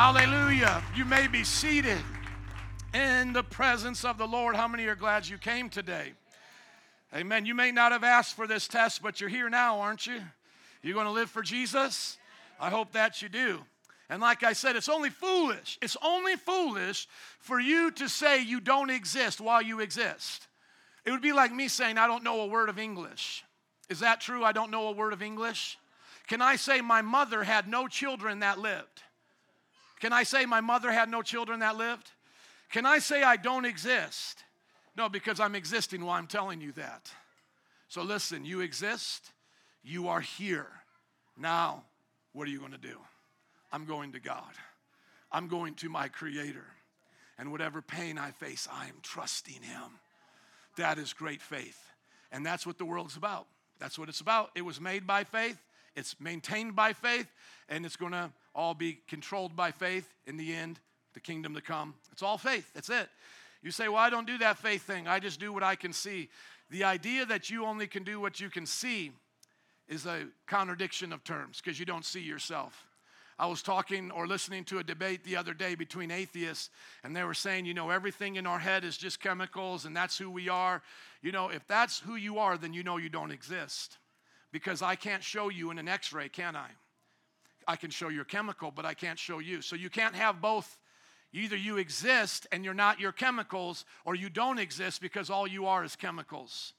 Hallelujah. 0.00 0.80
You 0.94 1.04
may 1.04 1.26
be 1.26 1.42
seated 1.42 1.98
in 2.94 3.32
the 3.32 3.42
presence 3.42 4.04
of 4.04 4.16
the 4.16 4.28
Lord. 4.28 4.54
How 4.54 4.68
many 4.68 4.86
are 4.86 4.94
glad 4.94 5.26
you 5.26 5.38
came 5.38 5.68
today? 5.68 6.12
Amen. 7.12 7.44
You 7.44 7.56
may 7.56 7.72
not 7.72 7.90
have 7.90 8.04
asked 8.04 8.36
for 8.36 8.46
this 8.46 8.68
test, 8.68 9.02
but 9.02 9.20
you're 9.20 9.28
here 9.28 9.50
now, 9.50 9.80
aren't 9.80 10.06
you? 10.06 10.20
You're 10.84 10.94
going 10.94 11.06
to 11.06 11.12
live 11.12 11.30
for 11.30 11.42
Jesus? 11.42 12.16
I 12.60 12.70
hope 12.70 12.92
that 12.92 13.22
you 13.22 13.28
do. 13.28 13.58
And 14.08 14.22
like 14.22 14.44
I 14.44 14.52
said, 14.52 14.76
it's 14.76 14.88
only 14.88 15.10
foolish. 15.10 15.80
It's 15.82 15.96
only 16.00 16.36
foolish 16.36 17.08
for 17.40 17.58
you 17.58 17.90
to 17.90 18.08
say 18.08 18.40
you 18.40 18.60
don't 18.60 18.90
exist 18.90 19.40
while 19.40 19.60
you 19.60 19.80
exist. 19.80 20.46
It 21.04 21.10
would 21.10 21.22
be 21.22 21.32
like 21.32 21.52
me 21.52 21.66
saying, 21.66 21.98
I 21.98 22.06
don't 22.06 22.22
know 22.22 22.42
a 22.42 22.46
word 22.46 22.68
of 22.68 22.78
English. 22.78 23.42
Is 23.88 23.98
that 23.98 24.20
true? 24.20 24.44
I 24.44 24.52
don't 24.52 24.70
know 24.70 24.86
a 24.86 24.92
word 24.92 25.12
of 25.12 25.22
English? 25.22 25.76
Can 26.28 26.40
I 26.40 26.54
say 26.54 26.82
my 26.82 27.02
mother 27.02 27.42
had 27.42 27.66
no 27.66 27.88
children 27.88 28.38
that 28.38 28.60
lived? 28.60 29.02
Can 30.00 30.12
I 30.12 30.22
say 30.22 30.46
my 30.46 30.60
mother 30.60 30.92
had 30.92 31.08
no 31.08 31.22
children 31.22 31.60
that 31.60 31.76
lived? 31.76 32.10
Can 32.70 32.86
I 32.86 32.98
say 32.98 33.22
I 33.22 33.36
don't 33.36 33.64
exist? 33.64 34.44
No, 34.96 35.08
because 35.08 35.40
I'm 35.40 35.54
existing 35.54 36.04
while 36.04 36.18
I'm 36.18 36.26
telling 36.26 36.60
you 36.60 36.72
that. 36.72 37.10
So 37.88 38.02
listen, 38.02 38.44
you 38.44 38.60
exist, 38.60 39.32
you 39.82 40.08
are 40.08 40.20
here. 40.20 40.68
Now, 41.36 41.84
what 42.32 42.46
are 42.46 42.50
you 42.50 42.58
going 42.58 42.72
to 42.72 42.78
do? 42.78 42.98
I'm 43.72 43.84
going 43.84 44.12
to 44.12 44.20
God. 44.20 44.52
I'm 45.30 45.48
going 45.48 45.74
to 45.76 45.88
my 45.88 46.08
Creator. 46.08 46.64
And 47.38 47.52
whatever 47.52 47.80
pain 47.80 48.18
I 48.18 48.32
face, 48.32 48.66
I 48.70 48.86
am 48.86 48.96
trusting 49.02 49.62
Him. 49.62 50.00
That 50.76 50.98
is 50.98 51.12
great 51.12 51.40
faith. 51.40 51.78
And 52.32 52.44
that's 52.44 52.66
what 52.66 52.78
the 52.78 52.84
world's 52.84 53.16
about. 53.16 53.46
That's 53.78 53.98
what 53.98 54.08
it's 54.08 54.20
about. 54.20 54.50
It 54.54 54.62
was 54.62 54.80
made 54.80 55.06
by 55.06 55.24
faith, 55.24 55.58
it's 55.94 56.16
maintained 56.20 56.74
by 56.76 56.92
faith, 56.92 57.26
and 57.68 57.84
it's 57.84 57.96
going 57.96 58.12
to 58.12 58.30
all 58.54 58.74
be 58.74 58.98
controlled 59.08 59.54
by 59.54 59.70
faith 59.70 60.12
in 60.26 60.36
the 60.36 60.54
end, 60.54 60.80
the 61.14 61.20
kingdom 61.20 61.54
to 61.54 61.60
come. 61.60 61.94
It's 62.12 62.22
all 62.22 62.38
faith. 62.38 62.70
That's 62.74 62.90
it. 62.90 63.08
You 63.62 63.70
say, 63.70 63.88
Well, 63.88 63.98
I 63.98 64.10
don't 64.10 64.26
do 64.26 64.38
that 64.38 64.58
faith 64.58 64.82
thing. 64.82 65.08
I 65.08 65.18
just 65.18 65.40
do 65.40 65.52
what 65.52 65.62
I 65.62 65.74
can 65.74 65.92
see. 65.92 66.28
The 66.70 66.84
idea 66.84 67.24
that 67.26 67.50
you 67.50 67.64
only 67.64 67.86
can 67.86 68.04
do 68.04 68.20
what 68.20 68.40
you 68.40 68.50
can 68.50 68.66
see 68.66 69.12
is 69.88 70.06
a 70.06 70.26
contradiction 70.46 71.12
of 71.12 71.24
terms 71.24 71.60
because 71.62 71.80
you 71.80 71.86
don't 71.86 72.04
see 72.04 72.20
yourself. 72.20 72.86
I 73.38 73.46
was 73.46 73.62
talking 73.62 74.10
or 74.10 74.26
listening 74.26 74.64
to 74.64 74.78
a 74.78 74.84
debate 74.84 75.22
the 75.22 75.36
other 75.36 75.54
day 75.54 75.76
between 75.76 76.10
atheists, 76.10 76.70
and 77.04 77.14
they 77.14 77.22
were 77.22 77.34
saying, 77.34 77.66
you 77.66 77.74
know, 77.74 77.88
everything 77.88 78.34
in 78.34 78.46
our 78.46 78.58
head 78.58 78.84
is 78.84 78.96
just 78.96 79.20
chemicals, 79.20 79.84
and 79.84 79.96
that's 79.96 80.18
who 80.18 80.28
we 80.28 80.48
are. 80.48 80.82
You 81.22 81.30
know, 81.30 81.48
if 81.48 81.64
that's 81.68 82.00
who 82.00 82.16
you 82.16 82.38
are, 82.38 82.58
then 82.58 82.72
you 82.72 82.82
know 82.82 82.96
you 82.96 83.08
don't 83.08 83.30
exist. 83.30 83.98
Because 84.50 84.82
I 84.82 84.96
can't 84.96 85.22
show 85.22 85.50
you 85.50 85.70
in 85.70 85.78
an 85.78 85.88
x 85.88 86.12
ray, 86.12 86.28
can 86.28 86.56
I? 86.56 86.70
I 87.68 87.76
can 87.76 87.90
show 87.90 88.08
your 88.08 88.24
chemical, 88.24 88.70
but 88.70 88.86
I 88.86 88.94
can't 88.94 89.18
show 89.18 89.38
you. 89.38 89.60
So 89.60 89.76
you 89.76 89.90
can't 89.90 90.14
have 90.14 90.40
both. 90.40 90.78
Either 91.34 91.56
you 91.56 91.76
exist 91.76 92.46
and 92.50 92.64
you're 92.64 92.72
not 92.72 92.98
your 92.98 93.12
chemicals, 93.12 93.84
or 94.06 94.14
you 94.14 94.30
don't 94.30 94.58
exist 94.58 95.02
because 95.02 95.28
all 95.28 95.46
you 95.46 95.66
are 95.66 95.84
is 95.84 95.94
chemicals. 95.94 96.72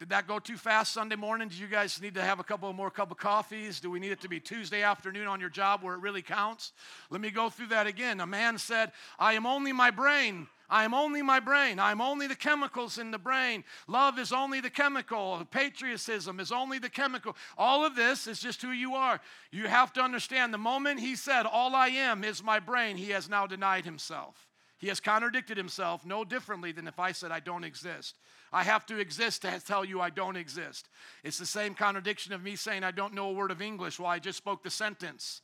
Did 0.00 0.08
that 0.08 0.26
go 0.26 0.38
too 0.38 0.56
fast 0.56 0.94
Sunday 0.94 1.14
morning? 1.14 1.48
Do 1.48 1.56
you 1.56 1.66
guys 1.66 2.00
need 2.00 2.14
to 2.14 2.22
have 2.22 2.40
a 2.40 2.42
couple 2.42 2.72
more 2.72 2.90
cup 2.90 3.10
of 3.10 3.18
coffees? 3.18 3.80
Do 3.80 3.90
we 3.90 4.00
need 4.00 4.12
it 4.12 4.20
to 4.22 4.30
be 4.30 4.40
Tuesday 4.40 4.82
afternoon 4.82 5.26
on 5.26 5.40
your 5.40 5.50
job 5.50 5.82
where 5.82 5.94
it 5.94 6.00
really 6.00 6.22
counts? 6.22 6.72
Let 7.10 7.20
me 7.20 7.30
go 7.30 7.50
through 7.50 7.66
that 7.66 7.86
again. 7.86 8.18
A 8.20 8.26
man 8.26 8.56
said, 8.56 8.92
I 9.18 9.34
am 9.34 9.44
only 9.44 9.74
my 9.74 9.90
brain. 9.90 10.46
I 10.70 10.84
am 10.84 10.94
only 10.94 11.20
my 11.20 11.38
brain. 11.38 11.78
I 11.78 11.90
am 11.90 12.00
only 12.00 12.26
the 12.26 12.34
chemicals 12.34 12.96
in 12.96 13.10
the 13.10 13.18
brain. 13.18 13.62
Love 13.88 14.18
is 14.18 14.32
only 14.32 14.62
the 14.62 14.70
chemical. 14.70 15.46
Patriotism 15.50 16.40
is 16.40 16.50
only 16.50 16.78
the 16.78 16.88
chemical. 16.88 17.36
All 17.58 17.84
of 17.84 17.94
this 17.94 18.26
is 18.26 18.40
just 18.40 18.62
who 18.62 18.70
you 18.70 18.94
are. 18.94 19.20
You 19.52 19.68
have 19.68 19.92
to 19.94 20.00
understand 20.00 20.54
the 20.54 20.58
moment 20.58 21.00
he 21.00 21.14
said, 21.14 21.44
All 21.44 21.74
I 21.74 21.88
am 21.88 22.24
is 22.24 22.42
my 22.42 22.58
brain, 22.58 22.96
he 22.96 23.10
has 23.10 23.28
now 23.28 23.46
denied 23.46 23.84
himself. 23.84 24.48
He 24.78 24.88
has 24.88 24.98
contradicted 24.98 25.58
himself 25.58 26.06
no 26.06 26.24
differently 26.24 26.72
than 26.72 26.88
if 26.88 26.98
I 26.98 27.12
said 27.12 27.30
I 27.30 27.40
don't 27.40 27.64
exist. 27.64 28.16
I 28.52 28.64
have 28.64 28.84
to 28.86 28.98
exist 28.98 29.42
to 29.42 29.60
tell 29.64 29.84
you 29.84 30.00
I 30.00 30.10
don't 30.10 30.36
exist. 30.36 30.88
It's 31.22 31.38
the 31.38 31.46
same 31.46 31.74
contradiction 31.74 32.32
of 32.32 32.42
me 32.42 32.56
saying 32.56 32.82
I 32.82 32.90
don't 32.90 33.14
know 33.14 33.30
a 33.30 33.32
word 33.32 33.50
of 33.50 33.62
English 33.62 34.00
while 34.00 34.10
I 34.10 34.18
just 34.18 34.38
spoke 34.38 34.62
the 34.62 34.70
sentence. 34.70 35.42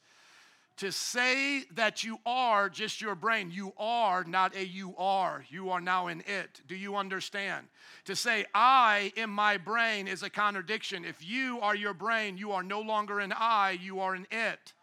To 0.79 0.93
say 0.93 1.63
that 1.75 2.05
you 2.05 2.19
are 2.27 2.69
just 2.69 3.01
your 3.01 3.15
brain, 3.15 3.51
you 3.51 3.73
are 3.79 4.25
not 4.25 4.55
a 4.55 4.67
you 4.67 4.95
are. 4.99 5.43
You 5.49 5.71
are 5.71 5.81
now 5.81 6.09
in 6.09 6.23
it. 6.27 6.61
Do 6.69 6.77
you 6.77 6.97
understand? 6.97 7.69
To 8.05 8.15
say 8.15 8.45
I 8.55 9.11
in 9.17 9.31
my 9.31 9.57
brain 9.57 10.07
is 10.07 10.23
a 10.23 10.29
contradiction. 10.29 11.07
If 11.07 11.27
you 11.27 11.61
are 11.61 11.75
your 11.75 11.95
brain, 11.95 12.37
you 12.37 12.53
are 12.53 12.63
no 12.63 12.83
longer 12.83 13.21
an 13.21 13.33
I, 13.35 13.79
you 13.81 14.01
are 14.01 14.15
an 14.15 14.27
it. 14.31 14.75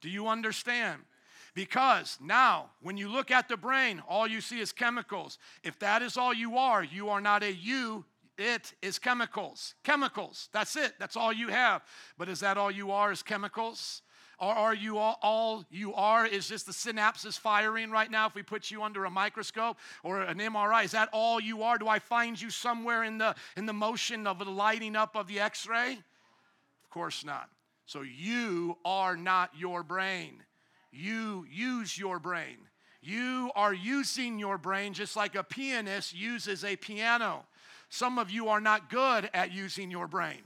Do 0.00 0.08
you 0.08 0.26
understand? 0.26 1.02
Because 1.60 2.16
now, 2.22 2.70
when 2.80 2.96
you 2.96 3.10
look 3.10 3.30
at 3.30 3.46
the 3.46 3.56
brain, 3.58 4.02
all 4.08 4.26
you 4.26 4.40
see 4.40 4.60
is 4.60 4.72
chemicals. 4.72 5.36
If 5.62 5.78
that 5.80 6.00
is 6.00 6.16
all 6.16 6.32
you 6.32 6.56
are, 6.56 6.82
you 6.82 7.10
are 7.10 7.20
not 7.20 7.42
a 7.42 7.52
you, 7.52 8.06
it 8.38 8.72
is 8.80 8.98
chemicals. 8.98 9.74
Chemicals, 9.84 10.48
that's 10.54 10.74
it, 10.74 10.94
that's 10.98 11.18
all 11.18 11.34
you 11.34 11.48
have. 11.48 11.82
But 12.16 12.30
is 12.30 12.40
that 12.40 12.56
all 12.56 12.70
you 12.70 12.92
are 12.92 13.12
is 13.12 13.22
chemicals? 13.22 14.00
Or 14.38 14.54
are 14.54 14.74
you 14.74 14.96
all, 14.96 15.18
all, 15.20 15.66
you 15.70 15.92
are 15.92 16.24
is 16.24 16.48
just 16.48 16.64
the 16.64 16.72
synapses 16.72 17.38
firing 17.38 17.90
right 17.90 18.10
now 18.10 18.26
if 18.26 18.34
we 18.34 18.42
put 18.42 18.70
you 18.70 18.82
under 18.82 19.04
a 19.04 19.10
microscope 19.10 19.76
or 20.02 20.22
an 20.22 20.38
MRI? 20.38 20.86
Is 20.86 20.92
that 20.92 21.10
all 21.12 21.38
you 21.38 21.62
are? 21.62 21.76
Do 21.76 21.88
I 21.88 21.98
find 21.98 22.40
you 22.40 22.48
somewhere 22.48 23.04
in 23.04 23.18
the 23.18 23.34
in 23.58 23.66
the 23.66 23.74
motion 23.74 24.26
of 24.26 24.38
the 24.38 24.46
lighting 24.46 24.96
up 24.96 25.14
of 25.14 25.26
the 25.26 25.40
x-ray? 25.40 25.92
Of 25.92 26.88
course 26.88 27.22
not. 27.22 27.50
So 27.84 28.00
you 28.00 28.78
are 28.82 29.14
not 29.14 29.50
your 29.54 29.82
brain 29.82 30.42
you 30.92 31.46
use 31.50 31.98
your 31.98 32.18
brain. 32.18 32.56
You 33.02 33.50
are 33.54 33.72
using 33.72 34.38
your 34.38 34.58
brain 34.58 34.92
just 34.92 35.16
like 35.16 35.34
a 35.34 35.42
pianist 35.42 36.14
uses 36.14 36.64
a 36.64 36.76
piano. 36.76 37.44
Some 37.88 38.18
of 38.18 38.30
you 38.30 38.48
are 38.48 38.60
not 38.60 38.90
good 38.90 39.30
at 39.32 39.52
using 39.52 39.90
your 39.90 40.06
brain. 40.06 40.42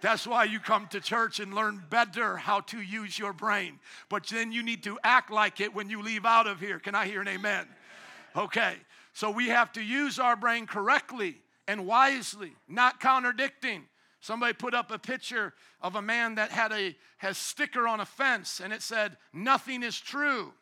That's 0.00 0.26
why 0.26 0.44
you 0.44 0.60
come 0.60 0.86
to 0.88 1.00
church 1.00 1.40
and 1.40 1.54
learn 1.54 1.82
better 1.90 2.36
how 2.36 2.60
to 2.60 2.80
use 2.80 3.18
your 3.18 3.32
brain. 3.32 3.80
But 4.08 4.26
then 4.26 4.52
you 4.52 4.62
need 4.62 4.84
to 4.84 4.98
act 5.02 5.30
like 5.30 5.60
it 5.60 5.74
when 5.74 5.90
you 5.90 6.02
leave 6.02 6.24
out 6.24 6.46
of 6.46 6.60
here. 6.60 6.78
Can 6.78 6.94
I 6.94 7.06
hear 7.06 7.20
an 7.20 7.28
amen? 7.28 7.66
Okay, 8.36 8.74
so 9.12 9.30
we 9.30 9.48
have 9.48 9.72
to 9.72 9.82
use 9.82 10.20
our 10.20 10.36
brain 10.36 10.66
correctly 10.66 11.38
and 11.66 11.84
wisely, 11.86 12.52
not 12.68 13.00
contradicting. 13.00 13.84
Somebody 14.20 14.52
put 14.52 14.74
up 14.74 14.90
a 14.90 14.98
picture 14.98 15.54
of 15.80 15.94
a 15.94 16.02
man 16.02 16.34
that 16.36 16.50
had 16.50 16.72
a 16.72 16.96
has 17.18 17.38
sticker 17.38 17.86
on 17.86 18.00
a 18.00 18.06
fence 18.06 18.60
and 18.60 18.72
it 18.72 18.82
said, 18.82 19.16
Nothing 19.32 19.82
is 19.82 19.98
true. 19.98 20.52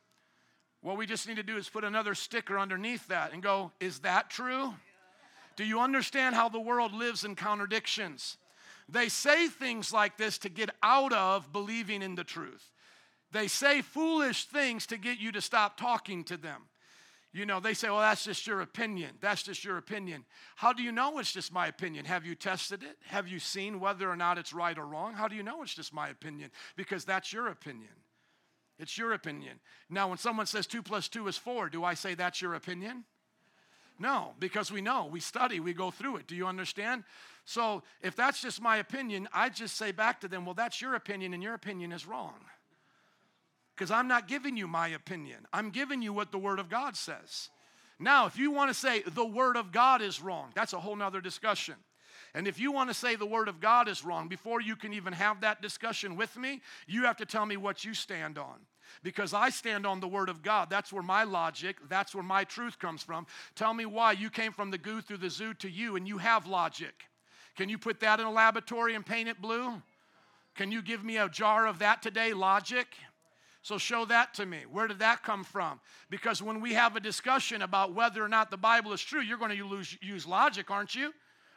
What 0.82 0.98
we 0.98 1.06
just 1.06 1.26
need 1.26 1.36
to 1.36 1.42
do 1.42 1.56
is 1.56 1.68
put 1.68 1.84
another 1.84 2.14
sticker 2.14 2.58
underneath 2.58 3.08
that 3.08 3.32
and 3.32 3.42
go, 3.42 3.72
Is 3.80 4.00
that 4.00 4.30
true? 4.30 4.74
Do 5.56 5.64
you 5.64 5.80
understand 5.80 6.34
how 6.34 6.50
the 6.50 6.60
world 6.60 6.92
lives 6.92 7.24
in 7.24 7.34
contradictions? 7.34 8.36
They 8.88 9.08
say 9.08 9.48
things 9.48 9.92
like 9.92 10.16
this 10.16 10.38
to 10.38 10.48
get 10.48 10.70
out 10.82 11.12
of 11.12 11.52
believing 11.52 12.02
in 12.02 12.14
the 12.14 12.24
truth. 12.24 12.70
They 13.32 13.48
say 13.48 13.82
foolish 13.82 14.44
things 14.44 14.86
to 14.86 14.96
get 14.96 15.18
you 15.18 15.32
to 15.32 15.40
stop 15.40 15.76
talking 15.76 16.24
to 16.24 16.36
them. 16.36 16.62
You 17.36 17.44
know, 17.44 17.60
they 17.60 17.74
say, 17.74 17.90
well, 17.90 17.98
that's 17.98 18.24
just 18.24 18.46
your 18.46 18.62
opinion. 18.62 19.10
That's 19.20 19.42
just 19.42 19.62
your 19.62 19.76
opinion. 19.76 20.24
How 20.54 20.72
do 20.72 20.82
you 20.82 20.90
know 20.90 21.18
it's 21.18 21.32
just 21.32 21.52
my 21.52 21.66
opinion? 21.66 22.06
Have 22.06 22.24
you 22.24 22.34
tested 22.34 22.82
it? 22.82 22.96
Have 23.08 23.28
you 23.28 23.38
seen 23.40 23.78
whether 23.78 24.08
or 24.08 24.16
not 24.16 24.38
it's 24.38 24.54
right 24.54 24.76
or 24.78 24.86
wrong? 24.86 25.12
How 25.12 25.28
do 25.28 25.36
you 25.36 25.42
know 25.42 25.62
it's 25.62 25.74
just 25.74 25.92
my 25.92 26.08
opinion? 26.08 26.50
Because 26.76 27.04
that's 27.04 27.34
your 27.34 27.48
opinion. 27.48 27.92
It's 28.78 28.96
your 28.96 29.12
opinion. 29.12 29.60
Now, 29.90 30.08
when 30.08 30.16
someone 30.16 30.46
says 30.46 30.66
two 30.66 30.82
plus 30.82 31.08
two 31.08 31.28
is 31.28 31.36
four, 31.36 31.68
do 31.68 31.84
I 31.84 31.92
say 31.92 32.14
that's 32.14 32.40
your 32.40 32.54
opinion? 32.54 33.04
No, 33.98 34.32
because 34.38 34.72
we 34.72 34.80
know, 34.80 35.04
we 35.04 35.20
study, 35.20 35.60
we 35.60 35.74
go 35.74 35.90
through 35.90 36.16
it. 36.16 36.26
Do 36.26 36.36
you 36.36 36.46
understand? 36.46 37.04
So 37.44 37.82
if 38.00 38.16
that's 38.16 38.40
just 38.40 38.62
my 38.62 38.78
opinion, 38.78 39.28
I 39.34 39.50
just 39.50 39.76
say 39.76 39.92
back 39.92 40.22
to 40.22 40.28
them, 40.28 40.46
well, 40.46 40.54
that's 40.54 40.80
your 40.80 40.94
opinion, 40.94 41.34
and 41.34 41.42
your 41.42 41.54
opinion 41.54 41.92
is 41.92 42.06
wrong 42.06 42.36
because 43.76 43.90
I'm 43.90 44.08
not 44.08 44.26
giving 44.26 44.56
you 44.56 44.66
my 44.66 44.88
opinion. 44.88 45.46
I'm 45.52 45.70
giving 45.70 46.00
you 46.00 46.12
what 46.12 46.32
the 46.32 46.38
Word 46.38 46.58
of 46.58 46.70
God 46.70 46.96
says. 46.96 47.50
Now, 47.98 48.26
if 48.26 48.38
you 48.38 48.50
want 48.50 48.70
to 48.70 48.74
say 48.74 49.02
the 49.02 49.26
Word 49.26 49.56
of 49.56 49.70
God 49.70 50.00
is 50.00 50.20
wrong, 50.20 50.50
that's 50.54 50.72
a 50.72 50.80
whole 50.80 50.96
nother 50.96 51.20
discussion. 51.20 51.74
And 52.34 52.46
if 52.46 52.58
you 52.58 52.72
want 52.72 52.90
to 52.90 52.94
say 52.94 53.16
the 53.16 53.26
Word 53.26 53.48
of 53.48 53.60
God 53.60 53.88
is 53.88 54.04
wrong, 54.04 54.28
before 54.28 54.60
you 54.60 54.76
can 54.76 54.92
even 54.94 55.12
have 55.12 55.40
that 55.42 55.60
discussion 55.60 56.16
with 56.16 56.36
me, 56.36 56.60
you 56.86 57.04
have 57.04 57.16
to 57.18 57.26
tell 57.26 57.46
me 57.46 57.56
what 57.56 57.84
you 57.84 57.94
stand 57.94 58.38
on. 58.38 58.60
Because 59.02 59.34
I 59.34 59.50
stand 59.50 59.86
on 59.86 60.00
the 60.00 60.08
Word 60.08 60.28
of 60.28 60.42
God. 60.42 60.68
That's 60.70 60.92
where 60.92 61.02
my 61.02 61.24
logic, 61.24 61.76
that's 61.88 62.14
where 62.14 62.24
my 62.24 62.44
truth 62.44 62.78
comes 62.78 63.02
from. 63.02 63.26
Tell 63.54 63.74
me 63.74 63.84
why 63.84 64.12
you 64.12 64.30
came 64.30 64.52
from 64.52 64.70
the 64.70 64.78
goo 64.78 65.00
through 65.02 65.18
the 65.18 65.30
zoo 65.30 65.54
to 65.54 65.68
you 65.68 65.96
and 65.96 66.06
you 66.08 66.18
have 66.18 66.46
logic. 66.46 66.94
Can 67.56 67.68
you 67.68 67.78
put 67.78 68.00
that 68.00 68.20
in 68.20 68.26
a 68.26 68.30
laboratory 68.30 68.94
and 68.94 69.04
paint 69.04 69.28
it 69.28 69.40
blue? 69.40 69.82
Can 70.54 70.72
you 70.72 70.82
give 70.82 71.04
me 71.04 71.18
a 71.18 71.28
jar 71.28 71.66
of 71.66 71.78
that 71.80 72.02
today, 72.02 72.32
logic? 72.32 72.86
So 73.66 73.78
show 73.78 74.04
that 74.04 74.32
to 74.34 74.46
me. 74.46 74.58
Where 74.70 74.86
did 74.86 75.00
that 75.00 75.24
come 75.24 75.42
from? 75.42 75.80
Because 76.08 76.40
when 76.40 76.60
we 76.60 76.74
have 76.74 76.94
a 76.94 77.00
discussion 77.00 77.62
about 77.62 77.94
whether 77.94 78.22
or 78.22 78.28
not 78.28 78.48
the 78.48 78.56
Bible 78.56 78.92
is 78.92 79.00
true, 79.00 79.20
you're 79.20 79.38
going 79.38 79.50
to 79.50 79.96
use 80.00 80.24
logic, 80.24 80.70
aren't 80.70 80.94
you? 80.94 81.12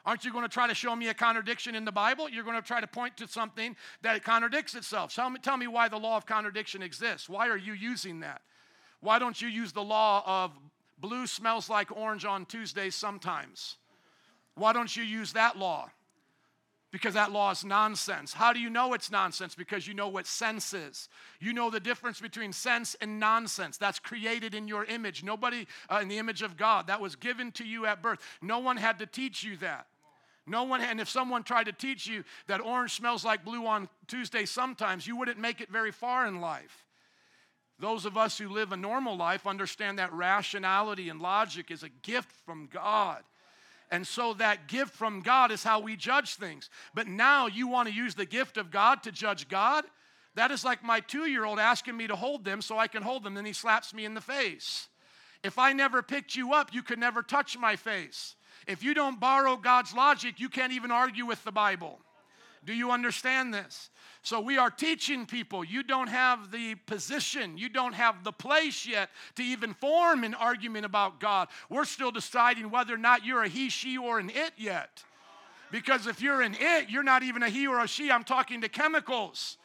Aren't 0.08 0.26
you 0.26 0.32
going 0.32 0.44
to 0.44 0.50
try 0.50 0.66
to 0.66 0.74
show 0.74 0.96
me 0.96 1.10
a 1.10 1.14
contradiction 1.14 1.76
in 1.76 1.86
the 1.86 1.92
Bible? 1.92 2.28
You're 2.28 2.44
going 2.44 2.60
to 2.60 2.68
try 2.68 2.82
to 2.82 2.88
point 2.88 3.16
to 3.18 3.28
something 3.28 3.76
that 4.02 4.24
contradicts 4.24 4.74
itself. 4.74 5.14
Tell 5.14 5.30
me, 5.30 5.38
tell 5.40 5.56
me 5.56 5.68
why 5.68 5.88
the 5.88 6.00
law 6.00 6.18
of 6.18 6.26
contradiction 6.26 6.82
exists. 6.82 7.30
Why 7.30 7.48
are 7.48 7.58
you 7.58 7.74
using 7.74 8.22
that? 8.22 8.42
Why 9.02 9.20
don't 9.20 9.40
you 9.40 9.48
use 9.48 9.72
the 9.72 9.84
law 9.84 10.24
of 10.26 10.52
blue 10.98 11.28
smells 11.28 11.70
like 11.70 11.96
orange 11.96 12.26
on 12.26 12.48
Tuesdays 12.48 12.96
sometimes? 12.96 13.78
Why 14.56 14.74
don't 14.74 14.98
you 14.98 15.04
use 15.04 15.34
that 15.34 15.60
law? 15.60 15.92
Because 16.92 17.14
that 17.14 17.32
law 17.32 17.52
is 17.52 17.64
nonsense. 17.64 18.34
How 18.34 18.52
do 18.52 18.60
you 18.60 18.70
know 18.70 18.94
it's 18.94 19.12
nonsense? 19.12 19.54
Because 19.54 19.88
you 19.88 19.94
know 19.94 20.08
what 20.08 20.26
sense 20.26 20.74
is. 20.74 21.08
You 21.40 21.54
know 21.54 21.70
the 21.70 21.80
difference 21.80 22.20
between 22.20 22.52
sense 22.52 22.96
and 23.00 23.20
nonsense. 23.20 23.78
That's 23.78 24.00
created 24.00 24.56
in 24.56 24.68
your 24.68 24.86
image. 24.86 25.24
Nobody 25.24 25.68
uh, 25.92 26.00
in 26.02 26.08
the 26.08 26.18
image 26.18 26.42
of 26.42 26.58
God. 26.58 26.88
That 26.88 27.00
was 27.00 27.16
given 27.16 27.52
to 27.54 27.64
you 27.64 27.86
at 27.86 28.02
birth. 28.02 28.20
No 28.42 28.58
one 28.58 28.78
had 28.78 28.98
to 29.00 29.06
teach 29.06 29.44
you 29.44 29.56
that. 29.58 29.86
No 30.48 30.64
one, 30.64 30.82
and 30.82 31.00
if 31.00 31.08
someone 31.08 31.44
tried 31.44 31.66
to 31.66 31.72
teach 31.72 32.08
you 32.08 32.24
that 32.48 32.60
orange 32.60 32.94
smells 32.96 33.24
like 33.24 33.46
blue 33.46 33.68
on 33.68 33.88
Tuesday 34.08 34.46
sometimes, 34.46 35.06
you 35.06 35.16
wouldn't 35.16 35.38
make 35.38 35.62
it 35.62 35.70
very 35.70 35.92
far 35.92 36.26
in 36.26 36.42
life. 36.42 36.88
Those 37.78 38.06
of 38.06 38.18
us 38.18 38.38
who 38.38 38.50
live 38.50 38.72
a 38.72 38.78
normal 38.78 39.16
life 39.16 39.46
understand 39.46 40.00
that 40.00 40.12
rationality 40.12 41.08
and 41.08 41.22
logic 41.22 41.70
is 41.70 41.84
a 41.84 41.90
gift 41.90 42.32
from 42.46 42.68
God. 42.72 43.24
And 43.92 44.06
so 44.06 44.34
that 44.36 44.68
gift 44.68 44.94
from 44.94 45.22
God 45.22 45.52
is 45.52 45.64
how 45.64 45.80
we 45.80 45.96
judge 45.96 46.36
things. 46.36 46.70
But 46.94 47.08
now 47.08 47.48
you 47.48 47.68
want 47.68 47.88
to 47.88 47.94
use 47.94 48.16
the 48.16 48.26
gift 48.26 48.58
of 48.58 48.70
God 48.70 49.04
to 49.04 49.12
judge 49.12 49.48
God? 49.48 49.84
That 50.36 50.52
is 50.52 50.64
like 50.64 50.84
my 50.84 51.00
two 51.00 51.26
year 51.26 51.44
old 51.44 51.60
asking 51.60 51.98
me 51.98 52.08
to 52.08 52.16
hold 52.16 52.46
them 52.46 52.62
so 52.62 52.78
I 52.78 52.88
can 52.88 53.02
hold 53.02 53.24
them, 53.24 53.34
then 53.34 53.46
he 53.46 53.54
slaps 53.54 53.94
me 53.94 54.06
in 54.06 54.14
the 54.14 54.22
face. 54.22 54.88
If 55.44 55.58
I 55.58 55.74
never 55.74 56.02
picked 56.02 56.36
you 56.36 56.54
up, 56.54 56.74
you 56.74 56.84
could 56.84 57.00
never 57.00 57.24
touch 57.24 57.58
my 57.58 57.76
face. 57.76 58.36
If 58.68 58.84
you 58.84 58.94
don't 58.94 59.20
borrow 59.20 59.56
God's 59.56 59.94
logic, 59.94 60.40
you 60.40 60.50
can't 60.50 60.74
even 60.74 60.92
argue 60.92 61.26
with 61.26 61.44
the 61.44 61.52
Bible. 61.52 62.00
Do 62.66 62.74
you 62.74 62.92
understand 62.92 63.54
this? 63.54 63.90
So 64.22 64.40
we 64.42 64.58
are 64.58 64.70
teaching 64.70 65.26
people 65.26 65.64
you 65.64 65.82
don't 65.82 66.10
have 66.10 66.52
the 66.52 66.76
position, 66.76 67.58
you 67.58 67.70
don't 67.70 67.94
have 67.94 68.24
the 68.24 68.34
place 68.34 68.86
yet 68.86 69.10
to 69.36 69.44
even 69.44 69.74
form 69.74 70.24
an 70.24 70.34
argument 70.34 70.86
about 70.86 71.20
God. 71.20 71.48
We're 71.70 71.86
still 71.86 72.12
deciding 72.12 72.70
whether 72.70 72.94
or 72.94 72.98
not 72.98 73.26
you're 73.26 73.44
a 73.44 73.48
he, 73.48 73.70
she, 73.70 73.98
or 73.98 74.20
an 74.20 74.30
it 74.30 74.52
yet. 74.58 75.04
Because 75.72 76.08
if 76.08 76.22
you're 76.22 76.42
an 76.42 76.56
it, 76.60 76.90
you're 76.90 77.04
not 77.04 77.24
even 77.24 77.44
a 77.44 77.50
he 77.50 77.68
or 77.68 77.80
a 77.80 77.88
she. 77.88 78.12
I'm 78.12 78.24
talking 78.24 78.62
to 78.62 78.70
chemicals. 78.70 79.58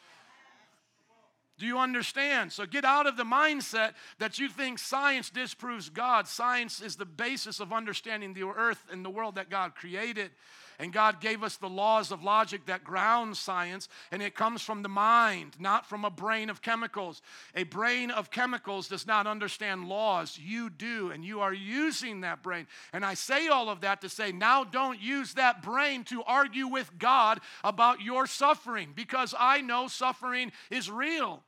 Do 1.57 1.65
you 1.65 1.79
understand? 1.79 2.51
So 2.51 2.65
get 2.65 2.83
out 2.83 3.07
of 3.07 3.15
the 3.15 3.23
mindset 3.23 3.93
that 4.19 4.39
you 4.39 4.49
think 4.49 4.77
science 4.77 5.29
disproves 5.29 5.89
God. 5.89 6.27
Science 6.27 6.81
is 6.81 6.97
the 6.97 7.05
basis 7.05 7.59
of 7.59 7.71
understanding 7.71 8.33
the 8.33 8.43
earth 8.43 8.83
and 8.91 9.05
the 9.05 9.09
world 9.09 9.35
that 9.35 9.49
God 9.49 9.73
created. 9.73 10.31
And 10.79 10.91
God 10.91 11.21
gave 11.21 11.43
us 11.43 11.57
the 11.57 11.69
laws 11.69 12.11
of 12.11 12.23
logic 12.23 12.65
that 12.65 12.83
ground 12.83 13.37
science, 13.37 13.87
and 14.11 14.21
it 14.21 14.35
comes 14.35 14.61
from 14.61 14.83
the 14.83 14.89
mind, 14.89 15.55
not 15.59 15.85
from 15.85 16.03
a 16.03 16.09
brain 16.09 16.49
of 16.49 16.61
chemicals. 16.61 17.21
A 17.55 17.63
brain 17.63 18.11
of 18.11 18.29
chemicals 18.31 18.87
does 18.87 19.07
not 19.07 19.27
understand 19.27 19.87
laws. 19.87 20.37
You 20.37 20.69
do, 20.69 21.11
and 21.11 21.23
you 21.23 21.39
are 21.41 21.53
using 21.53 22.21
that 22.21 22.43
brain. 22.43 22.67
And 22.93 23.05
I 23.05 23.13
say 23.13 23.47
all 23.47 23.69
of 23.69 23.81
that 23.81 24.01
to 24.01 24.09
say, 24.09 24.31
now 24.31 24.63
don't 24.63 25.01
use 25.01 25.33
that 25.35 25.61
brain 25.61 26.03
to 26.05 26.23
argue 26.23 26.67
with 26.67 26.91
God 26.99 27.39
about 27.63 28.01
your 28.01 28.27
suffering, 28.27 28.91
because 28.95 29.33
I 29.37 29.61
know 29.61 29.87
suffering 29.87 30.51
is 30.69 30.91
real. 30.91 31.43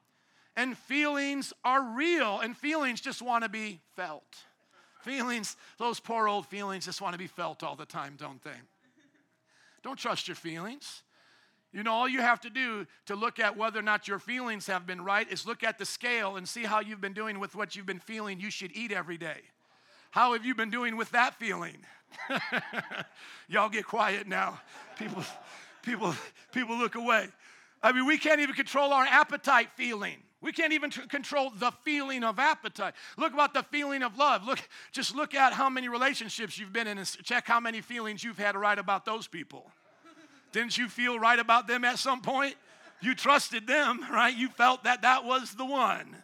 And 0.56 0.78
feelings 0.78 1.54
are 1.64 1.84
real, 1.84 2.40
and 2.40 2.58
feelings 2.58 3.00
just 3.02 3.22
want 3.22 3.44
to 3.44 3.50
be 3.50 3.82
felt. 3.96 4.38
Feelings, 5.02 5.56
those 5.78 6.00
poor 6.00 6.28
old 6.28 6.48
feelings 6.48 6.86
just 6.86 7.00
want 7.00 7.14
to 7.14 7.20
be 7.20 7.28
felt 7.28 7.62
all 7.62 7.76
the 7.76 7.86
time, 7.86 8.16
don't 8.18 8.44
they? 8.44 8.52
Don't 9.84 9.98
trust 9.98 10.28
your 10.28 10.36
feelings. 10.36 11.04
You 11.74 11.84
know, 11.84 11.94
all 11.94 12.08
you 12.08 12.22
have 12.22 12.40
to 12.42 12.50
do 12.50 12.88
to 13.06 13.16
look 13.16 13.40
at 13.40 13.58
whether 13.58 13.80
or 13.80 13.84
not 13.84 14.08
your 14.08 14.20
feelings 14.20 14.68
have 14.68 14.88
been 14.88 15.02
right 15.02 15.30
is 15.32 15.46
look 15.46 15.64
at 15.64 15.78
the 15.78 15.86
scale 15.86 16.38
and 16.38 16.48
see 16.48 16.64
how 16.64 16.80
you've 16.80 17.02
been 17.02 17.14
doing 17.14 17.40
with 17.40 17.56
what 17.56 17.76
you've 17.76 17.86
been 17.86 18.00
feeling 18.00 18.40
you 18.40 18.50
should 18.50 18.72
eat 18.76 18.92
every 18.92 19.18
day. 19.18 19.42
How 20.12 20.34
have 20.34 20.46
you 20.46 20.56
been 20.56 20.70
doing 20.70 20.96
with 20.96 21.12
that 21.12 21.36
feeling? 21.36 21.78
Y'all 23.48 23.70
get 23.70 23.86
quiet 23.86 24.28
now. 24.28 24.60
People, 24.98 25.24
people, 25.84 26.16
people 26.54 26.78
look 26.78 26.96
away. 26.96 27.28
I 27.84 27.92
mean, 27.92 28.06
we 28.06 28.18
can't 28.18 28.40
even 28.40 28.56
control 28.56 28.92
our 28.94 29.06
appetite 29.06 29.70
feeling. 29.76 30.18
We 30.40 30.52
can't 30.52 30.74
even 30.74 30.92
control 30.92 31.52
the 31.56 31.72
feeling 31.84 32.24
of 32.24 32.38
appetite. 32.38 32.94
Look 33.18 33.34
about 33.34 33.54
the 33.54 33.64
feeling 33.64 34.04
of 34.04 34.18
love. 34.18 34.46
Look, 34.46 34.60
just 34.92 35.16
look 35.16 35.34
at 35.34 35.54
how 35.54 35.70
many 35.70 35.90
relationships 35.90 36.60
you've 36.60 36.74
been 36.74 36.86
in 36.86 37.00
and 37.00 37.08
check 37.24 37.48
how 37.48 37.60
many 37.60 37.82
feelings 37.82 38.24
you've 38.24 38.38
had 38.38 38.56
write 38.56 38.78
about 38.78 39.04
those 39.04 39.28
people. 39.28 39.72
Didn't 40.52 40.78
you 40.78 40.90
feel 40.90 41.20
right 41.20 41.40
about 41.40 41.68
them 41.68 41.84
at 41.84 41.98
some 41.98 42.22
point? 42.22 42.56
You 43.02 43.16
trusted 43.16 43.68
them, 43.68 44.06
right? 44.12 44.36
You 44.36 44.48
felt 44.50 44.84
that 44.84 45.02
that 45.02 45.24
was 45.24 45.54
the 45.54 45.66
one. 45.66 46.16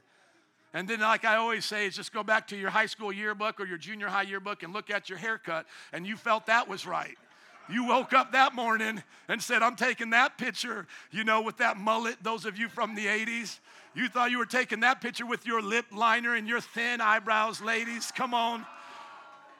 And 0.73 0.87
then, 0.87 1.01
like 1.01 1.23
I 1.23 1.35
always 1.35 1.65
say, 1.65 1.85
is 1.85 1.95
just 1.95 2.11
go 2.11 2.23
back 2.23 2.47
to 2.47 2.57
your 2.57 2.71
high 2.71 2.87
school 2.87 3.11
yearbook 3.11 3.59
or 3.59 3.65
your 3.65 3.77
junior 3.77 4.07
high 4.07 4.23
yearbook 4.23 4.63
and 4.63 4.73
look 4.73 4.89
at 4.89 5.07
your 5.07 5.19
haircut, 5.19 5.67
and 5.91 6.05
you 6.07 6.17
felt 6.17 6.47
that 6.47 6.67
was 6.67 6.87
right. 6.87 7.15
You 7.69 7.85
woke 7.85 8.11
up 8.11 8.31
that 8.33 8.55
morning 8.55 9.01
and 9.27 9.41
said, 9.41 9.61
I'm 9.61 9.75
taking 9.75 10.09
that 10.09 10.37
picture, 10.37 10.87
you 11.11 11.23
know, 11.23 11.41
with 11.41 11.57
that 11.57 11.77
mullet, 11.77 12.17
those 12.21 12.45
of 12.45 12.57
you 12.57 12.67
from 12.69 12.95
the 12.95 13.05
80s. 13.05 13.59
You 13.95 14.07
thought 14.07 14.31
you 14.31 14.39
were 14.39 14.45
taking 14.45 14.79
that 14.79 15.01
picture 15.01 15.25
with 15.25 15.45
your 15.45 15.61
lip 15.61 15.85
liner 15.91 16.35
and 16.35 16.47
your 16.47 16.61
thin 16.61 16.99
eyebrows, 16.99 17.61
ladies. 17.61 18.11
Come 18.11 18.33
on. 18.33 18.65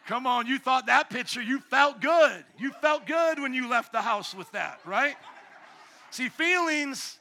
Come 0.08 0.26
on. 0.26 0.48
You 0.48 0.58
thought 0.58 0.88
that 0.88 1.10
picture, 1.10 1.42
you 1.42 1.60
felt 1.60 2.02
good. 2.02 2.44
You 2.58 2.72
felt 2.82 3.06
good 3.06 3.40
when 3.40 3.54
you 3.54 3.70
left 3.70 3.92
the 3.92 4.02
house 4.02 4.34
with 4.34 4.52
that, 4.52 4.80
right? 4.86 5.16
See, 6.12 6.30
feelings. 6.30 7.20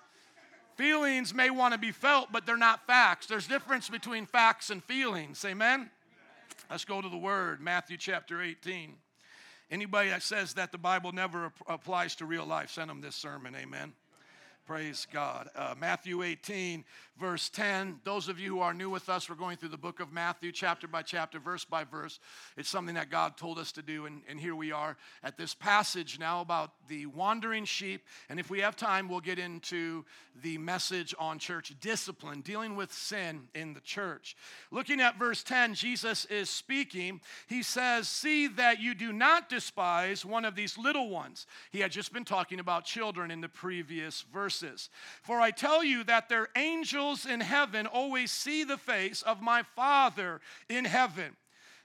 Feelings 0.77 1.35
may 1.35 1.51
want 1.51 1.75
to 1.75 1.79
be 1.79 1.93
felt, 1.93 2.33
but 2.33 2.47
they're 2.47 2.57
not 2.57 2.87
facts. 2.87 3.27
There's 3.27 3.47
difference 3.47 3.91
between 3.91 4.25
facts 4.25 4.71
and 4.71 4.83
feelings. 4.83 5.45
Amen? 5.45 5.91
Let's 6.71 6.87
go 6.87 7.03
to 7.03 7.09
the 7.09 7.17
word, 7.19 7.61
Matthew 7.61 7.99
chapter 7.99 8.41
18. 8.41 8.95
Anybody 9.71 10.09
that 10.09 10.23
says 10.23 10.55
that 10.55 10.73
the 10.73 10.79
Bible 10.79 11.13
never 11.13 11.53
applies 11.67 12.15
to 12.17 12.27
real 12.27 12.47
life, 12.47 12.71
send 12.71 12.89
them 12.89 13.03
this 13.03 13.17
sermon. 13.17 13.55
Amen. 13.55 13.93
Praise 14.65 15.09
God. 15.13 15.49
Uh, 15.57 15.75
Matthew 15.77 16.23
18, 16.23 16.85
verse 17.19 17.49
10. 17.49 18.01
Those 18.05 18.29
of 18.29 18.39
you 18.39 18.49
who 18.49 18.61
are 18.61 18.73
new 18.73 18.91
with 18.91 19.09
us, 19.09 19.29
we're 19.29 19.35
going 19.35 19.57
through 19.57 19.71
the 19.71 19.77
book 19.77 19.99
of 19.99 20.13
Matthew, 20.13 20.53
chapter 20.53 20.87
by 20.87 21.03
chapter, 21.03 21.41
verse 21.41 21.65
by 21.65 21.83
verse. 21.83 22.21
It's 22.57 22.69
something 22.69 22.95
that 22.95 23.11
God 23.11 23.37
told 23.37 23.59
us 23.59 23.73
to 23.73 23.83
do, 23.83 24.07
and, 24.07 24.23
and 24.29 24.39
here 24.39 24.55
we 24.55 24.71
are 24.71 24.97
at 25.25 25.37
this 25.37 25.53
passage 25.53 26.21
now 26.21 26.43
about 26.43 26.73
the 26.87 27.07
wandering 27.07 27.65
sheep. 27.65 28.07
And 28.29 28.39
if 28.39 28.51
we 28.51 28.61
have 28.61 28.77
time, 28.77 29.09
we'll 29.09 29.21
get 29.21 29.41
into 29.41 30.05
the 30.43 30.59
message 30.59 31.13
on 31.19 31.41
church 31.41 31.75
discipline, 31.81 32.41
dealing 32.41 32.77
with 32.77 32.93
sin 32.93 33.49
in 33.55 33.75
the 33.75 33.81
church. 33.81 34.37
Looking 34.71 35.01
at 35.01 35.19
verse 35.19 35.43
10, 35.43 35.75
Jesus 35.75 36.25
is 36.27 36.49
speaking. 36.49 37.21
He 37.49 37.65
says, 37.65 38.09
See 38.09 38.47
that 38.47 38.81
you 38.81 38.95
do 38.95 39.13
not 39.13 39.49
despise 39.49 40.25
one 40.25 40.45
of 40.45 40.55
these 40.55 40.79
little 40.79 41.11
ones. 41.11 41.47
He 41.73 41.81
had 41.81 41.91
just 41.91 42.13
been 42.13 42.25
talking 42.25 42.61
about 42.61 42.85
children 42.85 43.33
in 43.33 43.41
the 43.41 43.49
previous 43.49 44.23
verses. 44.53 44.91
For 45.23 45.41
I 45.41 45.51
tell 45.51 45.83
you 45.83 46.05
that 46.05 46.29
their 46.29 46.49
angels 46.57 47.27
in 47.27 47.41
heaven 47.41 47.87
always 47.87 48.31
see 48.31 48.65
the 48.65 48.77
face 48.77 49.23
of 49.23 49.41
my 49.41 49.63
Father 49.63 50.41
in 50.69 50.85
heaven. 50.85 51.37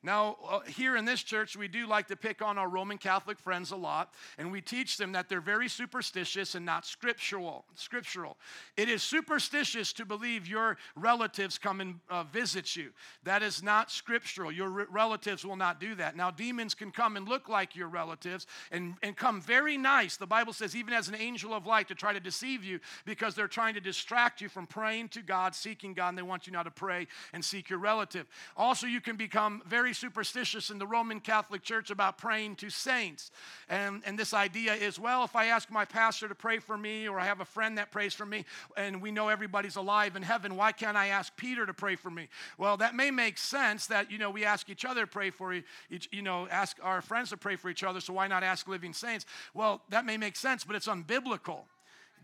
Now, 0.04 0.38
uh, 0.48 0.60
here 0.62 0.96
in 0.96 1.06
this 1.06 1.24
church, 1.24 1.56
we 1.56 1.68
do 1.68 1.88
like 1.88 2.08
to 2.08 2.16
pick 2.16 2.42
on 2.42 2.58
our 2.58 2.70
Roman 2.70 2.98
Catholic 2.98 3.40
friends 3.40 3.72
a 3.72 3.76
lot, 3.76 4.14
and 4.38 4.52
we 4.52 4.62
teach 4.62 4.98
them 4.98 5.12
that 5.14 5.28
they're 5.28 5.42
very 5.42 5.68
superstitious 5.68 6.56
and 6.56 6.66
not 6.66 6.86
scriptural. 6.86 7.66
Scriptural. 7.76 8.38
It 8.78 8.90
is 8.90 9.02
superstitious 9.04 9.94
to 9.94 10.06
believe 10.06 10.48
your 10.48 10.78
relatives 10.96 11.58
come 11.58 11.82
and 11.82 12.00
uh, 12.10 12.24
visit 12.24 12.76
you. 12.76 12.92
That 13.24 13.42
is 13.42 13.64
not 13.64 13.92
scriptural. 13.92 14.52
Your 14.52 14.70
re- 14.70 14.86
relatives 14.90 15.46
will 15.46 15.56
not 15.56 15.80
do 15.80 15.96
that. 15.96 16.16
Now, 16.16 16.32
demons 16.32 16.74
can 16.74 16.92
come 16.92 17.18
and 17.18 17.28
look 17.28 17.50
like 17.50 17.76
your 17.76 17.88
relatives 17.88 18.48
and, 18.72 18.96
and 19.02 19.16
come 19.16 19.42
very 19.42 19.78
nice. 19.78 20.18
The 20.18 20.28
Bible 20.28 20.54
says, 20.54 20.76
even 20.76 20.94
as 20.94 21.08
an 21.08 21.16
angel 21.16 21.54
of 21.54 21.66
light, 21.66 21.88
to 21.88 21.96
try 21.96 22.14
to 22.14 22.20
deceive 22.20 22.64
you 22.64 22.80
because 23.06 23.36
they're 23.36 23.48
trying 23.48 23.74
to 23.74 23.82
distract 23.82 24.42
you 24.42 24.50
from 24.50 24.68
praying 24.68 25.10
to 25.10 25.22
God, 25.22 25.56
seeking 25.56 25.94
God, 25.94 26.10
and 26.10 26.18
they 26.18 26.22
want 26.22 26.48
you 26.48 26.54
now 26.54 26.64
to 26.64 26.72
pray 26.72 27.08
and 27.34 27.44
seek 27.44 27.70
your 27.70 27.80
relative. 27.80 28.28
Also, 28.56 28.88
you 28.88 29.02
can 29.02 29.16
become 29.16 29.62
very 29.66 29.87
superstitious 29.94 30.70
in 30.70 30.80
the 30.80 30.88
Roman 30.88 31.20
Catholic 31.20 31.64
Church 31.64 31.90
about 31.90 32.18
praying 32.18 32.56
to 32.58 32.70
saints. 32.70 33.32
And, 33.70 34.02
and 34.06 34.18
this 34.18 34.34
idea 34.34 34.74
is 34.74 35.00
well, 35.00 35.24
if 35.24 35.36
I 35.36 35.48
ask 35.48 35.70
my 35.72 35.86
pastor 35.86 36.28
to 36.28 36.36
pray 36.36 36.60
for 36.60 36.78
me, 36.78 37.08
or 37.08 37.20
I 37.20 37.26
have 37.26 37.42
a 37.42 37.46
friend 37.46 37.78
that 37.78 37.92
prays 37.92 38.14
for 38.14 38.26
me, 38.26 38.46
and 38.76 39.02
we 39.02 39.12
know 39.12 39.30
everybody's 39.30 39.76
alive 39.76 40.16
in 40.16 40.24
heaven, 40.24 40.56
why 40.56 40.72
can't 40.72 40.98
I 40.98 41.08
ask 41.08 41.36
Peter 41.38 41.66
to 41.66 41.74
pray 41.74 41.96
for 41.96 42.10
me? 42.10 42.28
Well, 42.58 42.78
that 42.78 42.96
may 42.96 43.12
make 43.12 43.38
sense 43.38 43.88
that, 43.88 44.12
you 44.12 44.18
know, 44.18 44.30
we 44.30 44.46
ask 44.46 44.70
each 44.70 44.86
other 44.86 45.02
to 45.02 45.08
pray 45.08 45.30
for 45.30 45.54
each, 45.90 46.10
you 46.12 46.22
know, 46.22 46.48
ask 46.50 46.78
our 46.82 47.02
friends 47.02 47.30
to 47.30 47.38
pray 47.38 47.56
for 47.56 47.70
each 47.70 47.84
other, 47.84 48.00
so 48.00 48.14
why 48.14 48.28
not 48.28 48.44
ask 48.44 48.68
living 48.68 48.94
saints? 48.94 49.26
Well, 49.54 49.82
that 49.90 50.06
may 50.06 50.18
make 50.18 50.36
sense, 50.36 50.64
but 50.64 50.76
it's 50.76 50.88
unbiblical. 50.88 51.62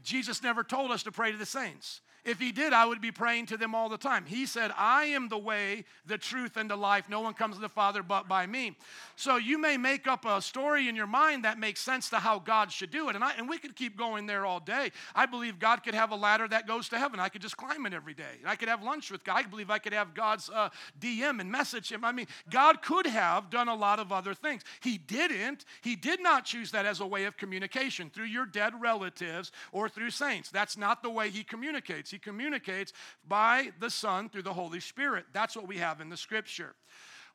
Jesus 0.03 0.43
never 0.43 0.63
told 0.63 0.91
us 0.91 1.03
to 1.03 1.11
pray 1.11 1.31
to 1.31 1.37
the 1.37 1.45
saints. 1.45 2.01
If 2.25 2.39
he 2.39 2.53
did, 2.53 2.71
I 2.71 2.85
would 2.85 3.01
be 3.01 3.11
praying 3.11 3.47
to 3.47 3.57
them 3.57 3.75
all 3.75 3.89
the 3.89 3.97
time. 3.97 4.25
He 4.25 4.45
said, 4.45 4.71
I 4.77 5.05
am 5.05 5.27
the 5.27 5.37
way, 5.37 5.83
the 6.05 6.17
truth, 6.17 6.55
and 6.55 6.69
the 6.69 6.75
life. 6.77 7.09
No 7.09 7.19
one 7.19 7.33
comes 7.33 7.55
to 7.55 7.61
the 7.61 7.67
Father 7.67 8.01
but 8.01 8.29
by 8.29 8.45
me. 8.45 8.77
So 9.17 9.35
you 9.35 9.57
may 9.57 9.75
make 9.75 10.07
up 10.07 10.23
a 10.25 10.41
story 10.41 10.87
in 10.87 10.95
your 10.95 11.07
mind 11.07 11.43
that 11.43 11.59
makes 11.59 11.81
sense 11.81 12.09
to 12.11 12.17
how 12.17 12.39
God 12.39 12.71
should 12.71 12.91
do 12.91 13.09
it. 13.09 13.15
And, 13.15 13.23
I, 13.25 13.33
and 13.37 13.49
we 13.49 13.57
could 13.57 13.75
keep 13.75 13.97
going 13.97 14.25
there 14.25 14.45
all 14.45 14.61
day. 14.61 14.91
I 15.13 15.25
believe 15.25 15.59
God 15.59 15.83
could 15.83 15.93
have 15.93 16.11
a 16.11 16.15
ladder 16.15 16.47
that 16.47 16.65
goes 16.65 16.87
to 16.89 16.97
heaven. 16.97 17.19
I 17.19 17.27
could 17.27 17.41
just 17.41 17.57
climb 17.57 17.85
it 17.85 17.93
every 17.93 18.13
day. 18.13 18.39
I 18.45 18.55
could 18.55 18.69
have 18.69 18.81
lunch 18.81 19.11
with 19.11 19.25
God. 19.25 19.37
I 19.37 19.43
believe 19.43 19.69
I 19.69 19.79
could 19.79 19.93
have 19.93 20.13
God's 20.13 20.49
uh, 20.49 20.69
DM 21.01 21.41
and 21.41 21.51
message 21.51 21.91
him. 21.91 22.05
I 22.05 22.13
mean, 22.13 22.27
God 22.49 22.81
could 22.81 23.05
have 23.05 23.49
done 23.49 23.67
a 23.67 23.75
lot 23.75 23.99
of 23.99 24.13
other 24.13 24.33
things. 24.33 24.61
He 24.81 24.97
didn't. 24.97 25.65
He 25.81 25.97
did 25.97 26.23
not 26.23 26.45
choose 26.45 26.71
that 26.71 26.85
as 26.85 27.01
a 27.01 27.05
way 27.05 27.25
of 27.25 27.35
communication 27.35 28.09
through 28.09 28.25
your 28.25 28.45
dead 28.45 28.79
relatives 28.79 29.51
or 29.73 29.89
through 29.89 30.11
saints. 30.11 30.49
That's 30.49 30.77
not 30.77 31.03
the 31.03 31.09
way 31.09 31.29
He 31.29 31.43
communicates. 31.43 32.12
He 32.13 32.19
communicates 32.19 32.93
by 33.27 33.71
the 33.79 33.89
Son 33.89 34.29
through 34.29 34.43
the 34.43 34.53
Holy 34.53 34.79
Spirit. 34.79 35.25
That's 35.33 35.55
what 35.55 35.67
we 35.67 35.79
have 35.79 35.99
in 35.99 36.09
the 36.09 36.17
scripture. 36.17 36.75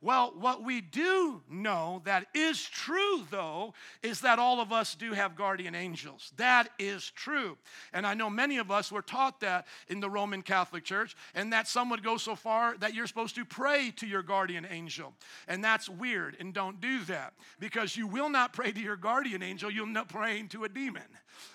Well, 0.00 0.32
what 0.38 0.62
we 0.62 0.80
do 0.80 1.42
know 1.50 2.02
that 2.04 2.26
is 2.32 2.62
true, 2.62 3.25
though, 3.32 3.75
is 4.04 4.20
that 4.20 4.38
all 4.38 4.61
of 4.61 4.73
us 4.73 4.94
do 4.94 5.12
have 5.12 5.35
guardian 5.35 5.75
angels. 5.75 6.32
That 6.37 6.68
is 6.78 7.11
true. 7.11 7.58
And 7.92 8.06
I 8.06 8.14
know 8.14 8.30
many 8.30 8.58
of 8.58 8.70
us 8.70 8.92
were 8.92 9.02
taught 9.02 9.40
that 9.40 9.66
in 9.88 9.99
the 9.99 10.08
Roman 10.08 10.42
Catholic 10.42 10.85
Church, 10.85 11.16
and 11.35 11.52
that 11.52 11.66
some 11.66 11.90
would 11.90 12.04
go 12.04 12.16
so 12.16 12.37
far 12.37 12.76
that 12.78 12.94
you're 12.94 13.08
supposed 13.08 13.35
to 13.35 13.44
pray 13.44 13.92
to 13.97 14.06
your 14.06 14.23
guardian 14.23 14.64
angel. 14.70 15.14
And 15.49 15.64
that's 15.64 15.88
weird, 15.88 16.37
and 16.38 16.54
don't 16.54 16.80
do 16.80 17.02
that 17.06 17.35
because 17.58 17.97
you 17.97 18.06
will 18.06 18.28
not 18.28 18.52
pray 18.52 18.70
to 18.70 18.80
your 18.80 18.97
guardian 18.97 19.42
angel, 19.42 19.68
you'll 19.68 19.88
end 19.88 19.99
up 19.99 20.08
praying 20.08 20.50
to 20.50 20.62
a 20.62 20.68
demon 20.68 21.02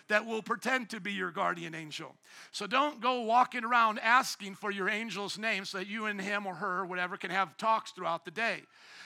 that 0.08 0.26
will 0.26 0.42
pretend 0.42 0.90
to 0.90 1.00
be 1.00 1.14
your 1.14 1.32
guardian 1.32 1.76
angel. 1.76 2.16
So 2.52 2.68
don't 2.68 3.02
go 3.02 3.22
walking 3.22 3.64
around 3.64 4.00
asking 4.00 4.56
for 4.56 4.72
your 4.72 4.90
angel's 4.90 5.38
name 5.38 5.66
so 5.66 5.80
that 5.80 5.88
you 5.88 6.06
and 6.06 6.20
him 6.20 6.46
or 6.46 6.56
her, 6.56 6.80
or 6.80 6.86
whatever, 6.86 7.18
can 7.18 7.32
have 7.32 7.58
talks 7.58 7.92
throughout 7.92 8.26
the 8.26 8.32
day. 8.32 8.62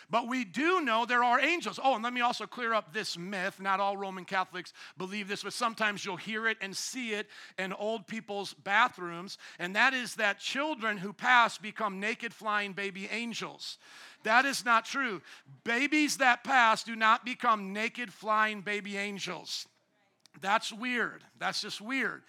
But 0.10 0.28
we 0.28 0.46
do 0.46 0.80
know 0.82 1.06
there 1.06 1.24
are 1.24 1.40
angels. 1.40 1.80
Oh, 1.84 1.96
and 1.96 2.04
let 2.04 2.14
me 2.14 2.22
also 2.22 2.46
clear 2.46 2.74
up 2.74 2.94
this 2.94 3.18
myth. 3.18 3.60
Not 3.60 3.82
all 3.82 3.98
Roman 3.98 4.24
Catholics 4.24 4.72
believe 4.98 5.28
this, 5.28 5.44
but 5.44 5.52
sometimes 5.52 6.06
you'll 6.06 6.16
hear 6.16 6.48
it 6.48 6.58
and 6.62 6.76
see 6.76 7.12
it 7.12 7.28
in 7.60 7.74
old 7.74 8.08
people's 8.08 8.54
bathrooms. 8.54 9.38
And 9.60 9.76
that 9.76 9.94
is 9.94 10.16
that 10.16 10.40
children 10.40 10.98
who 10.98 11.12
pass 11.12 11.58
become 11.58 12.00
naked 12.00 12.34
flying 12.34 12.72
baby 12.72 13.10
angels. 13.12 13.78
That 14.24 14.46
is 14.46 14.64
not 14.64 14.86
true. 14.86 15.22
Babies 15.66 16.18
that 16.18 16.44
pass 16.44 16.84
do 16.84 16.96
not 16.96 17.26
become 17.26 17.74
naked 17.74 18.14
flying 18.14 18.62
baby 18.62 18.98
angels. 18.98 19.68
That's 20.42 20.72
weird. 20.72 21.24
That's 21.40 21.62
just 21.62 21.82
weird. 21.82 22.22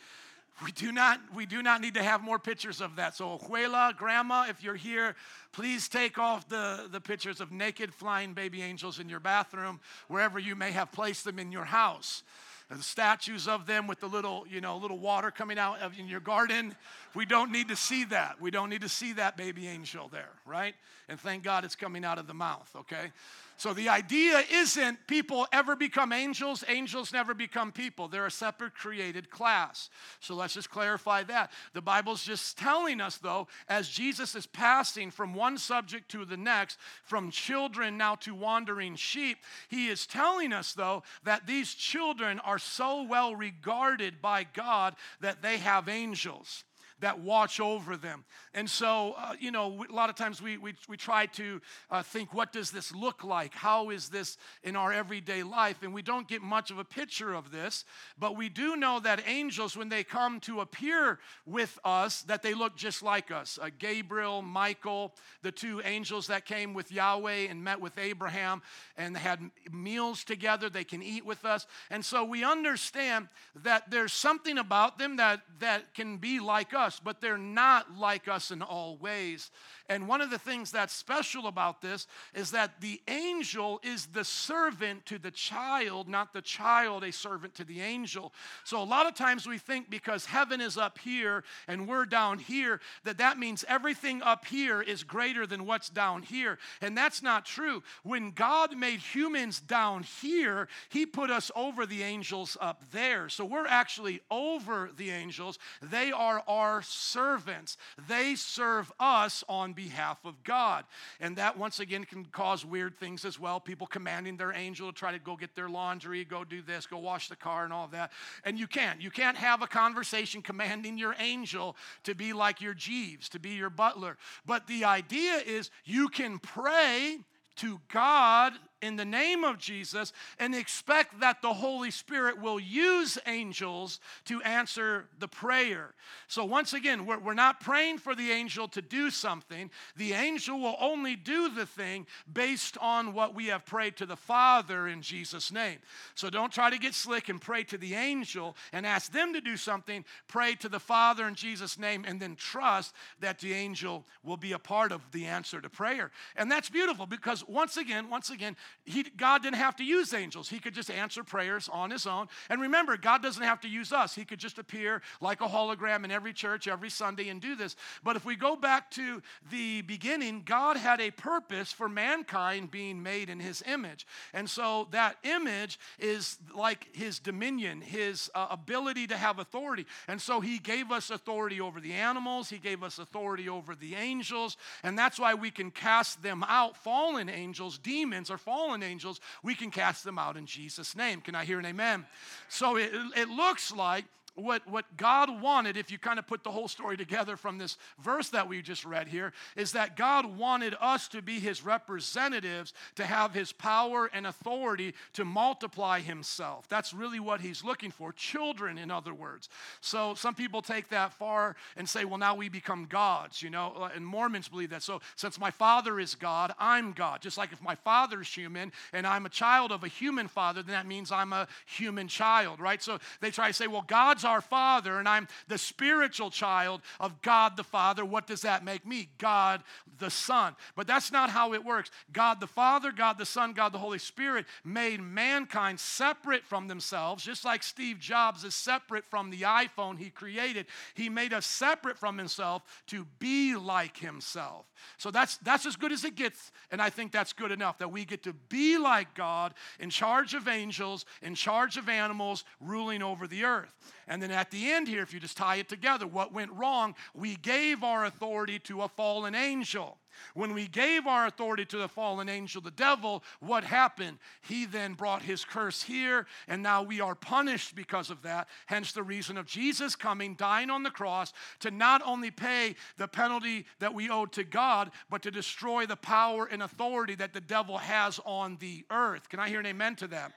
We 0.65 0.73
do 0.73 0.91
not 0.91 1.21
we 1.35 1.47
do 1.47 1.63
not 1.63 1.81
need 1.81 1.95
to 1.95 2.03
have 2.03 2.21
more 2.21 2.39
pictures 2.39 2.81
of 2.81 2.97
that. 2.97 3.15
So 3.15 3.39
abuela, 3.39 3.97
grandma, 3.97 4.47
if 4.49 4.63
you're 4.63 4.75
here, 4.75 5.15
please 5.53 5.89
take 5.89 6.19
off 6.19 6.49
the, 6.49 6.89
the 6.91 7.01
pictures 7.01 7.41
of 7.41 7.53
naked 7.53 7.95
flying 7.95 8.35
baby 8.35 8.63
angels 8.63 8.99
in 8.99 9.09
your 9.09 9.21
bathroom, 9.21 9.79
wherever 10.09 10.39
you 10.39 10.57
may 10.57 10.73
have 10.73 10.91
placed 10.91 11.25
them 11.25 11.39
in 11.39 11.53
your 11.53 11.65
house. 11.65 12.25
The 12.71 12.83
statues 12.83 13.49
of 13.49 13.67
them 13.67 13.87
with 13.87 14.01
the 14.01 14.09
little, 14.09 14.45
you 14.51 14.61
know, 14.61 14.77
little 14.77 14.99
water 14.99 15.31
coming 15.31 15.59
out 15.59 15.81
of 15.81 15.99
in 15.99 16.07
your 16.07 16.21
garden. 16.21 16.75
We 17.15 17.25
don't 17.25 17.51
need 17.51 17.69
to 17.69 17.77
see 17.77 18.05
that. 18.07 18.43
We 18.43 18.51
don't 18.51 18.69
need 18.69 18.83
to 18.83 18.91
see 18.91 19.15
that 19.15 19.39
baby 19.39 19.67
angel 19.67 20.09
there, 20.09 20.29
right? 20.45 20.75
And 21.09 21.19
thank 21.19 21.45
God 21.45 21.65
it's 21.65 21.77
coming 21.77 22.05
out 22.05 22.19
of 22.19 22.27
the 22.27 22.35
mouth, 22.35 22.69
okay? 22.77 23.11
So 23.59 23.75
the 23.75 23.89
idea 23.89 24.45
isn't 24.53 25.09
people 25.09 25.49
ever 25.53 25.75
become 25.75 26.13
angels, 26.13 26.63
angels 26.69 27.13
never 27.13 27.35
become 27.35 27.73
people. 27.73 28.07
They're 28.07 28.27
a 28.27 28.31
separate 28.31 28.77
created 28.77 29.31
class. 29.31 29.91
So 30.21 30.37
let's 30.37 30.55
just 30.55 30.71
clarify 30.71 31.25
that. 31.25 31.51
The 31.73 31.83
Bible's 31.83 32.23
just 32.23 32.57
telling 32.57 33.01
us, 33.01 33.17
though, 33.17 33.49
as 33.69 33.89
Jesus 33.89 34.37
is 34.37 34.47
passing 34.47 35.11
from 35.11 35.35
one 35.35 35.59
subject 35.59 36.09
to 36.13 36.25
the 36.25 36.37
next, 36.37 36.79
from 37.03 37.33
children 37.33 37.97
now 37.97 38.15
to 38.17 38.33
wandering 38.33 38.95
sheep, 38.95 39.39
he 39.67 39.89
is 39.89 40.07
telling 40.07 40.53
us, 40.53 40.73
though, 40.73 41.03
that 41.25 41.49
these 41.49 41.75
children 41.75 42.39
are 42.39 42.61
so 42.61 43.03
well 43.03 43.35
regarded 43.35 44.23
by 44.23 44.45
God 44.45 44.95
that 45.21 45.43
they 45.43 45.59
have 45.59 45.89
angels 45.89 46.63
that 47.01 47.21
watch 47.21 47.61
over 47.61 47.97
them. 47.97 48.25
And 48.55 48.69
so, 48.69 49.15
uh, 49.17 49.35
you 49.39 49.51
know, 49.51 49.85
a 49.89 49.93
lot 49.93 50.11
of 50.11 50.17
times 50.17 50.43
we, 50.43 50.57
we, 50.57 50.75
we 50.89 50.97
try 50.97 51.27
to 51.27 51.61
uh, 51.91 52.03
think, 52.03 52.35
what 52.35 52.53
does 52.53 52.71
this 52.71 52.95
look 52.95 53.23
like? 53.23 53.55
How 53.55 53.91
is 53.91 54.09
this 54.09 54.37
in 54.63 54.75
our 54.75 54.93
everyday 54.93 55.43
life? 55.43 55.83
And 55.83 55.95
we 55.95 56.03
don't 56.03 56.27
get 56.27 56.43
much 56.43 56.71
of 56.71 56.79
a 56.79 56.85
picture 56.85 57.35
of 57.35 57.51
this, 57.51 57.85
but 58.19 58.37
we 58.37 58.49
do 58.49 58.77
know 58.77 59.01
that 59.01 59.23
angels, 59.27 59.77
when 59.77 59.89
they 59.89 60.03
come 60.03 60.41
to 60.41 60.61
appear 60.61 61.21
with 61.47 61.79
us, 61.85 62.23
that 62.23 62.43
they 62.43 62.55
look 62.55 62.77
just 62.77 63.03
like 63.03 63.31
us. 63.31 63.59
Uh, 63.61 63.71
Gabriel, 63.79 64.43
Michael, 64.43 65.15
the 65.43 65.53
two 65.53 65.81
angels 65.85 66.27
that 66.29 66.47
came 66.47 66.75
with 66.75 66.91
Yahweh 66.91 67.47
and 67.49 67.63
met 67.63 67.81
with 67.81 67.97
Abraham 67.99 68.63
and 68.97 69.17
had 69.17 69.41
meals 69.71 70.25
together, 70.25 70.69
they 70.69 70.85
can 70.85 71.03
eat 71.03 71.25
with 71.25 71.45
us. 71.45 71.67
And 71.91 72.05
so 72.05 72.25
we 72.25 72.43
understand 72.45 73.29
that 73.63 73.91
there's 73.91 74.13
something 74.13 74.59
about 74.59 74.99
them 74.99 75.17
that, 75.17 75.43
that 75.61 75.95
can 75.95 76.17
be 76.17 76.41
like 76.41 76.75
us 76.75 76.88
us, 76.89 77.01
but 77.03 77.21
they're 77.21 77.39
not 77.39 77.99
like 77.99 78.29
us 78.29 78.51
in 78.51 78.63
all 78.63 78.97
ways. 78.97 79.51
And 79.91 80.07
one 80.07 80.21
of 80.21 80.31
the 80.31 80.39
things 80.39 80.71
that's 80.71 80.93
special 80.93 81.47
about 81.47 81.81
this 81.81 82.07
is 82.35 82.51
that 82.51 82.81
the 82.81 83.01
angel 83.09 83.81
is 83.83 84.07
the 84.07 84.25
servant 84.25 85.07
to 85.07 85.19
the 85.19 85.31
child, 85.31 86.09
not 86.09 86.33
the 86.33 86.43
child 86.43 87.05
a 87.05 87.13
servant 87.13 87.55
to 87.55 87.65
the 87.65 87.81
angel. 87.81 88.33
So 88.65 88.83
a 88.83 88.85
lot 88.85 89.07
of 89.07 89.15
times 89.15 89.47
we 89.47 89.59
think 89.59 89.89
because 89.89 90.27
heaven 90.27 90.61
is 90.61 90.77
up 90.77 90.99
here 90.99 91.45
and 91.67 91.89
we're 91.89 92.05
down 92.05 92.39
here, 92.39 92.81
that 93.05 93.19
that 93.19 93.39
means 93.39 93.65
everything 93.67 94.23
up 94.23 94.45
here 94.45 94.83
is 94.83 95.05
greater 95.05 95.47
than 95.47 95.65
what's 95.65 95.89
down 95.89 96.23
here. 96.23 96.59
And 96.83 96.97
that's 96.97 97.23
not 97.23 97.47
true. 97.47 97.83
When 98.03 98.33
God 98.33 98.77
made 98.77 99.01
humans 99.01 99.61
down 99.61 100.03
here, 100.03 100.69
He 100.89 101.07
put 101.07 101.31
us 101.31 101.51
over 101.55 101.87
the 101.87 102.03
angels 102.03 102.57
up 102.61 102.83
there. 102.93 103.29
So 103.29 103.45
we're 103.45 103.67
actually 103.67 104.21
over 104.31 104.91
the 104.97 105.11
angels. 105.11 105.59
They 105.83 106.13
are 106.13 106.43
our 106.47 106.78
servants, 106.83 107.77
they 108.09 108.35
serve 108.35 108.93
us 108.99 109.45
on 109.49 109.73
behalf 109.73 110.25
of 110.25 110.43
God. 110.45 110.85
And 111.21 111.37
that, 111.37 111.59
once 111.59 111.81
again, 111.81 112.05
can 112.05 112.25
cause 112.27 112.65
weird 112.65 112.99
things 112.99 113.25
as 113.25 113.39
well. 113.39 113.61
People 113.61 113.87
commanding 113.87 114.37
their 114.37 114.53
angel 114.53 114.93
to 114.93 114.99
try 114.99 115.13
to 115.13 115.19
go 115.19 115.37
get 115.37 115.55
their 115.55 115.69
laundry, 115.69 116.25
go 116.25 116.45
do 116.45 116.63
this, 116.63 116.87
go 116.87 116.99
wash 116.99 117.29
the 117.29 117.37
car, 117.37 117.65
and 117.65 117.73
all 117.73 117.89
that. 117.89 118.13
And 118.45 118.59
you 118.59 118.67
can't. 118.67 119.01
You 119.01 119.11
can't 119.11 119.37
have 119.37 119.63
a 119.63 119.67
conversation 119.67 120.43
commanding 120.43 120.99
your 120.99 121.15
angel 121.19 121.77
to 122.05 122.15
be 122.15 122.33
like 122.33 122.61
your 122.61 122.75
Jeeves, 122.75 123.29
to 123.31 123.39
be 123.39 123.51
your 123.51 123.71
butler. 123.71 124.17
But 124.47 124.67
the 124.67 124.85
idea 124.85 125.41
is 125.47 125.71
you 125.85 126.09
can 126.09 126.39
pray 126.39 127.19
to 127.57 127.81
God 127.93 128.53
in 128.81 128.97
the 128.97 129.05
name 129.05 129.45
of 129.45 129.59
Jesus 129.59 130.13
and 130.39 130.55
expect 130.55 131.21
that 131.21 131.43
the 131.43 131.55
Holy 131.55 131.91
Spirit 131.91 132.41
will 132.41 132.61
use 132.61 133.19
angels 133.27 134.01
to 134.27 134.41
answer 134.43 135.07
the 135.19 135.29
prayer. 135.29 135.95
So, 136.27 136.45
once 136.45 136.73
again, 136.73 137.07
we're, 137.07 137.19
we're, 137.19 137.35
not 137.35 137.61
praying 137.61 137.99
for 137.99 138.15
the 138.15 138.33
angel 138.33 138.67
to 138.69 138.83
do 138.83 139.11
something. 139.11 139.71
The 139.97 140.13
angel 140.13 140.59
will 140.59 140.77
only 140.81 141.15
do 141.15 141.49
the 141.49 141.67
thing 141.67 142.07
based 142.33 142.77
on 142.79 143.13
what 143.13 143.35
we 143.35 143.47
have 143.47 143.65
prayed 143.65 143.97
to 143.99 144.07
the 144.07 144.17
Father 144.17 144.89
in 144.89 145.03
Jesus' 145.03 145.53
name. 145.53 145.79
So, 146.15 146.31
don't 146.31 146.53
try 146.53 146.71
to 146.71 146.79
get 146.79 146.95
slick 146.95 147.29
and 147.29 147.41
pray 147.41 147.65
to 147.65 147.79
the 147.79 147.95
angel 147.95 148.57
and 148.73 148.87
ask 148.87 149.13
them 149.13 149.33
to 149.35 149.41
do 149.41 149.57
something. 149.57 150.05
Pray 150.27 150.55
to 150.57 150.69
the 150.69 150.81
Father 150.81 151.29
in 151.29 151.35
Jesus' 151.35 151.79
name 151.79 152.05
and 152.07 152.21
then 152.21 152.35
trust 152.37 152.95
that 153.21 153.39
the 153.39 153.53
angel 153.53 154.05
will 154.25 154.37
be 154.37 154.53
a 154.53 154.59
part 154.59 154.93
of 154.93 155.03
the 155.13 155.27
answer 155.27 155.61
to 155.61 155.69
prayer. 155.69 156.11
And 156.37 156.51
that's 156.51 156.71
beautiful 156.71 157.07
because, 157.07 157.47
once 157.47 157.77
again, 157.77 158.11
once 158.11 158.31
again, 158.31 158.57
he, 158.89 159.03
God 159.03 159.43
didn't 159.43 159.57
have 159.57 159.77
to 159.77 159.85
use 159.85 160.15
angels. 160.15 160.49
He 160.49 160.59
could 160.59 160.75
just 160.75 160.91
answer 160.91 161.23
prayers 161.23 161.69
on 161.71 161.91
his 161.91 162.07
own. 162.07 162.29
And 162.49 162.61
remember, 162.61 162.97
God 162.97 163.23
doesn't 163.23 163.43
have 163.43 163.61
to 163.61 163.69
use 163.69 163.93
us. 163.93 164.15
He 164.15 164.25
could 164.25 164.39
just 164.39 164.59
appear 164.59 165.03
like 165.21 165.41
a 165.41 165.47
hologram 165.47 166.05
in 166.05 166.11
every 166.11 166.33
church 166.33 166.67
every 166.67 166.91
Sunday 166.91 167.29
and 167.29 167.41
do 167.41 167.55
this. 167.55 167.77
But 168.03 168.17
if 168.17 168.25
we 168.25 168.35
go 168.35 168.57
back 168.57 168.91
to 168.93 169.23
the 169.51 169.83
beginning, 169.83 170.43
God 170.45 170.77
had 170.77 171.01
a 171.01 171.11
purpose 171.11 171.71
for 171.71 171.89
mankind 171.89 172.71
being 172.71 173.03
made 173.03 173.29
in 173.29 173.41
his 173.41 173.63
image. 173.67 174.07
And 174.33 174.49
so 174.49 174.89
that 174.91 175.17
image 175.23 175.79
is 175.99 176.39
like 176.55 176.89
his 176.95 177.19
dominion, 177.19 177.83
his 177.83 178.31
uh, 178.35 178.49
ability 178.51 179.07
to 179.09 179.17
have 179.17 179.39
authority. 179.39 179.87
And 180.09 180.21
so 180.21 180.41
he 180.41 180.59
gave 180.59 180.91
us 180.91 181.11
authority 181.11 181.61
over 181.61 181.81
the 181.81 181.93
animals, 181.93 182.49
he 182.49 182.59
gave 182.59 182.83
us 182.83 182.99
authority 182.99 183.49
over 183.49 183.75
the 183.75 183.95
angels. 183.95 184.57
And 184.83 184.99
that's 184.99 185.19
why 185.19 185.35
we 185.35 185.51
can 185.51 185.71
cast 185.71 186.23
them 186.23 186.43
out, 186.49 186.77
fallen 186.77 187.29
angels, 187.29 187.77
demons 187.79 188.31
are 188.31 188.39
fallen 188.39 188.58
angels 188.59 188.83
angels, 188.83 189.21
we 189.43 189.55
can 189.55 189.71
cast 189.71 190.05
them 190.05 190.19
out 190.19 190.37
in 190.37 190.47
Jesus' 190.47 190.97
name. 190.97 191.21
Can 191.21 191.35
I 191.35 191.45
hear 191.45 191.59
an 191.59 191.67
amen? 191.67 192.07
So 192.49 192.77
it, 192.77 192.91
it 193.17 193.29
looks 193.29 193.73
like 193.73 194.05
what, 194.39 194.67
what 194.69 194.85
God 194.97 195.41
wanted, 195.41 195.77
if 195.77 195.91
you 195.91 195.99
kind 195.99 196.19
of 196.19 196.27
put 196.27 196.45
the 196.45 196.51
whole 196.51 196.69
story 196.69 196.97
together 196.97 197.37
from 197.37 197.59
this 197.59 197.77
verse 198.03 198.29
that 198.31 198.49
we 198.49 198.63
just 198.63 198.85
read 198.85 199.09
here, 199.09 199.33
is 199.57 199.73
that 199.73 199.97
God 199.97 200.37
wanted 200.37 200.75
us 200.81 201.09
to 201.09 201.23
be 201.23 201.41
his 201.41 201.65
representatives, 201.65 202.73
to 202.95 203.05
have 203.05 203.35
his 203.35 203.53
power 203.53 204.09
and 204.13 204.27
authority 204.27 204.95
to 205.15 205.25
multiply 205.25 206.01
himself. 206.01 206.69
That's 206.69 206.95
really 206.95 207.21
what 207.21 207.41
he's 207.41 207.65
looking 207.65 207.91
for. 207.91 208.13
Children, 208.13 208.79
in 208.79 208.91
other 208.91 209.15
words. 209.15 209.49
So 209.81 210.15
some 210.15 210.35
people 210.35 210.63
take 210.63 210.89
that 210.91 211.13
far 211.13 211.57
and 211.77 211.89
say, 211.89 212.05
well, 212.05 212.19
now 212.19 212.35
we 212.35 212.49
become 212.49 212.87
gods, 212.87 213.43
you 213.43 213.51
know, 213.51 213.75
uh, 213.79 213.91
and 213.95 214.07
Mormons 214.07 214.49
believe 214.49 214.71
that. 214.71 214.83
So 214.83 215.01
since 215.17 215.39
my 215.39 215.51
father 215.51 215.99
is 215.99 216.15
God, 216.15 216.55
I'm 216.59 216.93
God. 216.93 217.21
Just 217.21 217.39
like 217.39 217.53
if 217.53 217.63
my 217.63 217.75
father's 217.75 218.33
human 218.33 218.73
and 218.93 219.07
I'm 219.07 219.27
a 219.27 219.31
child 219.31 219.73
of 219.73 219.85
a 219.85 219.89
human 219.89 220.29
father, 220.29 220.63
then 220.63 220.75
that 220.75 220.87
means 220.87 221.11
I'm 221.11 221.33
a 221.33 221.49
human 221.67 222.09
child, 222.09 222.61
right? 222.61 222.83
So 222.83 222.99
they 223.21 223.31
try 223.31 223.49
to 223.49 223.55
say, 223.55 223.67
well, 223.67 223.85
God's 223.87 224.25
our 224.29 224.41
Father, 224.41 224.99
and 224.99 225.09
I'm 225.09 225.27
the 225.49 225.59
spiritual 225.59 226.31
child 226.31 226.83
of 227.01 227.21
God 227.23 227.57
the 227.57 227.65
Father. 227.65 228.05
What 228.05 228.29
does 228.29 228.43
that 228.43 228.65
make 228.65 228.87
me? 228.87 229.09
God 229.19 229.65
the 229.99 230.11
Son. 230.11 230.55
But 230.77 230.87
that's 230.87 231.11
not 231.11 231.31
how 231.31 231.55
it 231.55 231.65
works. 231.65 231.91
God 232.13 232.39
the 232.39 232.47
Father, 232.47 232.93
God 232.93 233.19
the 233.19 233.27
Son, 233.27 233.53
God 233.53 233.73
the 233.73 233.79
Holy 233.79 233.99
Spirit 233.99 234.47
made 234.65 235.01
mankind 235.01 235.81
separate 235.81 236.45
from 236.45 236.69
themselves, 236.69 237.25
just 237.25 237.45
like 237.45 237.63
Steve 237.65 237.99
Jobs 237.99 238.45
is 238.45 238.55
separate 238.55 239.05
from 239.05 239.31
the 239.31 239.43
iPhone 239.43 239.99
he 239.99 240.11
created. 240.11 240.67
He 240.95 241.09
made 241.09 241.33
us 241.33 241.47
separate 241.47 241.99
from 241.99 242.19
himself 242.19 242.63
to 242.89 243.07
be 243.19 243.57
like 243.57 243.97
himself. 243.97 244.68
So 244.97 245.11
that's 245.11 245.37
that's 245.39 245.67
as 245.67 245.77
good 245.77 245.93
as 245.93 246.05
it 246.05 246.15
gets, 246.15 246.53
and 246.71 246.81
I 246.81 246.91
think 246.91 247.13
that's 247.13 247.33
good 247.33 247.53
enough 247.53 247.79
that 247.79 247.91
we 247.91 248.05
get 248.05 248.23
to 248.25 248.33
be 248.33 248.79
like 248.79 249.15
God, 249.15 249.55
in 249.79 249.91
charge 249.91 250.35
of 250.35 250.49
angels, 250.49 251.05
in 251.23 251.35
charge 251.35 251.77
of 251.77 251.89
animals, 251.89 252.45
ruling 252.61 253.03
over 253.03 253.27
the 253.27 253.45
earth. 253.45 253.75
And 254.07 254.23
then 254.23 254.31
at 254.31 254.51
the 254.51 254.73
end 254.73 254.89
here, 254.89 255.03
if 255.03 255.13
you 255.13 255.21
just 255.21 255.37
tie 255.37 255.57
it 255.57 255.69
together, 255.69 256.07
what 256.07 256.33
went 256.33 256.53
wrong? 256.53 256.95
We 257.15 257.37
gave 257.37 257.85
our 257.85 258.05
authority 258.05 258.59
to 258.61 258.83
a 258.83 258.89
fallen 258.89 259.35
angel. 259.35 259.99
When 260.35 260.55
we 260.55 260.67
gave 260.67 261.07
our 261.07 261.27
authority 261.27 261.65
to 261.67 261.79
the 261.79 261.89
fallen 261.89 262.29
angel, 262.29 262.61
the 262.61 262.71
devil, 262.71 263.23
what 263.41 263.65
happened? 263.65 264.19
He 264.43 264.65
then 264.65 264.95
brought 264.95 265.23
his 265.23 265.45
curse 265.45 265.83
here, 265.83 266.27
and 266.47 266.63
now 266.63 266.83
we 266.83 267.01
are 267.01 267.15
punished 267.15 267.75
because 267.75 268.11
of 268.11 268.23
that. 268.23 268.49
Hence 268.67 268.93
the 268.93 269.03
reason 269.03 269.37
of 269.37 269.47
Jesus 269.47 269.97
coming, 269.97 270.35
dying 270.35 270.71
on 270.71 270.83
the 270.83 270.91
cross 270.91 271.33
to 271.61 271.71
not 271.71 272.03
only 272.05 272.31
pay 272.31 272.77
the 272.97 273.09
penalty 273.09 273.67
that 273.79 273.95
we 273.95 274.11
owed 274.11 274.33
to 274.33 274.45
God, 274.45 274.91
but 275.11 275.23
to 275.23 275.31
destroy 275.31 275.87
the 275.87 275.97
power 275.97 276.47
and 276.47 276.63
authority 276.63 277.15
that 277.17 277.33
the 277.33 277.41
devil 277.41 277.79
has 277.79 278.21
on 278.25 278.57
the 278.61 278.85
earth. 278.91 279.29
Can 279.29 279.41
I 279.41 279.49
hear 279.49 279.61
an 279.61 279.67
amen 279.67 279.97
to 279.97 280.07
that? 280.09 280.33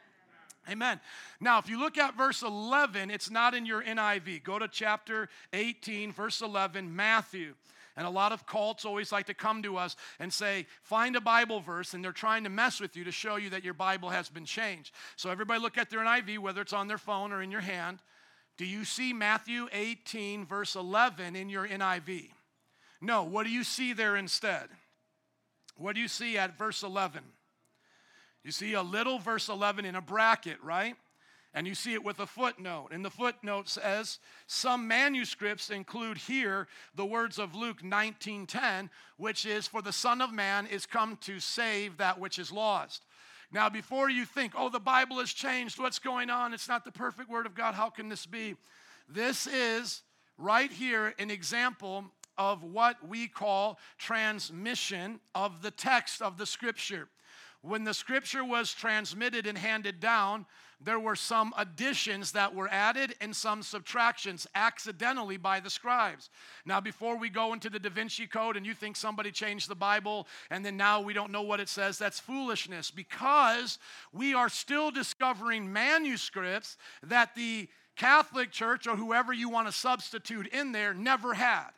Amen. 0.69 1.00
Now, 1.39 1.57
if 1.57 1.67
you 1.67 1.79
look 1.79 1.97
at 1.97 2.15
verse 2.15 2.43
11, 2.43 3.09
it's 3.09 3.31
not 3.31 3.55
in 3.55 3.65
your 3.65 3.81
NIV. 3.81 4.43
Go 4.43 4.59
to 4.59 4.67
chapter 4.67 5.27
18, 5.53 6.11
verse 6.11 6.41
11, 6.41 6.95
Matthew. 6.95 7.55
And 7.98 8.07
a 8.07 8.10
lot 8.10 8.31
of 8.31 8.45
cults 8.45 8.86
always 8.86 9.12
like 9.12 9.25
to 9.25 9.33
come 9.33 9.62
to 9.63 9.77
us 9.77 9.95
and 10.19 10.31
say, 10.31 10.65
find 10.83 11.15
a 11.15 11.21
Bible 11.21 11.60
verse, 11.60 11.93
and 11.93 12.03
they're 12.03 12.12
trying 12.12 12.43
to 12.45 12.50
mess 12.50 12.79
with 12.79 12.95
you 12.95 13.03
to 13.03 13.12
show 13.12 13.36
you 13.36 13.50
that 13.50 13.63
your 13.63 13.74
Bible 13.74 14.10
has 14.10 14.29
been 14.29 14.45
changed. 14.45 14.93
So 15.17 15.29
everybody 15.29 15.60
look 15.60 15.77
at 15.77 15.89
their 15.89 16.00
NIV, 16.00 16.39
whether 16.39 16.62
it's 16.62 16.74
on 16.74 16.88
their 16.88 16.98
phone 16.98 17.31
or 17.31 17.41
in 17.41 17.51
your 17.51 17.62
hand. 17.62 18.00
Do 18.57 18.65
you 18.65 18.86
see 18.86 19.12
Matthew 19.12 19.67
18, 19.71 20.45
verse 20.45 20.75
11 20.75 21.36
in 21.36 21.50
your 21.50 21.67
NIV? 21.67 22.29
No. 23.01 23.24
What 23.24 23.45
do 23.45 23.50
you 23.51 23.63
see 23.63 23.93
there 23.93 24.15
instead? 24.15 24.69
What 25.75 25.95
do 25.95 26.01
you 26.01 26.07
see 26.07 26.38
at 26.38 26.57
verse 26.57 26.83
11? 26.83 27.24
You 28.43 28.51
see 28.51 28.74
a 28.74 28.81
little 28.81 29.19
verse 29.19 29.50
11 29.50 29.86
in 29.86 29.95
a 29.95 30.01
bracket, 30.01 30.57
right? 30.63 30.95
And 31.53 31.67
you 31.67 31.75
see 31.75 31.93
it 31.93 32.03
with 32.03 32.20
a 32.20 32.25
footnote. 32.25 32.89
And 32.91 33.03
the 33.03 33.10
footnote 33.10 33.67
says 33.67 34.20
some 34.48 34.88
manuscripts 34.88 35.70
include 35.70 36.17
here 36.17 36.67
the 36.96 37.05
words 37.05 37.38
of 37.38 37.53
Luke 37.55 37.84
19:10, 37.84 38.89
which 39.17 39.46
is 39.46 39.67
for 39.67 39.81
the 39.81 39.91
son 39.91 40.22
of 40.22 40.31
man 40.31 40.65
is 40.65 40.86
come 40.86 41.17
to 41.17 41.39
save 41.39 41.98
that 41.98 42.20
which 42.20 42.39
is 42.39 42.51
lost. 42.51 43.05
Now 43.51 43.70
before 43.70 44.10
you 44.10 44.25
think, 44.25 44.53
"Oh, 44.55 44.70
the 44.70 44.79
Bible 44.79 45.20
has 45.20 45.34
changed. 45.34 45.77
What's 45.77 46.00
going 46.00 46.29
on? 46.29 46.53
It's 46.53 46.70
not 46.70 46.86
the 46.86 46.91
perfect 46.91 47.29
word 47.29 47.46
of 47.46 47.53
God. 47.53 47.75
How 47.75 47.89
can 47.89 48.08
this 48.08 48.25
be?" 48.25 48.55
This 49.10 49.46
is 49.46 50.03
right 50.38 50.72
here 50.72 51.13
an 51.20 51.29
example 51.29 52.13
of 52.38 52.63
what 52.63 53.05
we 53.05 53.27
call 53.27 53.77
transmission 53.98 55.20
of 55.36 55.62
the 55.62 55.72
text 55.72 56.22
of 56.22 56.38
the 56.38 56.46
scripture. 56.46 57.10
When 57.62 57.84
the 57.84 57.94
scripture 57.94 58.44
was 58.44 58.74
transmitted 58.74 59.46
and 59.46 59.58
handed 59.58 60.00
down, 60.00 60.46
there 60.84 61.00
were 61.00 61.15
some 61.15 61.53
additions 61.58 62.32
that 62.32 62.56
were 62.56 62.68
added 62.70 63.13
and 63.22 63.36
some 63.36 63.62
subtractions 63.62 64.48
accidentally 64.56 65.38
by 65.38 65.60
the 65.60 65.70
scribes. 65.70 66.32
Now, 66.65 66.82
before 66.82 67.18
we 67.18 67.30
go 67.30 67.53
into 67.53 67.70
the 67.70 67.80
Da 67.80 67.89
Vinci 67.89 68.25
Code 68.25 68.58
and 68.58 68.65
you 68.65 68.74
think 68.74 68.96
somebody 68.96 69.32
changed 69.32 69.70
the 69.70 69.75
Bible 69.75 70.27
and 70.50 70.65
then 70.65 70.77
now 70.77 71.00
we 71.01 71.13
don't 71.13 71.32
know 71.32 71.44
what 71.44 71.60
it 71.60 71.70
says, 71.70 72.00
that's 72.00 72.20
foolishness 72.20 72.89
because 72.89 73.78
we 74.12 74.34
are 74.34 74.50
still 74.50 74.89
discovering 74.89 75.71
manuscripts 75.71 76.78
that 77.04 77.36
the 77.36 77.69
Catholic 77.95 78.50
Church 78.50 78.88
or 78.88 78.95
whoever 78.95 79.34
you 79.34 79.50
want 79.50 79.67
to 79.67 79.74
substitute 79.74 80.47
in 80.47 80.71
there 80.71 80.95
never 80.95 81.36
had. 81.36 81.69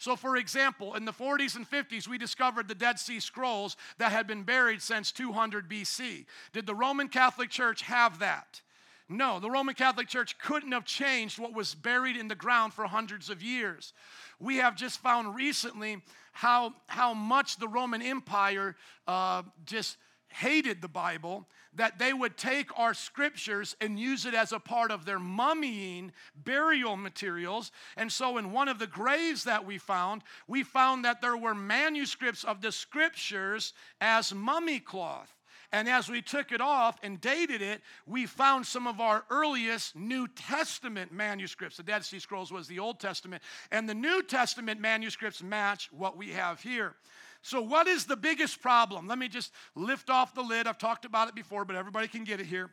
So, 0.00 0.16
for 0.16 0.38
example, 0.38 0.94
in 0.94 1.04
the 1.04 1.12
40s 1.12 1.56
and 1.56 1.70
50s, 1.70 2.08
we 2.08 2.16
discovered 2.16 2.68
the 2.68 2.74
Dead 2.74 2.98
Sea 2.98 3.20
Scrolls 3.20 3.76
that 3.98 4.10
had 4.10 4.26
been 4.26 4.44
buried 4.44 4.80
since 4.80 5.12
200 5.12 5.68
BC. 5.68 6.24
Did 6.54 6.64
the 6.64 6.74
Roman 6.74 7.06
Catholic 7.06 7.50
Church 7.50 7.82
have 7.82 8.18
that? 8.20 8.62
No, 9.10 9.38
the 9.38 9.50
Roman 9.50 9.74
Catholic 9.74 10.08
Church 10.08 10.38
couldn't 10.38 10.72
have 10.72 10.86
changed 10.86 11.38
what 11.38 11.52
was 11.52 11.74
buried 11.74 12.16
in 12.16 12.28
the 12.28 12.34
ground 12.34 12.72
for 12.72 12.86
hundreds 12.86 13.28
of 13.28 13.42
years. 13.42 13.92
We 14.38 14.56
have 14.56 14.74
just 14.74 15.00
found 15.00 15.34
recently 15.34 16.00
how, 16.32 16.72
how 16.86 17.12
much 17.12 17.58
the 17.58 17.68
Roman 17.68 18.00
Empire 18.00 18.76
uh, 19.06 19.42
just 19.66 19.98
hated 20.32 20.80
the 20.80 20.88
Bible 20.88 21.46
that 21.74 21.98
they 21.98 22.12
would 22.12 22.36
take 22.36 22.76
our 22.78 22.94
scriptures 22.94 23.76
and 23.80 23.98
use 23.98 24.26
it 24.26 24.34
as 24.34 24.52
a 24.52 24.58
part 24.58 24.90
of 24.90 25.04
their 25.04 25.18
mummying 25.18 26.10
burial 26.34 26.96
materials. 26.96 27.70
And 27.96 28.10
so, 28.10 28.38
in 28.38 28.52
one 28.52 28.68
of 28.68 28.78
the 28.78 28.86
graves 28.86 29.44
that 29.44 29.64
we 29.64 29.78
found, 29.78 30.22
we 30.48 30.62
found 30.62 31.04
that 31.04 31.20
there 31.20 31.36
were 31.36 31.54
manuscripts 31.54 32.44
of 32.44 32.60
the 32.60 32.72
scriptures 32.72 33.72
as 34.00 34.34
mummy 34.34 34.80
cloth. 34.80 35.34
And 35.72 35.88
as 35.88 36.08
we 36.08 36.20
took 36.20 36.50
it 36.50 36.60
off 36.60 36.98
and 37.02 37.20
dated 37.20 37.62
it, 37.62 37.80
we 38.04 38.26
found 38.26 38.66
some 38.66 38.88
of 38.88 39.00
our 39.00 39.24
earliest 39.30 39.94
New 39.94 40.26
Testament 40.26 41.12
manuscripts. 41.12 41.76
The 41.76 41.84
Dead 41.84 42.04
Sea 42.04 42.18
Scrolls 42.18 42.50
was 42.50 42.66
the 42.66 42.80
Old 42.80 42.98
Testament, 42.98 43.42
and 43.70 43.88
the 43.88 43.94
New 43.94 44.22
Testament 44.22 44.80
manuscripts 44.80 45.42
match 45.42 45.88
what 45.92 46.16
we 46.16 46.30
have 46.30 46.60
here. 46.60 46.96
So, 47.42 47.60
what 47.60 47.86
is 47.86 48.04
the 48.04 48.16
biggest 48.16 48.60
problem? 48.60 49.08
Let 49.08 49.18
me 49.18 49.28
just 49.28 49.52
lift 49.74 50.10
off 50.10 50.34
the 50.34 50.42
lid. 50.42 50.66
I've 50.66 50.78
talked 50.78 51.04
about 51.04 51.28
it 51.28 51.34
before, 51.34 51.64
but 51.64 51.76
everybody 51.76 52.08
can 52.08 52.24
get 52.24 52.40
it 52.40 52.46
here. 52.46 52.70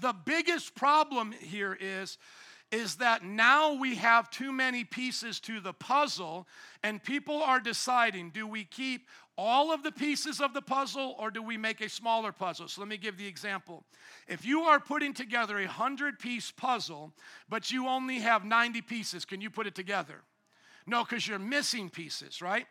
The 0.00 0.12
biggest 0.12 0.74
problem 0.74 1.32
here 1.32 1.76
is 1.78 2.18
is 2.72 2.96
that 2.96 3.22
now 3.22 3.74
we 3.74 3.96
have 3.96 4.30
too 4.30 4.50
many 4.50 4.82
pieces 4.82 5.38
to 5.40 5.60
the 5.60 5.74
puzzle, 5.74 6.48
and 6.82 7.02
people 7.02 7.42
are 7.42 7.60
deciding 7.60 8.30
do 8.30 8.46
we 8.46 8.64
keep 8.64 9.06
all 9.36 9.72
of 9.72 9.82
the 9.82 9.92
pieces 9.92 10.40
of 10.40 10.54
the 10.54 10.62
puzzle 10.62 11.14
or 11.18 11.30
do 11.30 11.42
we 11.42 11.56
make 11.56 11.80
a 11.80 11.88
smaller 11.88 12.32
puzzle? 12.32 12.68
So 12.68 12.80
let 12.80 12.88
me 12.88 12.96
give 12.96 13.16
the 13.16 13.26
example. 13.26 13.84
If 14.26 14.44
you 14.44 14.62
are 14.62 14.80
putting 14.80 15.14
together 15.14 15.58
a 15.58 15.66
100 15.66 16.18
piece 16.18 16.50
puzzle, 16.50 17.12
but 17.48 17.70
you 17.70 17.88
only 17.88 18.20
have 18.20 18.44
90 18.44 18.80
pieces, 18.82 19.24
can 19.24 19.40
you 19.40 19.50
put 19.50 19.66
it 19.66 19.74
together? 19.74 20.22
No, 20.86 21.04
because 21.04 21.26
you're 21.26 21.38
missing 21.38 21.88
pieces, 21.88 22.42
right? 22.42 22.66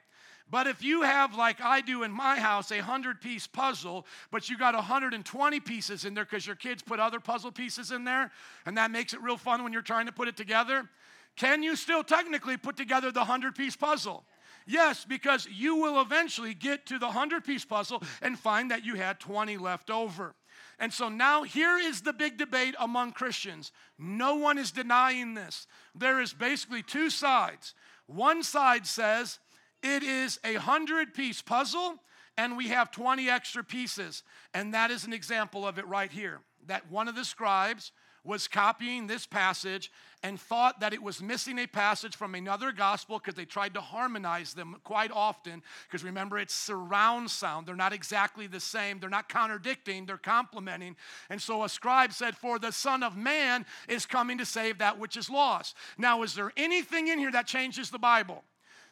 But 0.50 0.68
if 0.68 0.84
you 0.84 1.04
have, 1.04 1.36
like 1.36 1.62
I 1.62 1.82
do 1.82 2.04
in 2.04 2.12
my 2.12 2.38
house, 2.38 2.72
a 2.72 2.76
100 2.76 3.22
piece 3.22 3.48
puzzle, 3.48 4.06
but 4.32 4.50
you 4.50 4.58
got 4.58 4.76
120 4.76 5.60
pieces 5.62 6.06
in 6.06 6.14
there 6.14 6.26
because 6.26 6.46
your 6.46 6.56
kids 6.56 6.82
put 6.82 7.00
other 7.00 7.20
puzzle 7.20 7.52
pieces 7.52 7.92
in 7.92 8.04
there, 8.04 8.32
and 8.66 8.78
that 8.78 8.92
makes 8.92 9.14
it 9.14 9.22
real 9.22 9.38
fun 9.38 9.64
when 9.64 9.72
you're 9.72 9.82
trying 9.82 10.08
to 10.08 10.12
put 10.12 10.28
it 10.28 10.36
together, 10.36 10.90
can 11.36 11.64
you 11.64 11.76
still 11.76 12.04
technically 12.04 12.58
put 12.58 12.76
together 12.76 13.12
the 13.12 13.20
100 13.20 13.56
piece 13.56 13.76
puzzle? 13.76 14.26
Yes, 14.68 15.06
because 15.06 15.48
you 15.48 15.78
will 15.78 16.02
eventually 16.02 16.54
get 16.54 16.86
to 16.88 17.00
the 17.00 17.08
100 17.08 17.44
piece 17.44 17.66
puzzle 17.66 18.04
and 18.22 18.38
find 18.38 18.72
that 18.72 18.86
you 18.86 18.96
had 18.96 19.20
20 19.20 19.58
left 19.58 19.90
over. 19.90 20.36
And 20.80 20.94
so 20.94 21.10
now 21.10 21.44
here 21.44 21.78
is 21.78 22.02
the 22.02 22.14
big 22.14 22.38
debate 22.38 22.76
among 22.80 23.14
Christians. 23.14 23.72
No 23.98 24.36
one 24.36 24.58
is 24.58 24.72
denying 24.72 25.34
this. 25.34 25.68
There 25.96 26.22
is 26.22 26.34
basically 26.34 26.84
two 26.84 27.10
sides. 27.10 27.74
One 28.08 28.44
side 28.44 28.86
says, 28.86 29.40
it 29.84 30.04
is 30.04 30.40
a 30.44 30.54
100 30.54 31.14
piece 31.14 31.42
puzzle, 31.42 31.96
and 32.38 32.58
we 32.58 32.70
have 32.70 32.92
20 32.92 33.30
extra 33.30 33.64
pieces. 33.64 34.24
And 34.54 34.74
that 34.74 34.92
is 34.92 35.06
an 35.06 35.14
example 35.14 35.68
of 35.68 35.78
it 35.78 35.88
right 35.88 36.12
here. 36.12 36.40
That 36.68 36.90
one 36.92 37.08
of 37.08 37.16
the 37.16 37.26
scribes 37.26 37.92
was 38.24 38.48
copying 38.48 39.08
this 39.08 39.26
passage 39.26 39.92
and 40.22 40.40
thought 40.40 40.80
that 40.80 40.94
it 40.94 41.02
was 41.02 41.24
missing 41.24 41.58
a 41.58 41.66
passage 41.66 42.16
from 42.16 42.36
another 42.36 42.72
gospel 42.72 43.18
because 43.18 43.34
they 43.34 43.46
tried 43.46 43.74
to 43.74 43.82
harmonize 43.82 44.54
them 44.54 44.76
quite 44.84 45.10
often. 45.12 45.64
Because 45.88 46.04
remember, 46.04 46.38
it's 46.38 46.54
surround 46.54 47.32
sound. 47.32 47.66
They're 47.66 47.76
not 47.76 47.94
exactly 47.94 48.46
the 48.46 48.60
same, 48.60 49.00
they're 49.00 49.10
not 49.10 49.28
contradicting, 49.28 50.06
they're 50.06 50.18
complementing. 50.18 50.96
And 51.32 51.42
so 51.42 51.64
a 51.64 51.70
scribe 51.70 52.14
said, 52.14 52.38
For 52.38 52.60
the 52.60 52.72
Son 52.72 53.02
of 53.02 53.18
Man 53.18 53.66
is 53.88 54.06
coming 54.06 54.38
to 54.38 54.46
save 54.46 54.78
that 54.78 55.00
which 55.00 55.18
is 55.18 55.30
lost. 55.30 55.76
Now, 55.98 56.22
is 56.22 56.36
there 56.36 56.52
anything 56.56 57.08
in 57.08 57.18
here 57.18 57.32
that 57.32 57.48
changes 57.48 57.90
the 57.90 58.00
Bible? 58.00 58.44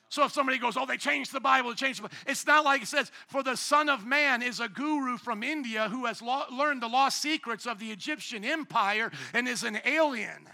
So 0.10 0.26
if 0.26 0.32
somebody 0.32 0.58
goes, 0.58 0.76
oh, 0.76 0.88
they 0.88 0.98
changed 0.98 1.32
the 1.32 1.39
Bible, 1.39 1.69
they 1.69 1.76
changed 1.76 2.02
Bible. 2.02 2.15
It's 2.26 2.45
not 2.48 2.65
like 2.65 2.82
it 2.82 2.88
says, 2.88 3.12
for 3.28 3.43
the 3.43 3.56
Son 3.56 3.89
of 3.89 4.06
Man 4.06 4.41
is 4.41 4.60
a 4.60 4.67
guru 4.67 5.17
from 5.17 5.43
India 5.43 5.88
who 5.88 6.06
has 6.08 6.19
lo- 6.22 6.45
learned 6.52 6.82
the 6.82 6.88
lost 6.88 7.22
secrets 7.22 7.67
of 7.67 7.78
the 7.78 7.91
Egyptian 7.91 8.43
empire 8.43 9.12
and 9.34 9.48
is 9.48 9.63
an 9.63 9.80
alien. 9.86 10.50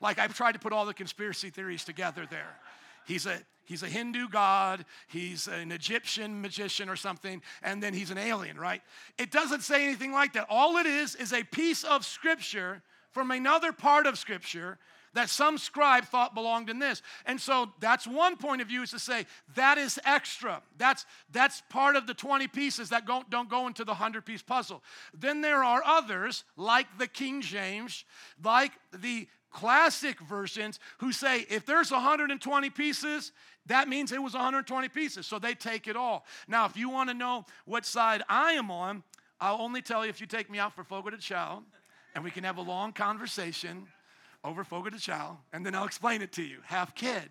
Like 0.00 0.18
I've 0.18 0.34
tried 0.34 0.52
to 0.52 0.58
put 0.58 0.72
all 0.72 0.86
the 0.86 0.94
conspiracy 0.94 1.50
theories 1.50 1.84
together 1.84 2.26
there. 2.30 2.56
He's 3.06 3.26
a 3.26 3.38
he's 3.64 3.82
a 3.82 3.88
Hindu 3.88 4.28
god, 4.28 4.86
he's 5.08 5.48
an 5.48 5.70
Egyptian 5.70 6.40
magician 6.40 6.88
or 6.88 6.96
something, 6.96 7.42
and 7.62 7.82
then 7.82 7.92
he's 7.92 8.10
an 8.10 8.18
alien, 8.18 8.58
right? 8.58 8.80
It 9.18 9.30
doesn't 9.30 9.62
say 9.62 9.84
anything 9.84 10.12
like 10.12 10.32
that. 10.32 10.46
All 10.48 10.78
it 10.78 10.86
is 10.86 11.14
is 11.14 11.32
a 11.34 11.44
piece 11.44 11.84
of 11.84 12.06
scripture 12.06 12.82
from 13.10 13.30
another 13.30 13.72
part 13.72 14.06
of 14.06 14.18
scripture 14.18 14.78
that 15.14 15.30
some 15.30 15.58
scribe 15.58 16.04
thought 16.04 16.34
belonged 16.34 16.70
in 16.70 16.78
this. 16.78 17.02
And 17.26 17.40
so 17.40 17.72
that's 17.80 18.06
one 18.06 18.36
point 18.36 18.62
of 18.62 18.68
view 18.68 18.82
is 18.82 18.90
to 18.90 18.98
say 18.98 19.26
that 19.54 19.78
is 19.78 19.98
extra. 20.04 20.62
That's 20.76 21.06
that's 21.32 21.62
part 21.68 21.96
of 21.96 22.06
the 22.06 22.14
20 22.14 22.48
pieces 22.48 22.90
that 22.90 23.06
go, 23.06 23.22
don't 23.28 23.48
go 23.48 23.66
into 23.66 23.84
the 23.84 23.92
100 23.92 24.24
piece 24.24 24.42
puzzle. 24.42 24.82
Then 25.14 25.40
there 25.40 25.62
are 25.64 25.82
others 25.84 26.44
like 26.56 26.86
the 26.98 27.06
King 27.06 27.40
James, 27.40 28.04
like 28.42 28.72
the 28.92 29.28
classic 29.50 30.20
versions 30.20 30.78
who 30.98 31.12
say 31.12 31.46
if 31.48 31.64
there's 31.64 31.90
120 31.90 32.70
pieces, 32.70 33.32
that 33.66 33.88
means 33.88 34.12
it 34.12 34.22
was 34.22 34.34
120 34.34 34.88
pieces. 34.88 35.26
So 35.26 35.38
they 35.38 35.54
take 35.54 35.88
it 35.88 35.96
all. 35.96 36.24
Now, 36.46 36.66
if 36.66 36.76
you 36.76 36.88
want 36.88 37.10
to 37.10 37.14
know 37.14 37.46
what 37.64 37.84
side 37.84 38.22
I 38.28 38.52
am 38.52 38.70
on, 38.70 39.02
I'll 39.40 39.60
only 39.60 39.82
tell 39.82 40.04
you 40.04 40.10
if 40.10 40.20
you 40.20 40.26
take 40.26 40.50
me 40.50 40.58
out 40.58 40.74
for 40.74 40.84
Fogo 40.84 41.10
de 41.10 41.18
Chao 41.18 41.62
and 42.14 42.24
we 42.24 42.30
can 42.30 42.44
have 42.44 42.56
a 42.56 42.62
long 42.62 42.92
conversation 42.92 43.86
over 44.48 44.64
Fogo 44.64 44.88
de 44.88 44.98
Chao, 44.98 45.38
and 45.52 45.64
then 45.64 45.74
I'll 45.74 45.84
explain 45.84 46.22
it 46.22 46.32
to 46.32 46.42
you. 46.42 46.58
Half 46.64 46.94
kid. 46.94 47.28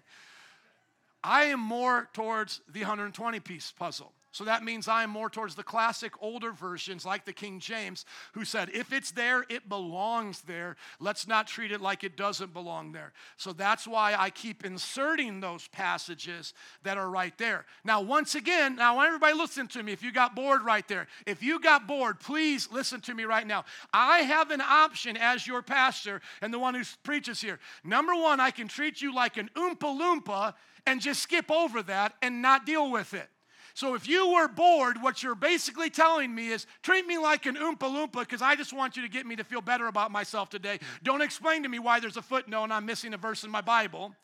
I 1.24 1.46
am 1.46 1.60
more 1.60 2.08
towards 2.14 2.62
the 2.72 2.82
120 2.82 3.40
piece 3.40 3.72
puzzle. 3.72 4.14
So 4.38 4.44
that 4.44 4.64
means 4.64 4.88
I 4.88 5.02
am 5.02 5.10
more 5.10 5.32
towards 5.32 5.56
the 5.56 5.64
classic 5.64 6.14
older 6.22 6.52
versions 6.52 7.08
like 7.08 7.26
the 7.26 7.34
King 7.34 7.60
James, 7.60 8.06
who 8.34 8.46
said, 8.46 8.70
if 8.72 8.94
it's 8.94 9.10
there, 9.10 9.44
it 9.50 9.68
belongs 9.68 10.42
there. 10.42 10.76
Let's 11.00 11.28
not 11.28 11.48
treat 11.48 11.72
it 11.72 11.82
like 11.82 12.04
it 12.04 12.16
doesn't 12.16 12.54
belong 12.54 12.92
there. 12.92 13.14
So 13.38 13.52
that's 13.52 13.88
why 13.88 14.16
I 14.16 14.30
keep 14.30 14.64
inserting 14.64 15.40
those 15.40 15.68
passages 15.70 16.54
that 16.84 17.00
are 17.00 17.10
right 17.10 17.36
there. 17.40 17.66
Now, 17.84 18.02
once 18.02 18.36
again, 18.36 18.76
now 18.76 19.02
everybody 19.02 19.34
listen 19.36 19.66
to 19.70 19.82
me. 19.82 19.92
If 19.92 20.04
you 20.04 20.12
got 20.12 20.36
bored 20.36 20.62
right 20.62 20.88
there, 20.88 21.08
if 21.26 21.42
you 21.42 21.60
got 21.60 21.88
bored, 21.88 22.20
please 22.20 22.70
listen 22.72 23.02
to 23.02 23.16
me 23.16 23.24
right 23.24 23.48
now. 23.48 23.66
I 23.92 24.20
have 24.20 24.52
an 24.52 24.62
option 24.62 25.18
as 25.18 25.48
your 25.48 25.64
pastor 25.64 26.22
and 26.44 26.54
the 26.54 26.60
one 26.60 26.76
who 26.76 26.84
preaches 27.02 27.42
here. 27.42 27.58
Number 27.84 28.14
one, 28.14 28.40
I 28.40 28.52
can 28.52 28.68
treat 28.68 29.02
you 29.02 29.16
like 29.16 29.38
an 29.38 29.50
Oompa 29.56 30.00
Loompa 30.00 30.54
and 30.86 31.02
just 31.02 31.24
skip 31.24 31.50
over 31.50 31.82
that 31.82 32.14
and 32.22 32.44
not 32.44 32.68
deal 32.68 32.92
with 32.92 33.16
it. 33.16 33.32
So 33.78 33.94
if 33.94 34.08
you 34.08 34.34
were 34.34 34.48
bored, 34.48 35.04
what 35.04 35.22
you're 35.22 35.36
basically 35.36 35.92
telling 35.92 36.34
me 36.34 36.48
is 36.48 36.66
treat 36.82 37.06
me 37.06 37.20
like 37.20 37.46
an 37.46 37.56
Oompa 37.56 37.82
Loompa 37.82 38.22
because 38.22 38.42
I 38.42 38.56
just 38.56 38.74
want 38.74 38.98
you 38.98 39.04
to 39.04 39.08
get 39.08 39.28
me 39.28 39.36
to 39.36 39.44
feel 39.44 39.62
better 39.62 39.86
about 39.86 40.10
myself 40.10 40.50
today. 40.50 40.80
Don't 41.04 41.22
explain 41.22 41.62
to 41.62 41.70
me 41.70 41.78
why 41.78 42.00
there's 42.00 42.18
a 42.18 42.24
footnote 42.24 42.64
and 42.64 42.74
I'm 42.74 42.88
missing 42.88 43.14
a 43.14 43.18
verse 43.18 43.44
in 43.44 43.52
my 43.52 43.62
Bible. 43.62 44.16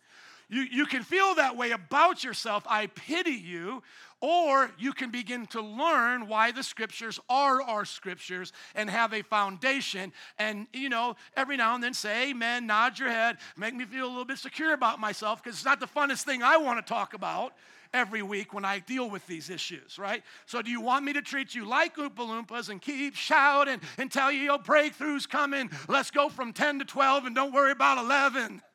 You, 0.50 0.64
you 0.64 0.88
can 0.88 1.04
feel 1.04 1.36
that 1.36 1.56
way 1.56 1.70
about 1.70 2.24
yourself. 2.24 2.64
I 2.68 2.88
pity 2.88 3.30
you. 3.30 3.84
Or 4.22 4.72
you 4.80 4.92
can 4.92 5.12
begin 5.12 5.46
to 5.48 5.62
learn 5.62 6.28
why 6.28 6.52
the 6.52 6.64
scriptures 6.64 7.20
are 7.30 7.62
our 7.62 7.86
scriptures 7.86 8.54
and 8.74 8.90
have 8.90 9.14
a 9.14 9.22
foundation. 9.22 10.14
And, 10.40 10.66
you 10.74 10.90
know, 10.90 11.16
every 11.36 11.58
now 11.58 11.76
and 11.76 11.84
then 11.84 11.94
say 11.94 12.30
amen, 12.32 12.66
nod 12.66 12.98
your 12.98 13.10
head, 13.10 13.38
make 13.56 13.76
me 13.76 13.86
feel 13.86 14.06
a 14.06 14.08
little 14.08 14.26
bit 14.26 14.40
secure 14.40 14.74
about 14.74 15.00
myself 15.00 15.44
because 15.44 15.58
it's 15.58 15.66
not 15.66 15.80
the 15.80 15.88
funnest 15.88 16.24
thing 16.24 16.42
I 16.42 16.58
want 16.58 16.84
to 16.84 16.94
talk 16.94 17.14
about 17.14 17.54
every 17.94 18.22
week 18.22 18.54
when 18.54 18.66
I 18.66 18.80
deal 18.80 19.10
with 19.10 19.26
these 19.28 19.50
issues, 19.50 19.98
right? 19.98 20.24
So, 20.46 20.62
do 20.62 20.72
you 20.72 20.82
want 20.82 21.06
me 21.06 21.14
to 21.14 21.22
treat 21.22 21.54
you 21.54 21.66
like 21.66 21.96
Oompa 21.98 22.16
Loompas 22.16 22.70
and 22.70 22.82
keep 22.82 23.16
shouting 23.16 23.80
and 23.98 24.12
tell 24.12 24.32
you 24.32 24.42
your 24.42 24.60
breakthrough's 24.60 25.26
coming? 25.26 25.70
Let's 25.88 26.12
go 26.12 26.30
from 26.30 26.54
10 26.54 26.80
to 26.80 26.86
12 26.86 27.26
and 27.26 27.36
don't 27.36 27.54
worry 27.54 27.72
about 27.72 27.98
11. 27.98 28.62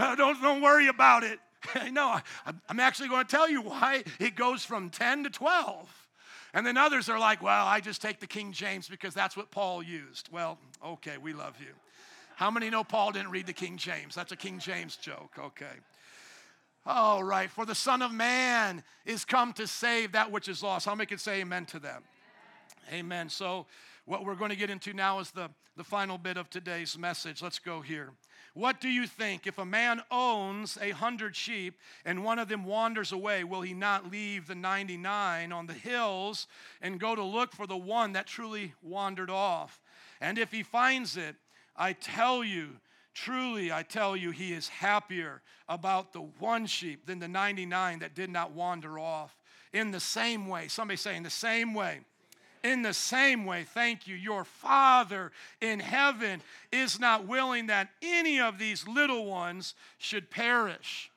Uh, 0.00 0.14
don't, 0.14 0.40
don't 0.40 0.62
worry 0.62 0.86
about 0.86 1.24
it. 1.24 1.40
no, 1.90 2.20
I'm 2.68 2.78
actually 2.78 3.08
going 3.08 3.26
to 3.26 3.36
tell 3.36 3.50
you 3.50 3.62
why 3.62 4.04
it 4.20 4.36
goes 4.36 4.64
from 4.64 4.90
10 4.90 5.24
to 5.24 5.30
12. 5.30 6.08
And 6.54 6.66
then 6.66 6.76
others 6.76 7.08
are 7.08 7.18
like, 7.18 7.42
well, 7.42 7.66
I 7.66 7.80
just 7.80 8.00
take 8.00 8.20
the 8.20 8.26
King 8.26 8.52
James 8.52 8.88
because 8.88 9.12
that's 9.12 9.36
what 9.36 9.50
Paul 9.50 9.82
used. 9.82 10.28
Well, 10.32 10.58
okay, 10.84 11.18
we 11.18 11.32
love 11.32 11.56
you. 11.60 11.74
How 12.36 12.50
many 12.50 12.70
know 12.70 12.84
Paul 12.84 13.10
didn't 13.12 13.30
read 13.30 13.46
the 13.46 13.52
King 13.52 13.76
James? 13.76 14.14
That's 14.14 14.30
a 14.30 14.36
King 14.36 14.60
James 14.60 14.96
joke, 14.96 15.32
okay. 15.38 15.66
All 16.90 17.22
right, 17.22 17.50
for 17.50 17.66
the 17.66 17.74
Son 17.74 18.00
of 18.00 18.12
Man 18.12 18.82
is 19.04 19.26
come 19.26 19.52
to 19.52 19.66
save 19.66 20.12
that 20.12 20.32
which 20.32 20.48
is 20.48 20.62
lost. 20.62 20.86
How 20.86 20.94
many 20.94 21.04
can 21.04 21.18
say 21.18 21.42
amen 21.42 21.66
to 21.66 21.78
that? 21.80 22.02
Amen. 22.90 23.28
So, 23.28 23.66
what 24.06 24.24
we're 24.24 24.34
going 24.34 24.52
to 24.52 24.56
get 24.56 24.70
into 24.70 24.94
now 24.94 25.18
is 25.18 25.30
the, 25.30 25.50
the 25.76 25.84
final 25.84 26.16
bit 26.16 26.38
of 26.38 26.48
today's 26.48 26.96
message. 26.96 27.42
Let's 27.42 27.58
go 27.58 27.82
here. 27.82 28.12
What 28.54 28.80
do 28.80 28.88
you 28.88 29.06
think? 29.06 29.46
If 29.46 29.58
a 29.58 29.66
man 29.66 30.00
owns 30.10 30.78
a 30.80 30.92
hundred 30.92 31.36
sheep 31.36 31.78
and 32.06 32.24
one 32.24 32.38
of 32.38 32.48
them 32.48 32.64
wanders 32.64 33.12
away, 33.12 33.44
will 33.44 33.60
he 33.60 33.74
not 33.74 34.10
leave 34.10 34.46
the 34.46 34.54
99 34.54 35.52
on 35.52 35.66
the 35.66 35.74
hills 35.74 36.46
and 36.80 36.98
go 36.98 37.14
to 37.14 37.22
look 37.22 37.52
for 37.52 37.66
the 37.66 37.76
one 37.76 38.14
that 38.14 38.26
truly 38.26 38.72
wandered 38.80 39.28
off? 39.28 39.82
And 40.22 40.38
if 40.38 40.52
he 40.52 40.62
finds 40.62 41.18
it, 41.18 41.36
I 41.76 41.92
tell 41.92 42.42
you, 42.42 42.76
Truly, 43.24 43.72
I 43.72 43.82
tell 43.82 44.16
you, 44.16 44.30
he 44.30 44.52
is 44.52 44.68
happier 44.68 45.42
about 45.68 46.12
the 46.12 46.20
one 46.20 46.66
sheep 46.66 47.04
than 47.04 47.18
the 47.18 47.26
99 47.26 47.98
that 47.98 48.14
did 48.14 48.30
not 48.30 48.52
wander 48.52 48.96
off. 48.96 49.36
In 49.72 49.90
the 49.90 49.98
same 49.98 50.46
way, 50.46 50.68
somebody 50.68 50.96
say, 50.96 51.16
in 51.16 51.24
the 51.24 51.30
same 51.30 51.74
way, 51.74 52.00
in 52.62 52.82
the 52.82 52.94
same 52.94 53.44
way, 53.44 53.64
thank 53.64 54.06
you, 54.06 54.14
your 54.14 54.44
Father 54.44 55.32
in 55.60 55.80
heaven 55.80 56.42
is 56.70 57.00
not 57.00 57.26
willing 57.26 57.66
that 57.66 57.88
any 58.02 58.40
of 58.40 58.56
these 58.56 58.86
little 58.86 59.26
ones 59.26 59.74
should 59.98 60.30
perish. 60.30 61.10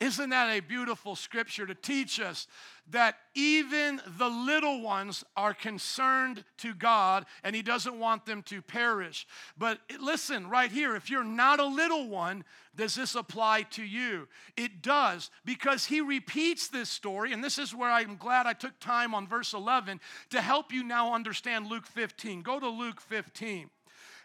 Isn't 0.00 0.30
that 0.30 0.48
a 0.50 0.60
beautiful 0.60 1.14
scripture 1.14 1.66
to 1.66 1.74
teach 1.74 2.20
us 2.20 2.46
that 2.90 3.16
even 3.34 4.00
the 4.18 4.28
little 4.28 4.82
ones 4.82 5.24
are 5.36 5.54
concerned 5.54 6.44
to 6.58 6.74
God 6.74 7.24
and 7.42 7.56
He 7.56 7.62
doesn't 7.62 7.98
want 7.98 8.26
them 8.26 8.42
to 8.44 8.60
perish. 8.60 9.26
But 9.56 9.78
listen, 10.00 10.48
right 10.48 10.70
here, 10.70 10.94
if 10.94 11.08
you're 11.08 11.24
not 11.24 11.60
a 11.60 11.66
little 11.66 12.08
one, 12.08 12.44
does 12.76 12.94
this 12.94 13.14
apply 13.14 13.62
to 13.70 13.82
you? 13.82 14.28
It 14.56 14.82
does, 14.82 15.30
because 15.44 15.86
He 15.86 16.00
repeats 16.00 16.68
this 16.68 16.90
story, 16.90 17.32
and 17.32 17.42
this 17.42 17.58
is 17.58 17.74
where 17.74 17.90
I'm 17.90 18.16
glad 18.16 18.46
I 18.46 18.52
took 18.52 18.78
time 18.80 19.14
on 19.14 19.26
verse 19.26 19.54
11 19.54 20.00
to 20.30 20.40
help 20.40 20.72
you 20.72 20.84
now 20.84 21.14
understand 21.14 21.66
Luke 21.66 21.86
15. 21.86 22.42
Go 22.42 22.60
to 22.60 22.68
Luke 22.68 23.00
15. 23.00 23.70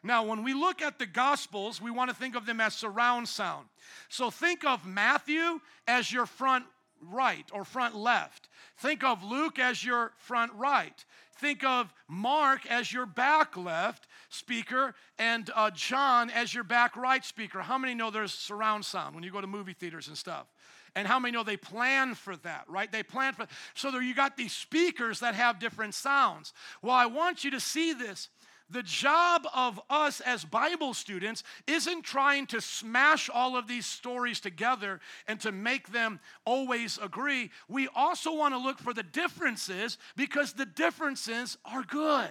Now, 0.01 0.23
when 0.23 0.43
we 0.43 0.53
look 0.53 0.81
at 0.81 0.97
the 0.97 1.05
Gospels, 1.05 1.81
we 1.81 1.91
want 1.91 2.09
to 2.09 2.15
think 2.15 2.35
of 2.35 2.45
them 2.45 2.61
as 2.61 2.73
surround 2.73 3.27
sound. 3.27 3.67
So 4.07 4.31
think 4.31 4.63
of 4.63 4.85
Matthew 4.85 5.59
as 5.87 6.11
your 6.11 6.25
front 6.25 6.65
right 7.01 7.45
or 7.51 7.63
front 7.63 7.95
left. 7.95 8.49
Think 8.77 9.03
of 9.03 9.23
Luke 9.23 9.59
as 9.59 9.83
your 9.83 10.13
front 10.17 10.51
right. 10.53 11.05
Think 11.37 11.63
of 11.63 11.93
Mark 12.07 12.65
as 12.65 12.91
your 12.91 13.05
back 13.05 13.55
left 13.55 14.07
speaker 14.29 14.93
and 15.17 15.49
uh, 15.55 15.71
John 15.71 16.29
as 16.29 16.53
your 16.53 16.63
back 16.63 16.95
right 16.97 17.23
speaker. 17.23 17.61
How 17.61 17.77
many 17.77 17.93
know 17.93 18.11
there's 18.11 18.33
surround 18.33 18.83
sound 18.85 19.15
when 19.15 19.23
you 19.23 19.31
go 19.31 19.41
to 19.41 19.47
movie 19.47 19.73
theaters 19.73 20.07
and 20.07 20.17
stuff? 20.17 20.47
And 20.95 21.07
how 21.07 21.19
many 21.19 21.31
know 21.31 21.43
they 21.43 21.55
plan 21.55 22.15
for 22.15 22.35
that, 22.37 22.65
right? 22.67 22.91
They 22.91 23.03
plan 23.03 23.33
for 23.33 23.47
so 23.73 23.91
there 23.91 24.01
you 24.01 24.15
got 24.15 24.35
these 24.35 24.53
speakers 24.53 25.19
that 25.19 25.35
have 25.35 25.59
different 25.59 25.93
sounds. 25.93 26.51
Well, 26.81 26.95
I 26.95 27.05
want 27.05 27.43
you 27.43 27.51
to 27.51 27.59
see 27.59 27.93
this 27.93 28.29
the 28.69 28.83
job 28.83 29.47
of 29.53 29.79
us 29.89 30.21
as 30.21 30.45
Bible 30.45 30.93
students 30.93 31.43
isn't 31.67 32.03
trying 32.03 32.45
to 32.47 32.61
smash 32.61 33.29
all 33.29 33.57
of 33.57 33.67
these 33.67 33.85
stories 33.85 34.39
together 34.39 34.99
and 35.27 35.39
to 35.41 35.51
make 35.51 35.91
them 35.91 36.19
always 36.45 36.97
agree. 37.01 37.51
We 37.67 37.87
also 37.95 38.33
want 38.33 38.53
to 38.53 38.59
look 38.59 38.79
for 38.79 38.93
the 38.93 39.03
differences 39.03 39.97
because 40.15 40.53
the 40.53 40.65
differences 40.65 41.57
are 41.65 41.83
good. 41.83 42.29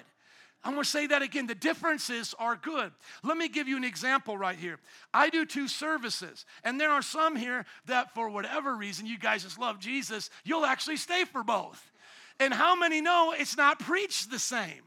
I'm 0.64 0.72
going 0.72 0.83
to 0.83 0.90
say 0.90 1.07
that 1.07 1.22
again. 1.22 1.46
The 1.46 1.55
differences 1.55 2.35
are 2.38 2.57
good. 2.57 2.92
Let 3.22 3.37
me 3.37 3.48
give 3.48 3.68
you 3.68 3.77
an 3.77 3.85
example 3.85 4.37
right 4.37 4.59
here. 4.59 4.79
I 5.14 5.31
do 5.31 5.46
two 5.46 5.68
services, 5.68 6.44
and 6.64 6.81
there 6.81 6.90
are 6.90 7.03
some 7.03 7.37
here 7.37 7.64
that, 7.87 8.12
for 8.12 8.29
whatever 8.29 8.74
reason, 8.74 9.07
you 9.07 9.18
guys 9.18 9.44
just 9.44 9.59
love 9.59 9.79
Jesus, 9.79 10.31
you'll 10.44 10.66
actually 10.66 10.96
stay 10.96 11.24
for 11.24 11.44
both. 11.44 11.92
And 12.40 12.53
how 12.53 12.74
many 12.74 13.01
know 13.01 13.35
it's 13.37 13.57
not 13.57 13.79
preached 13.79 14.31
the 14.31 14.38
same? 14.38 14.83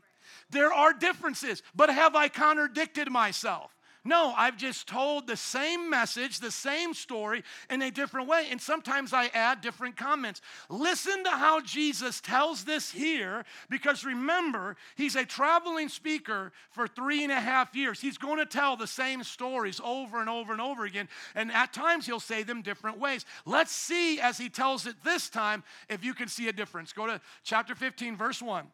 There 0.51 0.73
are 0.73 0.93
differences, 0.93 1.63
but 1.75 1.89
have 1.89 2.15
I 2.15 2.27
contradicted 2.27 3.09
myself? 3.11 3.75
No, 4.03 4.33
I've 4.35 4.57
just 4.57 4.87
told 4.87 5.27
the 5.27 5.37
same 5.37 5.87
message, 5.87 6.39
the 6.39 6.49
same 6.49 6.95
story 6.95 7.43
in 7.69 7.83
a 7.83 7.91
different 7.91 8.27
way. 8.27 8.47
And 8.49 8.59
sometimes 8.59 9.13
I 9.13 9.27
add 9.27 9.61
different 9.61 9.95
comments. 9.95 10.41
Listen 10.69 11.23
to 11.23 11.29
how 11.29 11.61
Jesus 11.61 12.19
tells 12.19 12.63
this 12.63 12.89
here, 12.89 13.45
because 13.69 14.03
remember, 14.03 14.75
he's 14.95 15.15
a 15.15 15.23
traveling 15.23 15.87
speaker 15.87 16.51
for 16.71 16.87
three 16.87 17.23
and 17.23 17.31
a 17.31 17.39
half 17.39 17.75
years. 17.75 18.01
He's 18.01 18.17
going 18.17 18.39
to 18.39 18.45
tell 18.47 18.75
the 18.75 18.87
same 18.87 19.23
stories 19.23 19.79
over 19.83 20.19
and 20.19 20.29
over 20.29 20.51
and 20.51 20.61
over 20.61 20.85
again. 20.85 21.07
And 21.35 21.51
at 21.51 21.71
times 21.71 22.07
he'll 22.07 22.19
say 22.19 22.41
them 22.41 22.63
different 22.63 22.99
ways. 22.99 23.23
Let's 23.45 23.71
see 23.71 24.19
as 24.19 24.39
he 24.39 24.49
tells 24.49 24.87
it 24.87 24.95
this 25.03 25.29
time 25.29 25.63
if 25.89 26.03
you 26.03 26.15
can 26.15 26.27
see 26.27 26.47
a 26.47 26.53
difference. 26.53 26.91
Go 26.91 27.05
to 27.05 27.21
chapter 27.43 27.75
15, 27.75 28.17
verse 28.17 28.41
1. 28.41 28.65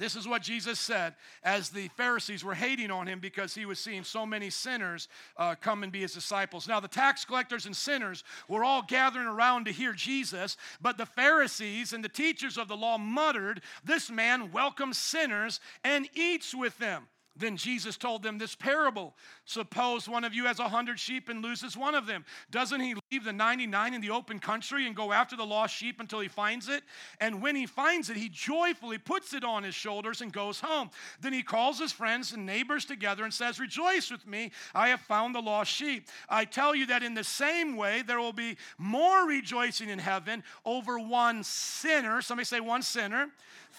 This 0.00 0.16
is 0.16 0.26
what 0.26 0.40
Jesus 0.40 0.80
said 0.80 1.14
as 1.44 1.68
the 1.68 1.88
Pharisees 1.88 2.42
were 2.42 2.54
hating 2.54 2.90
on 2.90 3.06
him 3.06 3.20
because 3.20 3.54
he 3.54 3.66
was 3.66 3.78
seeing 3.78 4.02
so 4.02 4.24
many 4.24 4.48
sinners 4.48 5.08
uh, 5.36 5.54
come 5.60 5.82
and 5.82 5.92
be 5.92 6.00
his 6.00 6.14
disciples. 6.14 6.66
Now, 6.66 6.80
the 6.80 6.88
tax 6.88 7.26
collectors 7.26 7.66
and 7.66 7.76
sinners 7.76 8.24
were 8.48 8.64
all 8.64 8.80
gathering 8.80 9.26
around 9.26 9.66
to 9.66 9.72
hear 9.72 9.92
Jesus, 9.92 10.56
but 10.80 10.96
the 10.96 11.04
Pharisees 11.04 11.92
and 11.92 12.02
the 12.02 12.08
teachers 12.08 12.56
of 12.56 12.66
the 12.66 12.78
law 12.78 12.96
muttered, 12.96 13.60
This 13.84 14.10
man 14.10 14.50
welcomes 14.52 14.96
sinners 14.96 15.60
and 15.84 16.08
eats 16.14 16.54
with 16.54 16.78
them. 16.78 17.06
Then 17.40 17.56
Jesus 17.56 17.96
told 17.96 18.22
them 18.22 18.38
this 18.38 18.54
parable 18.54 19.14
Suppose 19.44 20.08
one 20.08 20.24
of 20.24 20.34
you 20.34 20.44
has 20.44 20.60
a 20.60 20.68
hundred 20.68 21.00
sheep 21.00 21.28
and 21.28 21.42
loses 21.42 21.76
one 21.76 21.94
of 21.94 22.06
them. 22.06 22.24
Doesn't 22.50 22.80
he 22.80 22.94
leave 23.10 23.24
the 23.24 23.32
99 23.32 23.94
in 23.94 24.00
the 24.00 24.10
open 24.10 24.38
country 24.38 24.86
and 24.86 24.94
go 24.94 25.10
after 25.10 25.36
the 25.36 25.44
lost 25.44 25.74
sheep 25.74 25.98
until 25.98 26.20
he 26.20 26.28
finds 26.28 26.68
it? 26.68 26.84
And 27.20 27.42
when 27.42 27.56
he 27.56 27.66
finds 27.66 28.10
it, 28.10 28.16
he 28.16 28.28
joyfully 28.28 28.98
puts 28.98 29.34
it 29.34 29.42
on 29.42 29.64
his 29.64 29.74
shoulders 29.74 30.20
and 30.20 30.32
goes 30.32 30.60
home. 30.60 30.90
Then 31.20 31.32
he 31.32 31.42
calls 31.42 31.80
his 31.80 31.90
friends 31.90 32.32
and 32.32 32.46
neighbors 32.46 32.84
together 32.84 33.24
and 33.24 33.32
says, 33.32 33.58
Rejoice 33.58 34.10
with 34.10 34.26
me, 34.26 34.52
I 34.74 34.88
have 34.88 35.00
found 35.00 35.34
the 35.34 35.40
lost 35.40 35.72
sheep. 35.72 36.08
I 36.28 36.44
tell 36.44 36.74
you 36.74 36.86
that 36.86 37.02
in 37.02 37.14
the 37.14 37.24
same 37.24 37.76
way, 37.76 38.02
there 38.02 38.20
will 38.20 38.32
be 38.32 38.56
more 38.78 39.26
rejoicing 39.26 39.88
in 39.88 39.98
heaven 39.98 40.44
over 40.64 40.98
one 40.98 41.42
sinner. 41.42 42.20
Somebody 42.22 42.44
say, 42.44 42.60
one 42.60 42.82
sinner 42.82 43.30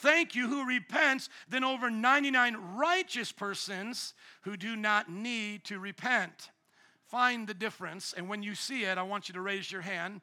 thank 0.02 0.36
you, 0.36 0.48
who 0.48 0.66
repents, 0.66 1.30
than 1.50 1.64
over 1.64 1.90
99 1.90 2.58
righteous 2.76 3.32
persons 3.32 4.14
who 4.42 4.58
do 4.58 4.76
not 4.76 5.10
need 5.10 5.64
to 5.66 5.80
repent. 5.80 6.50
Find 7.08 7.48
the 7.48 7.54
difference, 7.54 8.14
and 8.16 8.30
when 8.30 8.42
you 8.42 8.56
see 8.56 8.84
it, 8.84 8.98
I 8.98 9.04
want 9.04 9.28
you 9.28 9.34
to 9.34 9.42
raise 9.42 9.72
your 9.72 9.82
hand, 9.82 10.22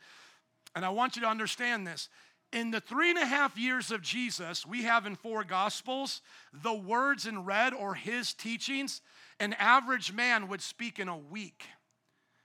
and 0.74 0.84
I 0.84 0.88
want 0.88 1.16
you 1.16 1.22
to 1.22 1.28
understand 1.28 1.86
this. 1.86 2.08
In 2.52 2.70
the 2.70 2.80
three 2.80 3.10
and 3.10 3.18
a 3.18 3.26
half 3.26 3.58
years 3.58 3.90
of 3.90 4.00
Jesus, 4.00 4.64
we 4.64 4.82
have 4.84 5.04
in 5.04 5.16
four 5.16 5.44
Gospels, 5.44 6.22
the 6.52 6.72
words 6.72 7.26
in 7.26 7.44
red 7.44 7.74
or 7.74 7.94
his 7.94 8.32
teachings, 8.32 9.02
an 9.38 9.52
average 9.58 10.12
man 10.12 10.48
would 10.48 10.62
speak 10.62 10.98
in 10.98 11.08
a 11.08 11.16
week. 11.16 11.64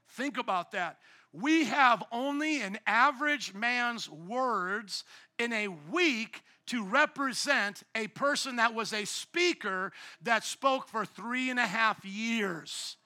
Think 0.10 0.38
about 0.38 0.74
that. 0.74 0.98
We 1.32 1.66
have 1.66 2.04
only 2.12 2.62
an 2.62 2.78
average 2.86 3.54
man's 3.54 4.10
words 4.10 5.04
in 5.40 5.52
a 5.52 5.68
week 5.68 6.44
to 6.68 6.84
represent 6.84 7.84
a 7.96 8.08
person 8.08 8.56
that 8.58 8.74
was 8.74 8.94
a 8.94 9.06
speaker 9.06 9.92
that 10.22 10.44
spoke 10.44 10.88
for 10.88 11.06
three 11.06 11.50
and 11.50 11.60
a 11.60 11.68
half 11.68 12.04
years. 12.06 12.98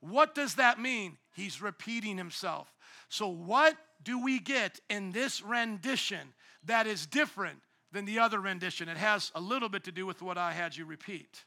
What 0.00 0.34
does 0.34 0.56
that 0.56 0.78
mean? 0.78 1.16
He's 1.34 1.62
repeating 1.62 2.18
himself. 2.18 2.72
So, 3.08 3.28
what 3.28 3.76
do 4.02 4.22
we 4.22 4.38
get 4.38 4.80
in 4.90 5.12
this 5.12 5.42
rendition 5.42 6.34
that 6.64 6.86
is 6.86 7.06
different 7.06 7.58
than 7.92 8.04
the 8.04 8.18
other 8.18 8.40
rendition? 8.40 8.88
It 8.88 8.98
has 8.98 9.32
a 9.34 9.40
little 9.40 9.68
bit 9.68 9.84
to 9.84 9.92
do 9.92 10.06
with 10.06 10.22
what 10.22 10.38
I 10.38 10.52
had 10.52 10.76
you 10.76 10.84
repeat. 10.84 11.44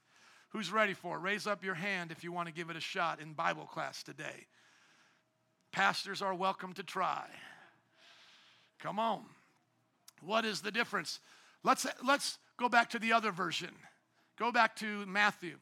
Who's 0.49 0.71
ready 0.71 0.93
for 0.93 1.15
it? 1.15 1.21
Raise 1.21 1.47
up 1.47 1.63
your 1.63 1.75
hand 1.75 2.11
if 2.11 2.23
you 2.23 2.31
want 2.31 2.47
to 2.47 2.53
give 2.53 2.69
it 2.69 2.75
a 2.75 2.81
shot 2.81 3.21
in 3.21 3.33
Bible 3.33 3.65
class 3.65 4.03
today. 4.03 4.47
Pastors 5.71 6.21
are 6.21 6.33
welcome 6.33 6.73
to 6.73 6.83
try. 6.83 7.25
Come 8.79 8.99
on. 8.99 9.21
What 10.21 10.43
is 10.43 10.61
the 10.61 10.71
difference? 10.71 11.19
Let's, 11.63 11.85
let's 12.03 12.37
go 12.57 12.69
back 12.69 12.89
to 12.91 12.99
the 12.99 13.13
other 13.13 13.31
version. 13.31 13.69
Go 14.37 14.51
back 14.51 14.75
to 14.77 15.05
Matthew. 15.05 15.57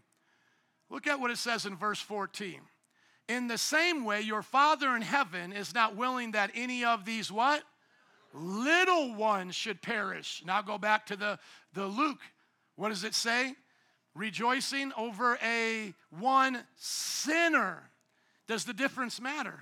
Look 0.90 1.08
at 1.08 1.20
what 1.20 1.32
it 1.32 1.38
says 1.38 1.66
in 1.66 1.76
verse 1.76 2.00
14. 2.00 2.62
In 3.28 3.48
the 3.48 3.58
same 3.58 4.06
way, 4.06 4.22
your 4.22 4.42
Father 4.42 4.96
in 4.96 5.02
heaven 5.02 5.54
is 5.54 5.74
not 5.74 5.96
willing 5.96 6.32
that 6.32 6.52
any 6.56 6.84
of 6.84 7.06
these 7.06 7.32
what? 7.32 7.64
Little 8.34 9.14
ones 9.16 9.56
should 9.56 9.82
perish. 9.82 10.42
Now 10.46 10.62
go 10.62 10.78
back 10.78 11.06
to 11.08 11.16
the, 11.16 11.38
the 11.74 11.86
Luke. 11.86 12.22
What 12.76 12.90
does 12.90 13.04
it 13.04 13.14
say? 13.14 13.54
Rejoicing 14.16 14.92
over 14.98 15.38
a 15.44 15.94
one 16.10 16.64
sinner. 16.76 17.92
Does 18.48 18.66
the 18.66 18.74
difference 18.74 19.22
matter? 19.22 19.60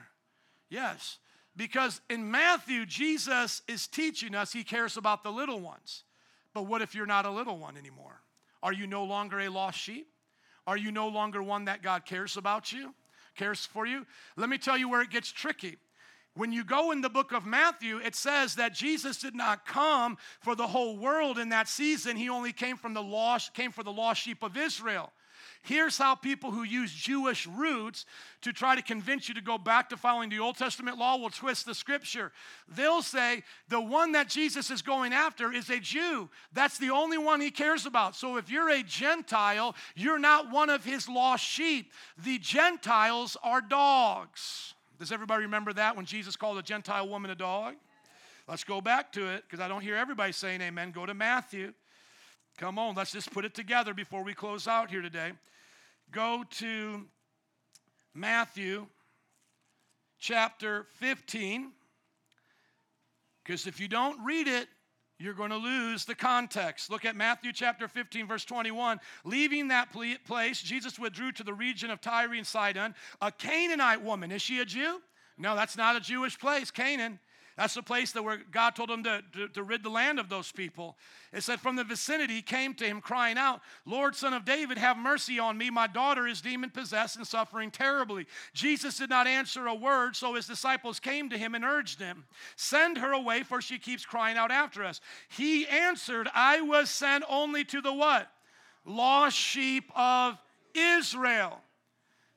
Yes. 0.69 1.17
Because 1.55 1.99
in 2.09 2.29
Matthew, 2.31 2.85
Jesus 2.85 3.61
is 3.67 3.87
teaching 3.87 4.35
us 4.35 4.53
he 4.53 4.63
cares 4.63 4.95
about 4.95 5.23
the 5.23 5.31
little 5.31 5.59
ones. 5.59 6.03
But 6.57 6.65
what 6.65 6.81
if 6.81 6.95
you're 6.95 7.05
not 7.05 7.27
a 7.27 7.29
little 7.29 7.59
one 7.59 7.77
anymore? 7.77 8.19
Are 8.63 8.73
you 8.73 8.87
no 8.87 9.03
longer 9.03 9.41
a 9.41 9.47
lost 9.47 9.77
sheep? 9.77 10.07
Are 10.65 10.75
you 10.75 10.91
no 10.91 11.07
longer 11.07 11.43
one 11.43 11.65
that 11.65 11.83
God 11.83 12.03
cares 12.03 12.35
about 12.35 12.71
you, 12.71 12.95
cares 13.35 13.63
for 13.63 13.85
you? 13.85 14.07
Let 14.37 14.49
me 14.49 14.57
tell 14.57 14.75
you 14.75 14.89
where 14.89 15.03
it 15.03 15.11
gets 15.11 15.31
tricky. 15.31 15.77
When 16.33 16.51
you 16.51 16.63
go 16.63 16.89
in 16.89 17.01
the 17.01 17.11
book 17.11 17.31
of 17.31 17.45
Matthew, 17.45 17.99
it 17.99 18.15
says 18.15 18.55
that 18.55 18.73
Jesus 18.73 19.19
did 19.19 19.35
not 19.35 19.67
come 19.67 20.17
for 20.39 20.55
the 20.55 20.65
whole 20.65 20.97
world 20.97 21.37
in 21.37 21.49
that 21.49 21.67
season. 21.67 22.17
He 22.17 22.27
only 22.27 22.53
came 22.53 22.75
from 22.75 22.95
the 22.95 23.03
lost, 23.03 23.53
came 23.53 23.71
for 23.71 23.83
the 23.83 23.91
lost 23.91 24.23
sheep 24.23 24.41
of 24.41 24.57
Israel. 24.57 25.11
Here's 25.61 25.97
how 25.97 26.15
people 26.15 26.51
who 26.51 26.63
use 26.63 26.91
Jewish 26.91 27.45
roots 27.47 28.05
to 28.41 28.53
try 28.53 28.75
to 28.75 28.81
convince 28.81 29.27
you 29.27 29.35
to 29.35 29.41
go 29.41 29.57
back 29.57 29.89
to 29.89 29.97
following 29.97 30.29
the 30.29 30.39
Old 30.39 30.57
Testament 30.57 30.97
law 30.97 31.17
will 31.17 31.29
twist 31.29 31.65
the 31.65 31.75
scripture. 31.75 32.31
They'll 32.67 33.01
say 33.01 33.43
the 33.67 33.81
one 33.81 34.13
that 34.13 34.29
Jesus 34.29 34.71
is 34.71 34.81
going 34.81 35.13
after 35.13 35.51
is 35.51 35.69
a 35.69 35.79
Jew. 35.79 36.29
That's 36.53 36.77
the 36.77 36.89
only 36.91 37.17
one 37.17 37.41
he 37.41 37.51
cares 37.51 37.85
about. 37.85 38.15
So 38.15 38.37
if 38.37 38.49
you're 38.49 38.69
a 38.69 38.83
Gentile, 38.83 39.75
you're 39.95 40.19
not 40.19 40.51
one 40.51 40.69
of 40.69 40.85
his 40.85 41.09
lost 41.09 41.43
sheep. 41.43 41.91
The 42.23 42.37
Gentiles 42.39 43.35
are 43.43 43.61
dogs. 43.61 44.73
Does 44.99 45.11
everybody 45.11 45.43
remember 45.43 45.73
that 45.73 45.95
when 45.95 46.05
Jesus 46.05 46.35
called 46.35 46.57
a 46.57 46.63
Gentile 46.63 47.07
woman 47.07 47.29
a 47.29 47.35
dog? 47.35 47.75
Let's 48.47 48.63
go 48.63 48.79
back 48.79 49.11
to 49.13 49.27
it 49.27 49.43
because 49.43 49.59
I 49.59 49.67
don't 49.67 49.81
hear 49.81 49.95
everybody 49.95 50.31
saying 50.31 50.61
amen. 50.61 50.91
Go 50.91 51.05
to 51.05 51.13
Matthew. 51.13 51.73
Come 52.57 52.79
on, 52.79 52.95
let's 52.95 53.11
just 53.11 53.31
put 53.31 53.45
it 53.45 53.53
together 53.53 53.93
before 53.93 54.23
we 54.23 54.33
close 54.33 54.67
out 54.67 54.89
here 54.89 55.01
today 55.01 55.33
go 56.11 56.43
to 56.49 57.05
Matthew 58.13 58.87
chapter 60.19 60.85
15, 60.95 61.71
because 63.43 63.67
if 63.67 63.79
you 63.79 63.87
don't 63.87 64.23
read 64.23 64.47
it, 64.47 64.67
you're 65.19 65.33
going 65.33 65.49
to 65.49 65.57
lose 65.57 66.05
the 66.05 66.15
context. 66.15 66.91
Look 66.91 67.03
at 67.03 67.15
Matthew 67.15 67.51
chapter 67.51 67.87
15, 67.87 68.27
verse 68.27 68.45
21. 68.45 68.99
Leaving 69.23 69.67
that 69.69 69.91
place, 69.91 70.61
Jesus 70.61 70.99
withdrew 70.99 71.31
to 71.33 71.43
the 71.43 71.53
region 71.53 71.89
of 71.89 72.01
Tyre 72.01 72.33
and 72.33 72.45
Sidon. 72.45 72.93
A 73.21 73.31
Canaanite 73.31 74.01
woman, 74.03 74.31
is 74.31 74.41
she 74.41 74.59
a 74.59 74.65
Jew? 74.65 75.01
No, 75.37 75.55
that's 75.55 75.75
not 75.75 75.95
a 75.95 75.99
Jewish 75.99 76.37
place, 76.37 76.69
Canaan. 76.69 77.19
That's 77.57 77.73
the 77.73 77.81
place 77.81 78.11
that 78.11 78.23
where 78.23 78.37
God 78.51 78.75
told 78.75 78.91
him 78.91 79.03
to, 79.03 79.23
to, 79.33 79.47
to, 79.47 79.63
rid 79.63 79.81
the 79.81 79.89
land 79.89 80.19
of 80.19 80.29
those 80.29 80.51
people. 80.51 80.95
It 81.33 81.41
said, 81.41 81.59
From 81.59 81.75
the 81.75 81.83
vicinity 81.83 82.43
came 82.43 82.75
to 82.75 82.85
him, 82.85 83.01
crying 83.01 83.35
out, 83.35 83.61
Lord, 83.83 84.15
son 84.15 84.33
of 84.33 84.45
David, 84.45 84.77
have 84.77 84.95
mercy 84.95 85.39
on 85.39 85.57
me. 85.57 85.71
My 85.71 85.87
daughter 85.87 86.27
is 86.27 86.39
demon 86.39 86.69
possessed 86.69 87.17
and 87.17 87.25
suffering 87.25 87.71
terribly. 87.71 88.27
Jesus 88.53 88.97
did 88.97 89.09
not 89.09 89.25
answer 89.25 89.65
a 89.65 89.73
word, 89.73 90.15
so 90.15 90.35
his 90.35 90.45
disciples 90.45 90.99
came 90.99 91.29
to 91.29 91.37
him 91.37 91.55
and 91.55 91.65
urged 91.65 91.99
him, 91.99 92.25
Send 92.55 92.99
her 92.99 93.11
away, 93.11 93.41
for 93.41 93.59
she 93.59 93.79
keeps 93.79 94.05
crying 94.05 94.37
out 94.37 94.51
after 94.51 94.83
us. 94.83 95.01
He 95.27 95.67
answered, 95.67 96.29
I 96.35 96.61
was 96.61 96.91
sent 96.91 97.23
only 97.27 97.65
to 97.65 97.81
the 97.81 97.93
what? 97.93 98.31
Lost 98.85 99.35
sheep 99.35 99.91
of 99.95 100.37
Israel. 100.75 101.59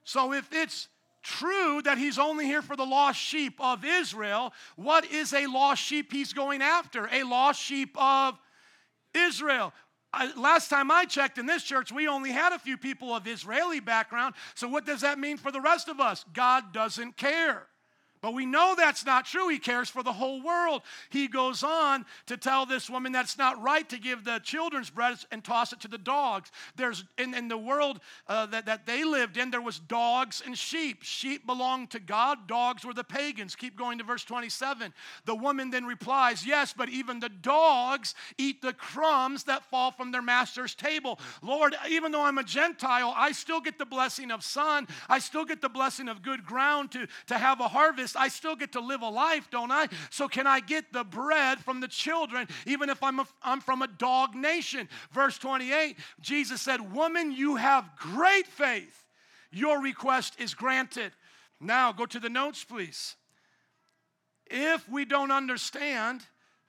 So 0.04 0.33
if 0.33 0.50
it's 0.50 0.88
true 1.22 1.83
that 1.83 1.98
he's 1.98 2.18
only 2.18 2.46
here 2.46 2.62
for 2.62 2.76
the 2.76 2.85
lost 2.85 3.20
sheep 3.20 3.54
of 3.61 3.85
Israel, 3.85 4.52
what 4.76 5.11
is 5.11 5.33
a 5.33 5.46
lost 5.46 5.83
sheep 5.83 6.12
he's 6.12 6.33
going 6.33 6.62
after? 6.62 7.09
A 7.12 7.22
lost 7.22 7.61
sheep 7.61 7.96
of 8.00 8.38
Israel. 9.14 9.72
I, 10.12 10.33
last 10.35 10.68
time 10.68 10.90
I 10.90 11.04
checked 11.04 11.38
in 11.38 11.46
this 11.46 11.62
church, 11.62 11.92
we 11.92 12.09
only 12.09 12.30
had 12.30 12.52
a 12.52 12.59
few 12.59 12.76
people 12.76 13.14
of 13.14 13.26
Israeli 13.26 13.80
background. 13.80 14.35
So, 14.54 14.68
what 14.68 14.85
does 14.85 15.02
that 15.02 15.18
mean 15.18 15.37
for 15.37 15.52
the 15.52 15.61
rest 15.61 15.88
of 15.88 16.00
us? 16.00 16.24
God 16.33 16.72
doesn't 16.72 17.16
care. 17.16 17.66
But 18.22 18.35
we 18.35 18.44
know 18.44 18.74
that's 18.76 19.06
not 19.06 19.24
true. 19.24 19.48
He 19.48 19.59
cares 19.59 19.88
for 19.88 20.02
the 20.02 20.12
whole 20.12 20.42
world. 20.42 20.83
He 21.09 21.26
goes 21.26 21.62
on 21.62 22.04
to 22.26 22.37
tell 22.37 22.66
this 22.66 22.90
woman 22.90 23.12
that's 23.12 23.38
not 23.38 23.62
right 23.62 23.88
to 23.88 23.98
give 23.98 24.24
the 24.24 24.40
children's 24.40 24.90
bread 24.90 25.16
and 25.30 25.42
toss 25.42 25.72
it 25.72 25.80
to 25.80 25.88
the 25.88 25.96
dogs. 25.96 26.52
There's 26.76 27.04
in, 27.16 27.35
in 27.35 27.48
the 27.48 27.56
world 27.56 28.00
uh, 28.28 28.46
that, 28.46 28.66
that 28.66 28.87
they 28.87 29.04
lived 29.04 29.38
in, 29.38 29.50
there 29.50 29.62
was 29.62 29.78
dogs 29.78 30.42
and 30.44 30.56
sheep. 30.56 31.02
Sheep 31.02 31.46
belonged 31.46 31.90
to 31.90 32.00
God, 32.00 32.46
dogs 32.46 32.85
were 32.85 32.92
the 32.92 33.04
pagans. 33.04 33.56
Keep 33.56 33.76
going 33.76 33.96
to 33.98 34.04
verse 34.04 34.24
27. 34.24 34.92
The 35.24 35.35
woman 35.35 35.70
then 35.70 35.87
replies, 35.87 36.46
Yes, 36.46 36.74
but 36.76 36.90
even 36.90 37.20
the 37.20 37.30
dogs 37.30 38.14
eat 38.37 38.61
the 38.61 38.74
crumbs 38.74 39.44
that 39.44 39.64
fall 39.64 39.92
from 39.92 40.12
their 40.12 40.22
master's 40.22 40.74
table. 40.74 41.18
Lord, 41.42 41.74
even 41.88 42.12
though 42.12 42.24
I'm 42.24 42.38
a 42.38 42.44
Gentile, 42.44 43.14
I 43.16 43.33
still 43.33 43.61
get 43.61 43.78
the 43.78 43.87
blessing 43.87 44.30
of 44.30 44.44
sun. 44.44 44.88
I 45.09 45.20
still 45.20 45.46
get 45.46 45.62
the 45.62 45.68
blessing 45.70 46.09
of 46.09 46.22
good 46.22 46.44
ground 46.44 46.90
to, 46.92 47.06
to 47.28 47.38
have 47.38 47.61
a 47.61 47.68
harvest 47.68 48.09
I 48.16 48.28
still 48.28 48.56
get 48.56 48.72
to 48.72 48.80
live 48.80 49.02
a 49.02 49.08
life, 49.08 49.48
don't 49.50 49.70
I? 49.70 49.88
So, 50.10 50.28
can 50.28 50.46
I 50.46 50.60
get 50.60 50.92
the 50.92 51.04
bread 51.04 51.60
from 51.60 51.80
the 51.80 51.88
children, 51.88 52.48
even 52.66 52.90
if 52.90 53.02
I'm, 53.02 53.20
a, 53.20 53.26
I'm 53.42 53.60
from 53.60 53.82
a 53.82 53.88
dog 53.88 54.34
nation? 54.34 54.88
Verse 55.12 55.38
28, 55.38 55.96
Jesus 56.20 56.60
said, 56.60 56.92
Woman, 56.92 57.32
you 57.32 57.56
have 57.56 57.90
great 57.96 58.46
faith. 58.46 59.04
Your 59.52 59.80
request 59.80 60.34
is 60.38 60.54
granted. 60.54 61.12
Now, 61.60 61.92
go 61.92 62.06
to 62.06 62.20
the 62.20 62.30
notes, 62.30 62.64
please. 62.64 63.16
If 64.46 64.88
we 64.88 65.04
don't 65.04 65.30
understand, 65.30 66.22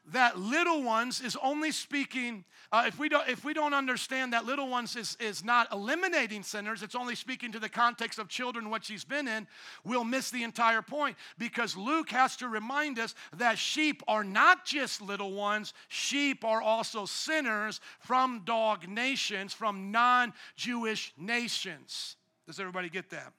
that 0.07 0.37
little 0.37 0.83
ones 0.83 1.21
is 1.21 1.37
only 1.41 1.71
speaking 1.71 2.43
uh, 2.71 2.85
if 2.87 2.97
we 2.97 3.07
don't 3.09 3.27
if 3.29 3.43
we 3.43 3.53
don't 3.53 3.73
understand 3.73 4.33
that 4.33 4.45
little 4.45 4.67
ones 4.67 4.95
is, 4.95 5.15
is 5.19 5.43
not 5.43 5.71
eliminating 5.71 6.41
sinners 6.41 6.81
it's 6.81 6.95
only 6.95 7.15
speaking 7.15 7.51
to 7.51 7.59
the 7.59 7.69
context 7.69 8.17
of 8.17 8.27
children 8.27 8.69
what 8.69 8.83
she's 8.83 9.03
been 9.03 9.27
in 9.27 9.47
we'll 9.83 10.03
miss 10.03 10.31
the 10.31 10.43
entire 10.43 10.81
point. 10.81 11.15
Because 11.37 11.77
luke 11.77 12.09
has 12.09 12.35
to 12.37 12.47
remind 12.47 12.97
us 12.97 13.13
that 13.37 13.57
sheep 13.57 14.01
are 14.07 14.23
not 14.23 14.65
just 14.65 15.01
little 15.01 15.33
ones 15.33 15.73
sheep 15.87 16.43
are 16.43 16.61
also 16.61 17.05
sinners 17.05 17.79
from 17.99 18.41
dog 18.43 18.87
nations 18.87 19.53
from 19.53 19.91
non-jewish 19.91 21.13
nations. 21.17 22.15
Does 22.47 22.59
everybody 22.59 22.89
get 22.89 23.09
that? 23.11 23.33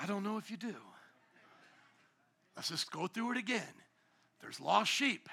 I 0.00 0.06
don't 0.06 0.22
know 0.22 0.36
if 0.36 0.50
you 0.50 0.56
do. 0.56 0.74
Let's 2.56 2.68
just 2.68 2.90
go 2.90 3.06
through 3.06 3.32
it 3.32 3.38
again 3.38 3.72
there's 4.40 4.60
lost 4.60 4.90
sheep. 4.90 5.28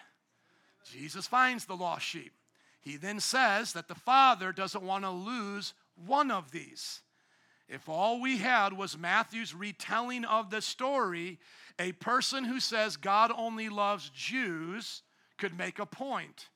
Jesus 0.91 1.27
finds 1.27 1.65
the 1.65 1.75
lost 1.75 2.05
sheep. 2.05 2.33
He 2.81 2.97
then 2.97 3.19
says 3.19 3.73
that 3.73 3.87
the 3.87 3.95
Father 3.95 4.51
doesn't 4.51 4.83
want 4.83 5.03
to 5.03 5.09
lose 5.09 5.73
one 6.05 6.31
of 6.31 6.51
these. 6.51 7.01
If 7.67 7.89
all 7.89 8.21
we 8.21 8.37
had 8.37 8.71
was 8.71 8.97
Matthew's 8.97 9.53
retelling 9.53 10.23
of 10.23 10.49
the 10.49 10.61
story, 10.61 11.37
a 11.79 11.91
person 11.93 12.45
who 12.45 12.59
says 12.59 12.95
God 12.95 13.31
only 13.35 13.67
loves 13.67 14.09
Jews 14.15 15.01
could 15.37 15.57
make 15.57 15.79
a 15.79 15.85
point. 15.85 16.47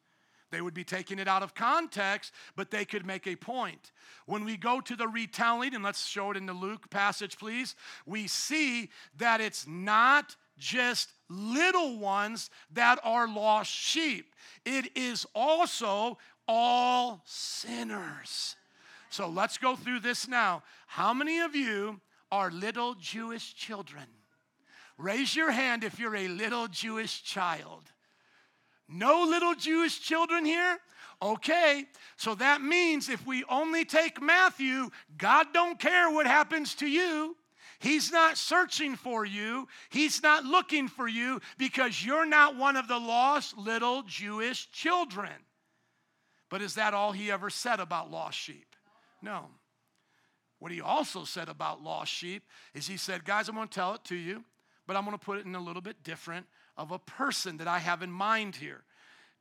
They 0.51 0.61
would 0.61 0.73
be 0.73 0.83
taking 0.83 1.19
it 1.19 1.27
out 1.27 1.43
of 1.43 1.55
context, 1.55 2.33
but 2.55 2.71
they 2.71 2.85
could 2.85 3.05
make 3.05 3.25
a 3.25 3.35
point. 3.35 3.91
When 4.25 4.43
we 4.43 4.57
go 4.57 4.81
to 4.81 4.95
the 4.95 5.07
retelling, 5.07 5.73
and 5.73 5.83
let's 5.83 6.05
show 6.05 6.31
it 6.31 6.37
in 6.37 6.45
the 6.45 6.53
Luke 6.53 6.89
passage, 6.89 7.37
please, 7.37 7.75
we 8.05 8.27
see 8.27 8.89
that 9.17 9.41
it's 9.41 9.65
not 9.67 10.35
just 10.61 11.09
little 11.27 11.97
ones 11.97 12.49
that 12.71 12.99
are 13.03 13.27
lost 13.27 13.71
sheep, 13.71 14.33
it 14.63 14.95
is 14.95 15.25
also 15.35 16.17
all 16.47 17.21
sinners. 17.25 18.55
So 19.09 19.27
let's 19.27 19.57
go 19.57 19.75
through 19.75 19.99
this 19.99 20.27
now. 20.27 20.63
How 20.87 21.13
many 21.13 21.39
of 21.39 21.55
you 21.55 21.99
are 22.31 22.51
little 22.51 22.93
Jewish 22.93 23.55
children? 23.55 24.05
Raise 24.97 25.35
your 25.35 25.51
hand 25.51 25.83
if 25.83 25.99
you're 25.99 26.15
a 26.15 26.27
little 26.27 26.67
Jewish 26.67 27.23
child. 27.23 27.91
No 28.87 29.23
little 29.23 29.55
Jewish 29.55 29.99
children 29.99 30.45
here? 30.45 30.79
Okay, 31.21 31.85
so 32.17 32.35
that 32.35 32.61
means 32.61 33.09
if 33.09 33.25
we 33.25 33.43
only 33.49 33.85
take 33.85 34.21
Matthew, 34.21 34.89
God 35.17 35.47
don't 35.53 35.79
care 35.79 36.09
what 36.09 36.25
happens 36.25 36.75
to 36.75 36.87
you. 36.87 37.35
He's 37.81 38.11
not 38.11 38.37
searching 38.37 38.95
for 38.95 39.25
you. 39.25 39.67
He's 39.89 40.21
not 40.21 40.45
looking 40.45 40.87
for 40.87 41.07
you 41.07 41.41
because 41.57 42.05
you're 42.05 42.27
not 42.27 42.55
one 42.55 42.77
of 42.77 42.87
the 42.87 42.99
lost 42.99 43.57
little 43.57 44.03
Jewish 44.03 44.69
children. 44.71 45.33
But 46.49 46.61
is 46.61 46.75
that 46.75 46.93
all 46.93 47.11
he 47.11 47.31
ever 47.31 47.49
said 47.49 47.79
about 47.79 48.11
lost 48.11 48.37
sheep? 48.37 48.75
No. 49.19 49.47
What 50.59 50.71
he 50.71 50.79
also 50.79 51.23
said 51.23 51.49
about 51.49 51.81
lost 51.81 52.13
sheep 52.13 52.43
is 52.75 52.87
he 52.87 52.97
said, 52.97 53.25
Guys, 53.25 53.49
I'm 53.49 53.55
going 53.55 53.67
to 53.67 53.73
tell 53.73 53.95
it 53.95 54.03
to 54.05 54.15
you, 54.15 54.43
but 54.85 54.95
I'm 54.95 55.03
going 55.03 55.17
to 55.17 55.25
put 55.25 55.39
it 55.39 55.47
in 55.47 55.55
a 55.55 55.59
little 55.59 55.81
bit 55.81 56.03
different 56.03 56.45
of 56.77 56.91
a 56.91 56.99
person 56.99 57.57
that 57.57 57.67
I 57.67 57.79
have 57.79 58.03
in 58.03 58.11
mind 58.11 58.57
here. 58.57 58.83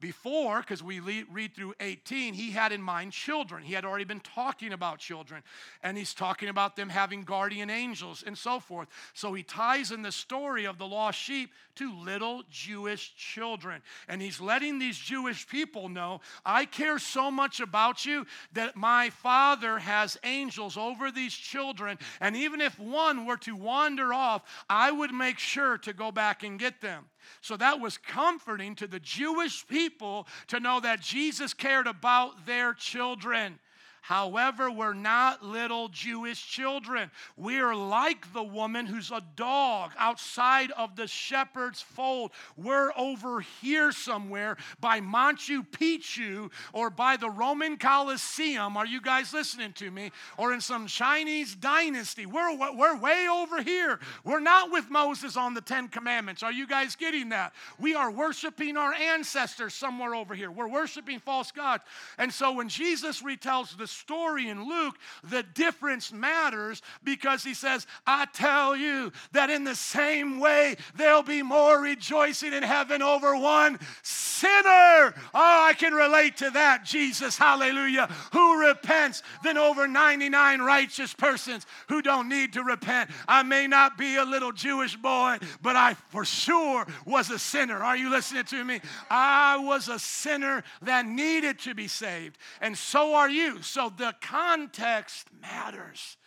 Before, 0.00 0.60
because 0.60 0.82
we 0.82 0.98
read 1.00 1.54
through 1.54 1.74
18, 1.78 2.32
he 2.32 2.50
had 2.50 2.72
in 2.72 2.80
mind 2.80 3.12
children. 3.12 3.62
He 3.62 3.74
had 3.74 3.84
already 3.84 4.04
been 4.04 4.20
talking 4.20 4.72
about 4.72 4.98
children, 4.98 5.42
and 5.82 5.96
he's 5.98 6.14
talking 6.14 6.48
about 6.48 6.74
them 6.74 6.88
having 6.88 7.22
guardian 7.22 7.68
angels 7.68 8.24
and 8.26 8.36
so 8.36 8.60
forth. 8.60 8.88
So 9.12 9.34
he 9.34 9.42
ties 9.42 9.92
in 9.92 10.00
the 10.00 10.10
story 10.12 10.64
of 10.64 10.78
the 10.78 10.86
lost 10.86 11.18
sheep 11.18 11.50
to 11.76 11.94
little 11.94 12.42
Jewish 12.50 13.14
children. 13.14 13.82
And 14.08 14.22
he's 14.22 14.40
letting 14.40 14.78
these 14.78 14.98
Jewish 14.98 15.46
people 15.46 15.88
know 15.88 16.20
I 16.44 16.64
care 16.64 16.98
so 16.98 17.30
much 17.30 17.60
about 17.60 18.06
you 18.06 18.26
that 18.54 18.76
my 18.76 19.10
father 19.10 19.78
has 19.78 20.18
angels 20.24 20.76
over 20.76 21.10
these 21.10 21.34
children. 21.34 21.98
And 22.20 22.36
even 22.36 22.60
if 22.60 22.78
one 22.78 23.26
were 23.26 23.38
to 23.38 23.54
wander 23.54 24.14
off, 24.14 24.42
I 24.68 24.90
would 24.90 25.12
make 25.12 25.38
sure 25.38 25.78
to 25.78 25.92
go 25.92 26.10
back 26.10 26.42
and 26.42 26.58
get 26.58 26.80
them. 26.80 27.06
So 27.40 27.56
that 27.56 27.80
was 27.80 27.98
comforting 27.98 28.74
to 28.76 28.87
the 28.87 29.00
Jewish 29.00 29.66
people 29.66 30.26
to 30.48 30.61
know 30.61 30.80
that 30.80 31.00
Jesus 31.00 31.54
cared 31.54 31.87
about 31.87 32.46
their 32.46 32.74
children. 32.74 33.59
However, 34.00 34.70
we're 34.70 34.94
not 34.94 35.44
little 35.44 35.88
Jewish 35.88 36.44
children. 36.46 37.10
We're 37.36 37.74
like 37.74 38.32
the 38.32 38.42
woman 38.42 38.86
who's 38.86 39.10
a 39.10 39.22
dog 39.36 39.92
outside 39.98 40.70
of 40.72 40.96
the 40.96 41.06
shepherd's 41.06 41.80
fold. 41.80 42.32
We're 42.56 42.92
over 42.96 43.40
here 43.40 43.92
somewhere 43.92 44.56
by 44.80 45.00
Machu 45.00 45.66
Picchu 45.66 46.50
or 46.72 46.90
by 46.90 47.16
the 47.16 47.30
Roman 47.30 47.76
Colosseum. 47.76 48.76
Are 48.76 48.86
you 48.86 49.00
guys 49.00 49.32
listening 49.32 49.72
to 49.74 49.90
me? 49.90 50.10
Or 50.36 50.52
in 50.52 50.60
some 50.60 50.86
Chinese 50.86 51.54
dynasty. 51.54 52.26
We're, 52.26 52.56
we're 52.74 52.96
way 52.98 53.26
over 53.30 53.62
here. 53.62 54.00
We're 54.24 54.40
not 54.40 54.70
with 54.70 54.90
Moses 54.90 55.36
on 55.36 55.54
the 55.54 55.60
Ten 55.60 55.88
Commandments. 55.88 56.42
Are 56.42 56.52
you 56.52 56.66
guys 56.66 56.96
getting 56.96 57.28
that? 57.30 57.52
We 57.78 57.94
are 57.94 58.10
worshiping 58.10 58.76
our 58.76 58.92
ancestors 58.94 59.74
somewhere 59.74 60.14
over 60.14 60.34
here. 60.34 60.50
We're 60.50 60.68
worshiping 60.68 61.18
false 61.18 61.52
gods. 61.52 61.84
And 62.18 62.32
so 62.32 62.52
when 62.52 62.68
Jesus 62.68 63.22
retells 63.22 63.76
the 63.76 63.86
story 63.90 64.48
in 64.48 64.68
Luke, 64.68 64.96
the 65.24 65.42
difference 65.42 66.12
matters 66.12 66.83
because 67.03 67.44
he 67.44 67.55
says, 67.55 67.87
I 68.07 68.26
tell 68.33 68.76
you 68.76 69.12
that 69.33 69.50
in 69.50 69.64
the 69.64 69.74
same 69.74 70.40
way 70.40 70.76
there'll 70.94 71.22
be 71.22 71.42
more 71.42 71.81
rejoicing 71.81 72.53
in 72.53 72.62
heaven 72.62 73.03
over 73.03 73.37
one 73.37 73.79
sinner. 74.03 75.14
Oh, 75.35 75.64
I 75.68 75.74
can 75.76 75.92
relate 75.92 76.38
to 76.38 76.50
that, 76.50 76.85
Jesus, 76.85 77.37
hallelujah, 77.37 78.09
who 78.33 78.61
repents 78.61 79.22
than 79.44 79.59
over 79.59 79.87
99 79.87 80.61
righteous 80.61 81.14
persons 81.14 81.66
who 81.88 82.03
don't 82.03 82.29
need 82.29 82.53
to 82.55 82.62
repent. 82.62 83.11
I 83.29 83.42
may 83.42 83.66
not 83.66 83.98
be 83.98 84.16
a 84.16 84.24
little 84.24 84.53
Jewish 84.53 84.96
boy, 84.96 85.38
but 85.62 85.76
I 85.76 85.94
for 86.09 86.24
sure 86.24 86.87
was 87.05 87.31
a 87.31 87.38
sinner. 87.38 87.83
Are 87.83 87.96
you 87.96 88.11
listening 88.11 88.44
to 88.44 88.64
me? 88.64 88.81
I 89.11 89.57
was 89.59 89.88
a 89.88 89.98
sinner 89.98 90.62
that 90.83 91.07
needed 91.07 91.59
to 91.61 91.74
be 91.74 91.88
saved, 91.88 92.38
and 92.61 92.76
so 92.76 93.14
are 93.14 93.31
you. 93.31 93.62
So 93.62 93.80
so 93.81 93.88
the 93.97 94.14
context 94.21 95.29
matters 95.40 96.19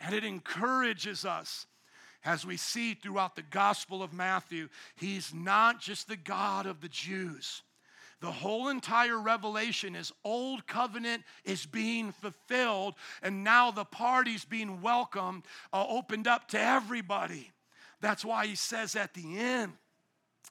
and 0.00 0.14
it 0.14 0.24
encourages 0.24 1.26
us 1.26 1.66
as 2.24 2.46
we 2.46 2.56
see 2.56 2.94
throughout 2.94 3.36
the 3.36 3.42
Gospel 3.42 4.02
of 4.02 4.14
Matthew. 4.14 4.70
He's 4.96 5.34
not 5.34 5.78
just 5.78 6.08
the 6.08 6.16
God 6.16 6.64
of 6.64 6.80
the 6.80 6.88
Jews. 6.88 7.64
The 8.22 8.32
whole 8.32 8.68
entire 8.68 9.18
revelation 9.18 9.94
is 9.94 10.10
old 10.24 10.66
covenant 10.66 11.24
is 11.44 11.66
being 11.66 12.12
fulfilled, 12.12 12.94
and 13.22 13.44
now 13.44 13.70
the 13.70 13.84
party's 13.84 14.46
being 14.46 14.80
welcomed, 14.80 15.42
uh, 15.70 15.84
opened 15.86 16.26
up 16.26 16.48
to 16.48 16.58
everybody. 16.58 17.50
That's 18.00 18.24
why 18.24 18.46
he 18.46 18.54
says 18.54 18.96
at 18.96 19.12
the 19.12 19.38
end, 19.38 19.72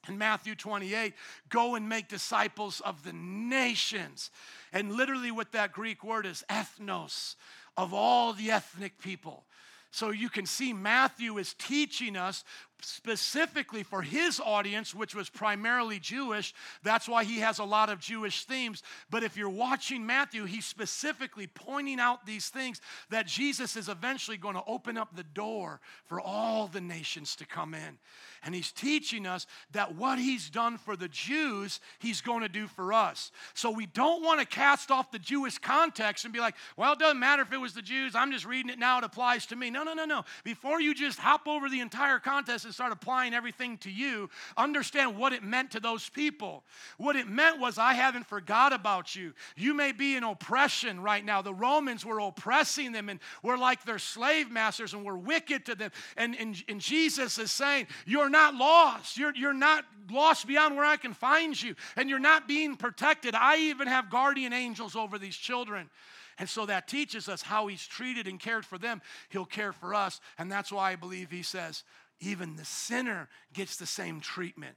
in 0.08 0.18
Matthew 0.18 0.56
28, 0.56 1.14
go 1.50 1.76
and 1.76 1.88
make 1.88 2.08
disciples 2.08 2.82
of 2.82 3.04
the 3.04 3.14
nations. 3.14 4.32
And 4.74 4.94
literally, 4.94 5.32
what 5.32 5.52
that 5.52 5.72
Greek 5.72 6.04
word 6.04 6.26
is 6.26 6.44
ethnos, 6.50 7.36
of 7.78 7.94
all 7.94 8.34
the 8.34 8.52
ethnic 8.52 9.00
people. 9.00 9.46
So 9.92 10.10
you 10.10 10.30
can 10.30 10.46
see 10.46 10.72
Matthew 10.72 11.38
is 11.38 11.54
teaching 11.54 12.16
us 12.16 12.44
specifically 12.86 13.84
for 13.84 14.02
his 14.02 14.40
audience, 14.40 14.94
which 14.94 15.16
was 15.16 15.30
primarily 15.30 16.00
Jewish. 16.00 16.54
That's 16.84 17.08
why 17.08 17.24
he 17.24 17.40
has 17.40 17.60
a 17.60 17.64
lot 17.64 17.90
of 17.90 18.00
Jewish 18.00 18.46
themes. 18.46 18.84
But 19.10 19.24
if 19.24 19.38
you're 19.38 19.50
watching 19.50 20.06
Matthew, 20.06 20.46
he's 20.46 20.66
specifically 20.66 21.48
pointing 21.48 22.00
out 22.00 22.26
these 22.26 22.50
things 22.50 22.82
that 23.10 23.28
Jesus 23.28 23.76
is 23.76 23.90
eventually 23.90 24.38
going 24.38 24.56
to 24.56 24.64
open 24.66 24.98
up 24.98 25.16
the 25.16 25.24
door 25.24 25.80
for 26.06 26.20
all 26.20 26.68
the 26.68 26.82
nations 26.82 27.36
to 27.38 27.46
come 27.46 27.74
in. 27.74 28.00
And 28.44 28.56
he's 28.56 28.72
teaching 28.72 29.28
us 29.28 29.46
that 29.72 29.96
what 29.96 30.18
he's 30.18 30.50
done 30.50 30.78
for 30.78 30.96
the 30.96 31.08
Jews, 31.08 31.80
he's 32.00 32.22
going 32.22 32.42
to 32.42 32.50
do 32.50 32.68
for 32.68 32.92
us. 32.92 33.32
So 33.54 33.70
we 33.70 33.86
don't 33.86 34.24
want 34.24 34.40
to 34.40 34.46
cast 34.46 34.90
off 34.90 35.12
the 35.12 35.20
Jewish 35.20 35.60
context 35.60 36.26
and 36.26 36.34
be 36.34 36.40
like, 36.40 36.56
well, 36.76 36.94
it 36.94 37.00
doesn't 37.00 37.20
matter 37.20 37.44
if 37.44 37.54
it 37.54 37.58
was 37.58 37.74
the 37.74 37.82
Jews. 37.84 38.16
I'm 38.16 38.32
just 38.32 38.46
reading 38.46 38.72
it 38.72 38.80
now. 38.80 38.98
It 38.98 39.04
applies 39.04 39.46
to 39.48 39.56
me. 39.56 39.70
No, 39.70 39.84
no, 39.84 39.94
no, 39.94 40.06
no. 40.06 40.24
Before 40.44 40.82
you 40.82 40.96
just 40.96 41.20
hop 41.20 41.48
over 41.48 41.70
the 41.70 41.82
entire 41.82 42.18
context 42.18 42.66
start 42.74 42.92
applying 42.92 43.34
everything 43.34 43.78
to 43.80 43.92
you, 43.92 44.30
understand 44.58 45.18
what 45.18 45.34
it 45.34 45.44
meant 45.44 45.72
to 45.72 45.80
those 45.80 46.10
people. 46.10 46.64
What 46.98 47.16
it 47.16 47.28
meant 47.28 47.60
was, 47.60 47.78
I 47.78 47.94
haven't 47.94 48.26
forgot 48.26 48.74
about 48.74 49.16
you. 49.16 49.34
You 49.56 49.74
may 49.74 49.92
be 49.92 50.16
in 50.16 50.24
oppression 50.24 51.02
right 51.02 51.24
now. 51.24 51.42
The 51.42 51.54
Romans 51.54 52.06
were 52.06 52.20
oppressing 52.20 52.92
them 52.92 53.10
and 53.10 53.20
we're 53.44 53.58
like 53.58 53.84
their 53.84 54.00
slave 54.00 54.52
masters 54.52 54.94
and 54.94 55.04
we're 55.04 55.18
wicked 55.18 55.66
to 55.66 55.76
them. 55.76 55.92
And, 56.18 56.36
and, 56.40 56.62
and 56.68 56.80
Jesus 56.80 57.38
is 57.38 57.52
saying, 57.52 57.88
You're 58.06 58.30
not 58.30 58.56
lost. 58.56 59.18
You're, 59.18 59.36
you're 59.36 59.54
not 59.54 59.86
lost 60.10 60.48
beyond 60.48 60.76
where 60.76 60.86
I 60.86 60.98
can 60.98 61.14
find 61.14 61.62
you. 61.62 61.76
And 61.96 62.10
you're 62.10 62.20
not 62.20 62.48
being 62.48 62.76
protected. 62.76 63.36
I 63.36 63.58
even 63.58 63.88
have 63.88 64.10
guardian 64.10 64.54
angels 64.54 64.96
over 64.96 65.18
these 65.18 65.36
children. 65.36 65.90
And 66.38 66.50
so 66.50 66.66
that 66.66 66.88
teaches 66.88 67.30
us 67.30 67.44
how 67.44 67.68
he's 67.68 67.86
treated 67.86 68.28
and 68.28 68.40
cared 68.40 68.66
for 68.66 68.80
them. 68.80 69.02
He'll 69.30 69.46
care 69.46 69.74
for 69.74 69.94
us. 69.94 70.20
And 70.40 70.52
that's 70.52 70.72
why 70.72 70.92
I 70.92 70.96
believe 70.96 71.30
he 71.30 71.44
says, 71.44 71.84
even 72.22 72.56
the 72.56 72.66
sinner 72.66 73.28
gets 73.54 73.76
the 73.76 73.86
same 73.86 74.22
treatment. 74.22 74.76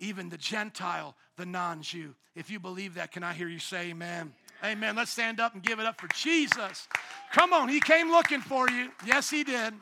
Even 0.00 0.28
the 0.28 0.38
Gentile, 0.38 1.16
the 1.36 1.46
non 1.46 1.82
Jew. 1.82 2.14
If 2.34 2.50
you 2.50 2.58
believe 2.58 2.94
that, 2.94 3.12
can 3.12 3.22
I 3.22 3.32
hear 3.32 3.48
you 3.48 3.58
say 3.58 3.90
amen? 3.90 4.32
Amen. 4.64 4.96
Let's 4.96 5.10
stand 5.10 5.40
up 5.40 5.54
and 5.54 5.62
give 5.62 5.78
it 5.78 5.86
up 5.86 6.00
for 6.00 6.08
Jesus. 6.08 6.88
Come 7.32 7.52
on, 7.52 7.68
he 7.68 7.80
came 7.80 8.10
looking 8.10 8.40
for 8.40 8.68
you. 8.68 8.90
Yes, 9.06 9.30
he 9.30 9.44
did. 9.44 9.72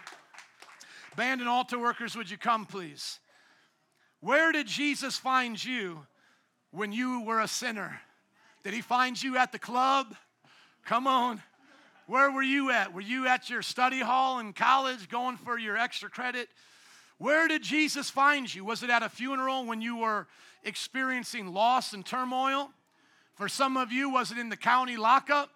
Band 1.17 1.41
and 1.41 1.49
altar 1.49 1.79
workers, 1.79 2.15
would 2.15 2.31
you 2.31 2.37
come, 2.37 2.67
please? 2.67 3.19
Where 4.21 4.53
did 4.53 4.67
Jesus 4.67 5.17
find 5.17 5.63
you 5.63 6.07
when 6.71 6.93
you 6.93 7.23
were 7.23 7.41
a 7.41 7.49
sinner? 7.49 8.01
Did 8.65 8.75
he 8.75 8.81
find 8.81 9.21
you 9.21 9.37
at 9.37 9.51
the 9.51 9.59
club? 9.59 10.15
Come 10.85 11.07
on. 11.07 11.43
Where 12.07 12.31
were 12.31 12.43
you 12.43 12.71
at? 12.71 12.93
Were 12.93 13.01
you 13.01 13.27
at 13.27 13.51
your 13.51 13.63
study 13.63 14.01
hall 14.01 14.39
in 14.39 14.53
college 14.53 15.09
going 15.09 15.37
for 15.37 15.59
your 15.59 15.77
extra 15.77 16.09
credit? 16.09 16.49
Where 17.19 17.49
did 17.49 17.63
Jesus 17.63 18.11
find 18.11 18.53
you? 18.53 18.65
Was 18.65 18.83
it 18.83 18.91
at 18.91 19.03
a 19.03 19.09
funeral 19.09 19.67
when 19.67 19.81
you 19.81 19.97
were 19.97 20.27
experiencing 20.65 21.53
loss 21.53 21.93
and 21.93 22.07
turmoil? 22.07 22.71
For 23.35 23.49
some 23.49 23.77
of 23.77 23.93
you, 23.93 24.11
was 24.11 24.33
it 24.33 24.39
in 24.39 24.49
the 24.49 24.57
county 24.57 24.97
lockup? 24.97 25.51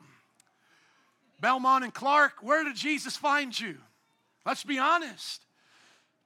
Belmont 1.41 1.83
and 1.83 1.93
Clark, 1.93 2.35
where 2.43 2.63
did 2.63 2.77
Jesus 2.77 3.17
find 3.17 3.59
you? 3.59 3.79
Let's 4.47 4.65
be 4.65 4.79
honest. 4.79 5.43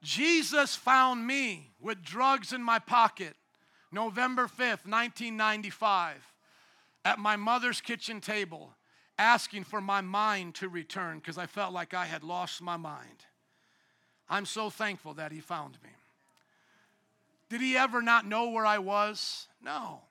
Jesus 0.03 0.75
found 0.75 1.25
me 1.25 1.71
with 1.79 2.03
drugs 2.03 2.53
in 2.53 2.61
my 2.61 2.79
pocket 2.79 3.35
November 3.91 4.43
5th, 4.43 4.85
1995, 4.85 6.17
at 7.05 7.19
my 7.19 7.35
mother's 7.35 7.79
kitchen 7.79 8.19
table, 8.19 8.75
asking 9.17 9.63
for 9.63 9.79
my 9.79 10.01
mind 10.01 10.55
to 10.55 10.67
return 10.67 11.19
because 11.19 11.37
I 11.37 11.45
felt 11.45 11.73
like 11.73 11.93
I 11.93 12.05
had 12.05 12.23
lost 12.23 12.61
my 12.61 12.77
mind. 12.77 13.25
I'm 14.29 14.45
so 14.45 14.69
thankful 14.69 15.13
that 15.15 15.31
he 15.31 15.39
found 15.39 15.77
me. 15.83 15.89
Did 17.49 17.61
he 17.61 17.77
ever 17.77 18.01
not 18.01 18.25
know 18.25 18.49
where 18.49 18.65
I 18.65 18.77
was? 18.77 19.47
No. 19.63 20.01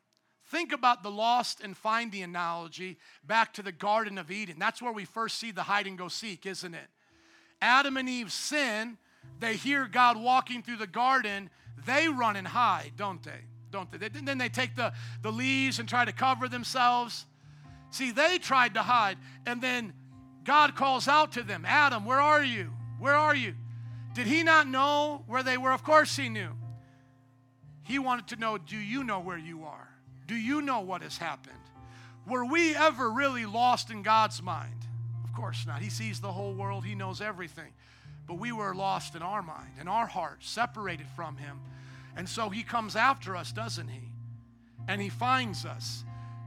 Think 0.46 0.72
about 0.72 1.02
the 1.02 1.10
lost 1.10 1.60
and 1.60 1.76
finding 1.76 2.22
analogy 2.22 2.98
back 3.26 3.52
to 3.54 3.62
the 3.62 3.72
Garden 3.72 4.16
of 4.16 4.30
Eden. 4.30 4.56
That's 4.58 4.80
where 4.80 4.92
we 4.92 5.04
first 5.04 5.38
see 5.38 5.50
the 5.50 5.64
hide 5.64 5.86
and 5.86 5.98
go 5.98 6.08
seek, 6.08 6.46
isn't 6.46 6.74
it? 6.74 6.88
Adam 7.60 7.96
and 7.96 8.08
Eve 8.08 8.32
sin 8.32 8.96
they 9.38 9.54
hear 9.54 9.86
God 9.86 10.16
walking 10.16 10.62
through 10.62 10.76
the 10.76 10.86
garden, 10.86 11.50
they 11.84 12.08
run 12.08 12.36
and 12.36 12.46
hide, 12.46 12.92
don't 12.96 13.22
they? 13.22 13.40
Don't 13.70 13.90
they? 13.90 14.08
Then 14.08 14.38
they 14.38 14.48
take 14.48 14.74
the, 14.74 14.92
the 15.22 15.30
leaves 15.30 15.78
and 15.78 15.88
try 15.88 16.04
to 16.04 16.12
cover 16.12 16.48
themselves. 16.48 17.26
See, 17.90 18.10
they 18.12 18.38
tried 18.38 18.74
to 18.74 18.82
hide, 18.82 19.18
and 19.46 19.60
then 19.60 19.92
God 20.44 20.74
calls 20.74 21.08
out 21.08 21.32
to 21.32 21.42
them 21.42 21.64
Adam, 21.66 22.04
where 22.04 22.20
are 22.20 22.42
you? 22.42 22.72
Where 22.98 23.14
are 23.14 23.34
you? 23.34 23.54
Did 24.16 24.26
he 24.26 24.42
not 24.42 24.66
know 24.66 25.24
where 25.26 25.42
they 25.42 25.58
were? 25.58 25.72
Of 25.72 25.84
course 25.84 26.16
he 26.16 26.30
knew. 26.30 26.48
He 27.82 27.98
wanted 27.98 28.28
to 28.28 28.36
know 28.36 28.56
do 28.56 28.78
you 28.78 29.04
know 29.04 29.20
where 29.20 29.36
you 29.36 29.64
are? 29.64 29.90
Do 30.26 30.34
you 30.34 30.62
know 30.62 30.80
what 30.80 31.02
has 31.02 31.18
happened? 31.18 31.54
Were 32.26 32.46
we 32.46 32.74
ever 32.74 33.10
really 33.10 33.44
lost 33.44 33.90
in 33.90 34.02
God's 34.02 34.42
mind? 34.42 34.86
Of 35.22 35.34
course 35.34 35.66
not. 35.66 35.82
He 35.82 35.90
sees 35.90 36.18
the 36.18 36.32
whole 36.32 36.54
world, 36.54 36.86
He 36.86 36.94
knows 36.94 37.20
everything. 37.20 37.74
But 38.26 38.38
we 38.38 38.52
were 38.52 38.74
lost 38.74 39.16
in 39.16 39.20
our 39.20 39.42
mind, 39.42 39.72
in 39.78 39.86
our 39.86 40.06
heart, 40.06 40.38
separated 40.42 41.08
from 41.14 41.36
Him. 41.36 41.60
And 42.16 42.26
so 42.26 42.48
He 42.48 42.62
comes 42.62 42.96
after 42.96 43.36
us, 43.36 43.52
doesn't 43.52 43.88
He? 43.88 44.12
And 44.88 45.02
He 45.02 45.10
finds 45.10 45.66
us. 45.66 46.04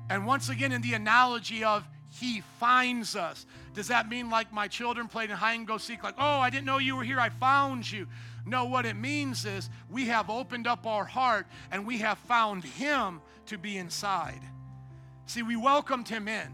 And 0.09 0.25
once 0.25 0.49
again, 0.49 0.71
in 0.71 0.81
the 0.81 0.95
analogy 0.95 1.63
of 1.63 1.87
He 2.09 2.41
finds 2.59 3.15
us, 3.15 3.45
does 3.73 3.87
that 3.89 4.09
mean 4.09 4.29
like 4.29 4.51
my 4.51 4.67
children 4.67 5.07
played 5.07 5.29
in 5.29 5.35
hide 5.35 5.55
and 5.55 5.67
go 5.67 5.77
seek, 5.77 6.03
like, 6.03 6.15
oh, 6.17 6.39
I 6.39 6.49
didn't 6.49 6.65
know 6.65 6.79
you 6.79 6.95
were 6.95 7.03
here, 7.03 7.19
I 7.19 7.29
found 7.29 7.89
you? 7.89 8.07
No, 8.45 8.65
what 8.65 8.85
it 8.85 8.95
means 8.95 9.45
is 9.45 9.69
we 9.89 10.05
have 10.05 10.29
opened 10.29 10.65
up 10.65 10.87
our 10.87 11.05
heart 11.05 11.45
and 11.71 11.85
we 11.85 11.99
have 11.99 12.17
found 12.19 12.63
Him 12.63 13.21
to 13.45 13.57
be 13.57 13.77
inside. 13.77 14.41
See, 15.27 15.43
we 15.43 15.55
welcomed 15.55 16.07
Him 16.07 16.27
in. 16.27 16.47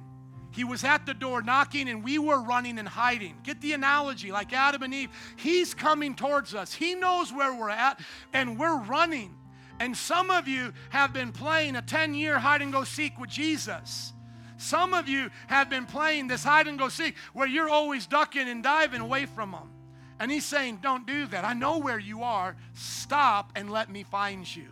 He 0.51 0.63
was 0.63 0.83
at 0.83 1.05
the 1.05 1.13
door 1.13 1.41
knocking 1.41 1.89
and 1.89 2.03
we 2.03 2.17
were 2.17 2.41
running 2.41 2.79
and 2.79 2.87
hiding. 2.87 3.35
Get 3.43 3.61
the 3.61 3.73
analogy, 3.73 4.31
like 4.31 4.53
Adam 4.53 4.83
and 4.83 4.93
Eve. 4.93 5.09
He's 5.37 5.73
coming 5.73 6.15
towards 6.15 6.53
us, 6.53 6.73
He 6.73 6.95
knows 6.95 7.31
where 7.31 7.53
we're 7.53 7.69
at, 7.69 7.99
and 8.33 8.59
we're 8.59 8.77
running. 8.77 9.35
And 9.79 9.95
some 9.95 10.31
of 10.31 10.47
you 10.47 10.73
have 10.89 11.13
been 11.13 11.31
playing 11.31 11.75
a 11.75 11.81
10 11.81 12.13
year 12.13 12.39
hide 12.39 12.61
and 12.61 12.71
go 12.71 12.83
seek 12.83 13.19
with 13.19 13.29
Jesus. 13.29 14.13
Some 14.57 14.93
of 14.93 15.09
you 15.09 15.29
have 15.47 15.69
been 15.69 15.85
playing 15.85 16.27
this 16.27 16.43
hide 16.43 16.67
and 16.67 16.79
go 16.79 16.89
seek 16.89 17.15
where 17.33 17.47
you're 17.47 17.69
always 17.69 18.07
ducking 18.07 18.47
and 18.47 18.63
diving 18.63 19.01
away 19.01 19.25
from 19.25 19.51
Him. 19.51 19.69
And 20.19 20.31
He's 20.31 20.45
saying, 20.45 20.79
Don't 20.81 21.05
do 21.05 21.27
that. 21.27 21.43
I 21.43 21.53
know 21.53 21.77
where 21.77 21.99
you 21.99 22.23
are. 22.23 22.55
Stop 22.73 23.51
and 23.55 23.69
let 23.69 23.89
me 23.89 24.03
find 24.03 24.53
you. 24.55 24.67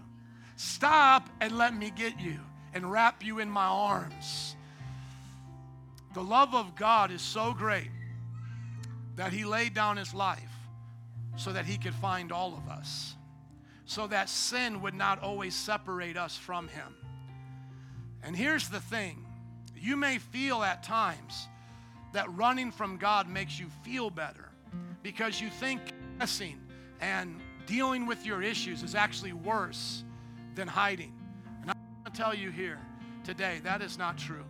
Stop 0.56 1.30
and 1.42 1.58
let 1.58 1.76
me 1.76 1.92
get 1.92 2.20
you 2.20 2.40
and 2.74 2.90
wrap 2.90 3.24
you 3.24 3.40
in 3.40 3.50
my 3.50 3.66
arms. 3.66 4.56
The 6.14 6.24
love 6.24 6.54
of 6.54 6.76
God 6.76 7.12
is 7.12 7.22
so 7.22 7.54
great 7.54 7.90
that 9.16 9.34
He 9.34 9.44
laid 9.44 9.74
down 9.74 9.98
His 9.98 10.14
life 10.14 10.54
so 11.36 11.52
that 11.52 11.66
He 11.66 11.78
could 11.78 11.96
find 11.96 12.32
all 12.32 12.54
of 12.56 12.70
us, 12.70 13.16
so 13.86 14.08
that 14.08 14.30
sin 14.30 14.82
would 14.82 14.94
not 14.94 15.22
always 15.22 15.56
separate 15.56 16.16
us 16.16 16.38
from 16.38 16.68
Him. 16.70 16.96
And 18.24 18.36
here's 18.36 18.70
the 18.70 18.80
thing 18.80 19.23
you 19.84 19.98
may 19.98 20.18
feel 20.18 20.64
at 20.64 20.82
times 20.82 21.50
that 22.14 22.32
running 22.34 22.72
from 22.72 22.96
God 22.96 23.28
makes 23.28 23.60
you 23.60 23.68
feel 23.84 24.10
better 24.10 24.50
because 25.02 25.42
you 25.42 25.50
think 25.50 25.82
confessing 26.10 26.58
and 27.02 27.42
dealing 27.66 28.06
with 28.06 28.26
your 28.26 28.42
issues 28.42 28.82
is 28.82 28.96
actually 28.96 29.34
worse 29.34 30.06
than 30.56 30.70
hiding. 30.70 31.12
And 31.62 31.70
I 31.70 31.74
want 31.74 32.16
to 32.16 32.22
tell 32.22 32.34
you 32.34 32.50
here 32.50 32.80
today 33.26 33.60
that 33.66 33.82
is 33.82 33.98
not 33.98 34.18
true. 34.18 34.46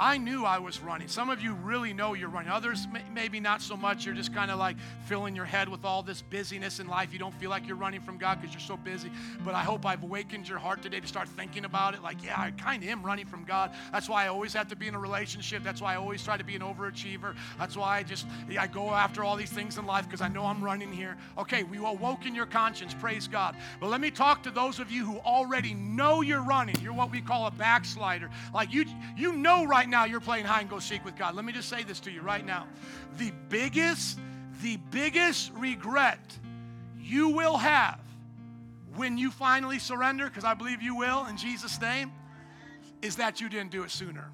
I 0.00 0.18
knew 0.18 0.44
I 0.44 0.58
was 0.58 0.80
running. 0.80 1.08
Some 1.08 1.30
of 1.30 1.42
you 1.42 1.54
really 1.54 1.92
know 1.92 2.14
you're 2.14 2.28
running. 2.28 2.50
Others, 2.50 2.88
maybe 3.12 3.40
not 3.40 3.62
so 3.62 3.76
much. 3.76 4.04
You're 4.04 4.14
just 4.14 4.34
kind 4.34 4.50
of 4.50 4.58
like 4.58 4.76
filling 5.06 5.36
your 5.36 5.44
head 5.44 5.68
with 5.68 5.84
all 5.84 6.02
this 6.02 6.22
busyness 6.22 6.80
in 6.80 6.88
life. 6.88 7.12
You 7.12 7.18
don't 7.18 7.34
feel 7.34 7.50
like 7.50 7.66
you're 7.66 7.76
running 7.76 8.00
from 8.00 8.18
God 8.18 8.40
because 8.40 8.54
you're 8.54 8.60
so 8.60 8.76
busy. 8.76 9.10
But 9.44 9.54
I 9.54 9.62
hope 9.62 9.86
I've 9.86 10.02
awakened 10.02 10.48
your 10.48 10.58
heart 10.58 10.82
today 10.82 11.00
to 11.00 11.06
start 11.06 11.28
thinking 11.28 11.64
about 11.64 11.94
it. 11.94 12.02
Like, 12.02 12.24
yeah, 12.24 12.40
I 12.40 12.50
kind 12.52 12.82
of 12.82 12.88
am 12.88 13.02
running 13.02 13.26
from 13.26 13.44
God. 13.44 13.70
That's 13.92 14.08
why 14.08 14.24
I 14.24 14.28
always 14.28 14.52
have 14.54 14.68
to 14.68 14.76
be 14.76 14.88
in 14.88 14.94
a 14.94 14.98
relationship. 14.98 15.62
That's 15.62 15.80
why 15.80 15.94
I 15.94 15.96
always 15.96 16.24
try 16.24 16.36
to 16.36 16.44
be 16.44 16.56
an 16.56 16.62
overachiever. 16.62 17.36
That's 17.58 17.76
why 17.76 17.98
I 17.98 18.02
just 18.02 18.26
I 18.58 18.66
go 18.66 18.90
after 18.90 19.22
all 19.22 19.36
these 19.36 19.50
things 19.50 19.78
in 19.78 19.86
life 19.86 20.06
because 20.06 20.20
I 20.20 20.28
know 20.28 20.46
I'm 20.46 20.62
running 20.62 20.92
here. 20.92 21.16
Okay, 21.38 21.62
we 21.62 21.78
awoken 21.78 22.34
your 22.34 22.46
conscience. 22.46 22.94
Praise 22.94 23.28
God. 23.28 23.56
But 23.80 23.90
let 23.90 24.00
me 24.00 24.10
talk 24.10 24.42
to 24.44 24.50
those 24.50 24.78
of 24.78 24.90
you 24.90 25.04
who 25.04 25.18
already 25.18 25.74
know 25.74 26.22
you're 26.22 26.42
running. 26.42 26.76
You're 26.80 26.92
what 26.92 27.10
we 27.10 27.20
call 27.20 27.46
a 27.46 27.50
backslider. 27.50 28.30
Like 28.52 28.72
you, 28.72 28.84
you 29.16 29.32
know 29.32 29.64
right 29.64 29.81
now 29.88 30.04
you're 30.04 30.20
playing 30.20 30.44
hide 30.44 30.62
and 30.62 30.70
go 30.70 30.78
seek 30.78 31.04
with 31.04 31.16
God. 31.16 31.34
Let 31.34 31.44
me 31.44 31.52
just 31.52 31.68
say 31.68 31.82
this 31.82 32.00
to 32.00 32.10
you 32.10 32.20
right 32.20 32.44
now. 32.44 32.66
The 33.18 33.32
biggest, 33.48 34.18
the 34.62 34.78
biggest 34.90 35.52
regret 35.54 36.20
you 37.00 37.28
will 37.28 37.56
have 37.56 38.00
when 38.96 39.16
you 39.16 39.30
finally 39.30 39.78
surrender, 39.78 40.26
because 40.26 40.44
I 40.44 40.54
believe 40.54 40.82
you 40.82 40.96
will 40.96 41.26
in 41.26 41.36
Jesus' 41.36 41.80
name, 41.80 42.12
is 43.00 43.16
that 43.16 43.40
you 43.40 43.48
didn't 43.48 43.70
do 43.70 43.82
it 43.82 43.90
sooner. 43.90 44.30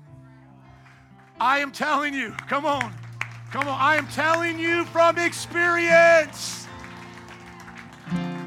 I 1.41 1.61
am 1.61 1.71
telling 1.71 2.15
you, 2.15 2.33
come 2.49 2.67
on, 2.67 2.93
come 3.53 3.69
on, 3.69 3.81
I 3.81 3.97
am 3.97 4.09
telling 4.09 4.59
you 4.59 4.85
from 4.87 5.19
experience. 5.19 6.67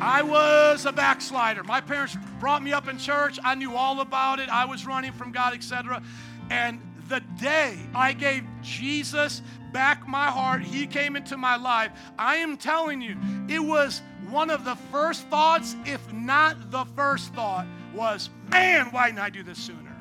I 0.02 0.24
was 0.24 0.86
a 0.86 0.92
backslider. 0.92 1.64
My 1.64 1.80
parents 1.80 2.18
brought 2.40 2.64
me 2.64 2.74
up 2.74 2.88
in 2.88 2.98
church. 2.98 3.38
I 3.44 3.54
knew 3.54 3.76
all 3.76 4.02
about 4.02 4.40
it. 4.40 4.50
I 4.50 4.66
was 4.66 4.86
running 4.86 5.12
from 5.12 5.32
God, 5.32 5.54
etc. 5.54 6.02
And 6.50 6.82
the 7.12 7.20
day 7.40 7.78
I 7.94 8.14
gave 8.14 8.44
Jesus 8.62 9.42
back 9.74 10.08
my 10.08 10.28
heart, 10.28 10.64
He 10.64 10.88
came 10.88 11.16
into 11.16 11.38
my 11.38 11.58
life. 11.58 11.92
I 12.18 12.38
am 12.38 12.58
telling 12.58 13.02
you, 13.02 13.18
it 13.48 13.60
was 13.60 14.02
one 14.30 14.50
of 14.50 14.64
the 14.64 14.76
first 14.92 15.28
thoughts, 15.28 15.76
if 15.86 16.12
not 16.14 16.72
the 16.72 16.86
first 16.96 17.34
thought, 17.34 17.68
was, 17.94 18.30
man, 18.50 18.88
why 18.92 19.08
didn't 19.08 19.20
I 19.20 19.30
do 19.30 19.44
this 19.44 19.60
sooner? 19.60 19.92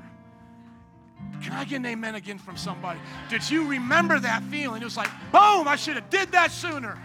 Can 1.42 1.52
I 1.52 1.64
get 1.64 1.76
an 1.76 1.86
amen 1.86 2.14
again 2.14 2.38
from 2.38 2.56
somebody? 2.56 3.00
Did 3.28 3.48
you 3.50 3.66
remember 3.66 4.20
that 4.20 4.42
feeling? 4.44 4.82
It 4.82 4.84
was 4.84 4.96
like, 4.96 5.10
boom, 5.32 5.66
I 5.66 5.74
should 5.76 5.96
have 5.96 6.10
did 6.10 6.30
that 6.32 6.52
sooner. 6.52 7.00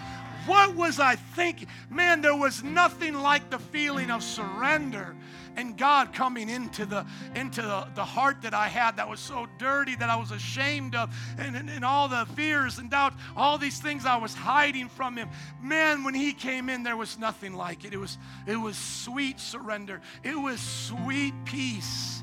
What 0.45 0.75
was 0.75 0.99
I 0.99 1.15
thinking? 1.15 1.67
Man, 1.89 2.21
there 2.21 2.35
was 2.35 2.63
nothing 2.63 3.15
like 3.15 3.49
the 3.49 3.59
feeling 3.59 4.11
of 4.11 4.23
surrender 4.23 5.15
and 5.57 5.77
God 5.77 6.13
coming 6.13 6.49
into 6.49 6.85
the 6.85 7.05
into 7.33 7.61
the, 7.61 7.87
the 7.95 8.03
heart 8.03 8.41
that 8.41 8.53
I 8.53 8.67
had 8.67 8.97
that 8.97 9.09
was 9.09 9.19
so 9.19 9.47
dirty 9.57 9.95
that 9.95 10.09
I 10.09 10.15
was 10.15 10.31
ashamed 10.31 10.95
of, 10.95 11.15
and, 11.37 11.55
and, 11.55 11.69
and 11.69 11.85
all 11.85 12.07
the 12.07 12.25
fears 12.35 12.77
and 12.77 12.89
doubts, 12.89 13.15
all 13.35 13.57
these 13.57 13.79
things 13.79 14.05
I 14.05 14.17
was 14.17 14.33
hiding 14.33 14.89
from 14.89 15.15
Him. 15.15 15.29
Man, 15.61 16.03
when 16.03 16.13
He 16.13 16.33
came 16.33 16.69
in, 16.69 16.83
there 16.83 16.97
was 16.97 17.17
nothing 17.17 17.53
like 17.53 17.85
it. 17.85 17.93
It 17.93 17.97
was 17.97 18.17
it 18.45 18.57
was 18.57 18.77
sweet 18.77 19.39
surrender. 19.39 20.01
It 20.23 20.35
was 20.35 20.59
sweet 20.59 21.33
peace. 21.45 22.21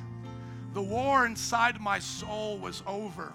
The 0.74 0.82
war 0.82 1.26
inside 1.26 1.80
my 1.80 1.98
soul 1.98 2.58
was 2.58 2.82
over. 2.86 3.32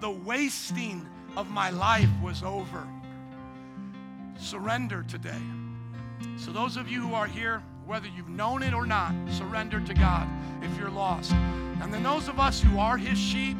The 0.00 0.10
wasting 0.10 1.06
of 1.36 1.50
my 1.50 1.70
life 1.70 2.10
was 2.22 2.42
over. 2.42 2.86
Surrender 4.38 5.04
today. 5.08 5.40
So, 6.36 6.50
those 6.50 6.76
of 6.76 6.88
you 6.88 7.00
who 7.00 7.14
are 7.14 7.26
here, 7.26 7.62
whether 7.86 8.08
you've 8.08 8.28
known 8.28 8.62
it 8.62 8.74
or 8.74 8.86
not, 8.86 9.14
surrender 9.30 9.80
to 9.80 9.94
God 9.94 10.28
if 10.62 10.76
you're 10.78 10.90
lost. 10.90 11.32
And 11.32 11.92
then 11.92 12.02
those 12.02 12.28
of 12.28 12.40
us 12.40 12.60
who 12.60 12.78
are 12.78 12.96
His 12.96 13.18
sheep, 13.18 13.56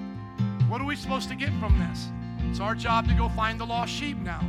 what 0.69 0.81
are 0.81 0.85
we 0.85 0.97
supposed 0.97 1.29
to 1.29 1.37
get 1.37 1.51
from 1.61 1.79
this? 1.79 2.09
It's 2.51 2.61
our 2.61 2.75
job 2.75 3.09
to 3.09 3.15
go 3.15 3.29
find 3.31 3.59
the 3.59 3.65
lost 3.65 3.93
sheep 3.93 4.17
now. 4.19 4.41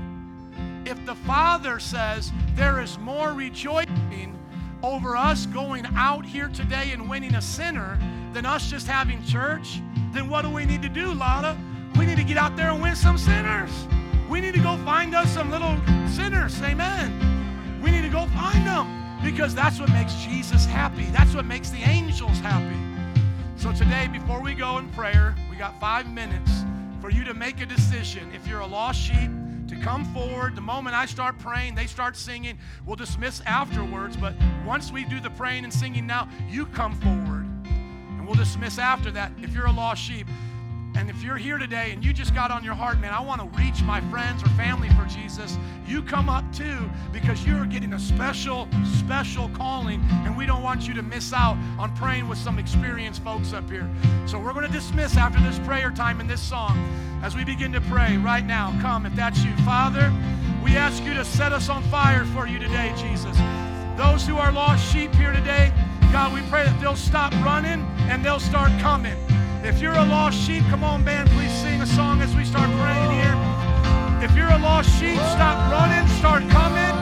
If 0.85 1.03
the 1.05 1.15
Father 1.15 1.79
says 1.79 2.31
there 2.55 2.81
is 2.81 2.97
more 2.99 3.33
rejoicing 3.33 4.37
over 4.83 5.17
us 5.17 5.45
going 5.47 5.85
out 5.95 6.25
here 6.25 6.47
today 6.49 6.91
and 6.91 7.09
winning 7.09 7.35
a 7.35 7.41
sinner 7.41 7.99
than 8.33 8.45
us 8.45 8.69
just 8.69 8.87
having 8.87 9.23
church, 9.25 9.81
then 10.11 10.29
what 10.29 10.43
do 10.43 10.49
we 10.49 10.65
need 10.65 10.81
to 10.81 10.89
do, 10.89 11.13
Lotta? 11.13 11.57
We 11.97 12.05
need 12.05 12.17
to 12.17 12.23
get 12.23 12.37
out 12.37 12.55
there 12.55 12.69
and 12.69 12.81
win 12.81 12.95
some 12.95 13.17
sinners. 13.17 13.71
We 14.35 14.41
need 14.41 14.53
to 14.55 14.59
go 14.59 14.75
find 14.83 15.15
us 15.15 15.33
some 15.33 15.49
little 15.49 15.77
sinners. 16.09 16.61
Amen. 16.61 17.79
We 17.81 17.89
need 17.89 18.01
to 18.01 18.09
go 18.09 18.25
find 18.35 18.67
them 18.67 19.17
because 19.23 19.55
that's 19.55 19.79
what 19.79 19.89
makes 19.91 20.13
Jesus 20.15 20.65
happy. 20.65 21.05
That's 21.05 21.33
what 21.33 21.45
makes 21.45 21.69
the 21.69 21.77
angels 21.77 22.39
happy. 22.39 22.75
So 23.55 23.71
today, 23.71 24.09
before 24.11 24.41
we 24.41 24.53
go 24.53 24.77
in 24.77 24.89
prayer, 24.89 25.33
we 25.49 25.55
got 25.55 25.79
five 25.79 26.11
minutes 26.11 26.65
for 26.99 27.09
you 27.09 27.23
to 27.23 27.33
make 27.33 27.61
a 27.61 27.65
decision. 27.65 28.29
If 28.33 28.45
you're 28.45 28.59
a 28.59 28.67
lost 28.67 28.99
sheep, 28.99 29.31
to 29.69 29.75
come 29.77 30.03
forward. 30.13 30.53
The 30.53 30.61
moment 30.61 30.97
I 30.97 31.05
start 31.05 31.39
praying, 31.39 31.75
they 31.75 31.87
start 31.87 32.17
singing. 32.17 32.57
We'll 32.85 32.97
dismiss 32.97 33.39
afterwards, 33.45 34.17
but 34.17 34.33
once 34.65 34.91
we 34.91 35.05
do 35.05 35.21
the 35.21 35.29
praying 35.29 35.63
and 35.63 35.73
singing 35.73 36.05
now, 36.05 36.27
you 36.49 36.65
come 36.65 36.93
forward. 36.99 37.45
And 37.63 38.27
we'll 38.27 38.35
dismiss 38.35 38.79
after 38.79 39.11
that. 39.11 39.31
If 39.41 39.53
you're 39.53 39.67
a 39.67 39.71
lost 39.71 40.03
sheep, 40.03 40.27
and 40.97 41.09
if 41.09 41.21
you're 41.21 41.37
here 41.37 41.57
today 41.57 41.91
and 41.91 42.03
you 42.03 42.13
just 42.13 42.33
got 42.33 42.51
on 42.51 42.63
your 42.63 42.73
heart, 42.73 42.99
man, 42.99 43.13
I 43.13 43.19
want 43.19 43.41
to 43.41 43.59
reach 43.59 43.81
my 43.83 44.01
friends 44.09 44.41
or 44.43 44.47
family 44.49 44.89
for 44.89 45.05
Jesus, 45.05 45.57
you 45.85 46.01
come 46.01 46.29
up 46.29 46.43
too 46.53 46.89
because 47.11 47.45
you're 47.45 47.65
getting 47.65 47.93
a 47.93 47.99
special, 47.99 48.67
special 48.99 49.49
calling, 49.49 50.01
and 50.23 50.37
we 50.37 50.45
don't 50.45 50.63
want 50.63 50.87
you 50.87 50.93
to 50.93 51.03
miss 51.03 51.33
out 51.33 51.57
on 51.77 51.93
praying 51.95 52.27
with 52.27 52.37
some 52.37 52.59
experienced 52.59 53.23
folks 53.23 53.53
up 53.53 53.69
here. 53.69 53.89
So 54.25 54.39
we're 54.39 54.53
going 54.53 54.65
to 54.65 54.71
dismiss 54.71 55.17
after 55.17 55.39
this 55.41 55.59
prayer 55.59 55.91
time 55.91 56.21
in 56.21 56.27
this 56.27 56.41
song 56.41 56.77
as 57.21 57.35
we 57.35 57.43
begin 57.43 57.71
to 57.73 57.81
pray 57.81 58.17
right 58.17 58.45
now. 58.45 58.77
Come, 58.81 59.05
if 59.05 59.15
that's 59.15 59.43
you. 59.43 59.55
Father, 59.57 60.13
we 60.63 60.77
ask 60.77 61.03
you 61.03 61.13
to 61.13 61.25
set 61.25 61.51
us 61.51 61.69
on 61.69 61.83
fire 61.83 62.25
for 62.25 62.47
you 62.47 62.57
today, 62.57 62.93
Jesus. 62.97 63.37
Those 63.97 64.25
who 64.25 64.37
are 64.37 64.51
lost 64.51 64.91
sheep 64.91 65.13
here 65.15 65.33
today, 65.33 65.71
God, 66.11 66.33
we 66.33 66.41
pray 66.49 66.63
that 66.63 66.79
they'll 66.79 66.95
stop 66.95 67.33
running 67.43 67.81
and 68.09 68.23
they'll 68.23 68.39
start 68.39 68.71
coming. 68.79 69.15
If 69.65 69.81
you're 69.81 69.97
a 69.97 70.05
lost 70.05 70.37
sheep, 70.37 70.61
come 70.69 70.83
on, 70.83 71.03
man, 71.03 71.27
please 71.29 71.51
sing 71.51 71.81
a 71.81 71.87
song 71.87 72.21
as 72.21 72.35
we 72.35 72.45
start 72.45 72.69
praying 72.77 73.09
here. 73.09 73.35
If 74.21 74.37
you're 74.37 74.51
a 74.51 74.59
lost 74.59 74.87
sheep, 74.99 75.17
stop 75.33 75.57
running, 75.71 76.07
start 76.19 76.43
coming. 76.49 76.95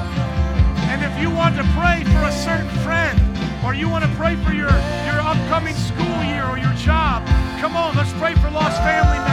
And 0.87 1.03
if 1.03 1.11
you 1.21 1.29
want 1.29 1.57
to 1.57 1.63
pray 1.75 2.05
for 2.05 2.23
a 2.23 2.31
certain 2.31 2.69
friend, 2.79 3.19
or 3.65 3.73
you 3.73 3.89
want 3.89 4.05
to 4.05 4.11
pray 4.11 4.37
for 4.37 4.53
your, 4.53 4.71
your 5.03 5.19
upcoming 5.19 5.75
school 5.75 6.23
year 6.23 6.45
or 6.45 6.57
your 6.57 6.73
job, 6.75 7.27
come 7.59 7.75
on, 7.75 7.97
let's 7.97 8.13
pray 8.13 8.33
for 8.35 8.49
lost 8.49 8.77
family 8.77 9.17
members. 9.17 9.32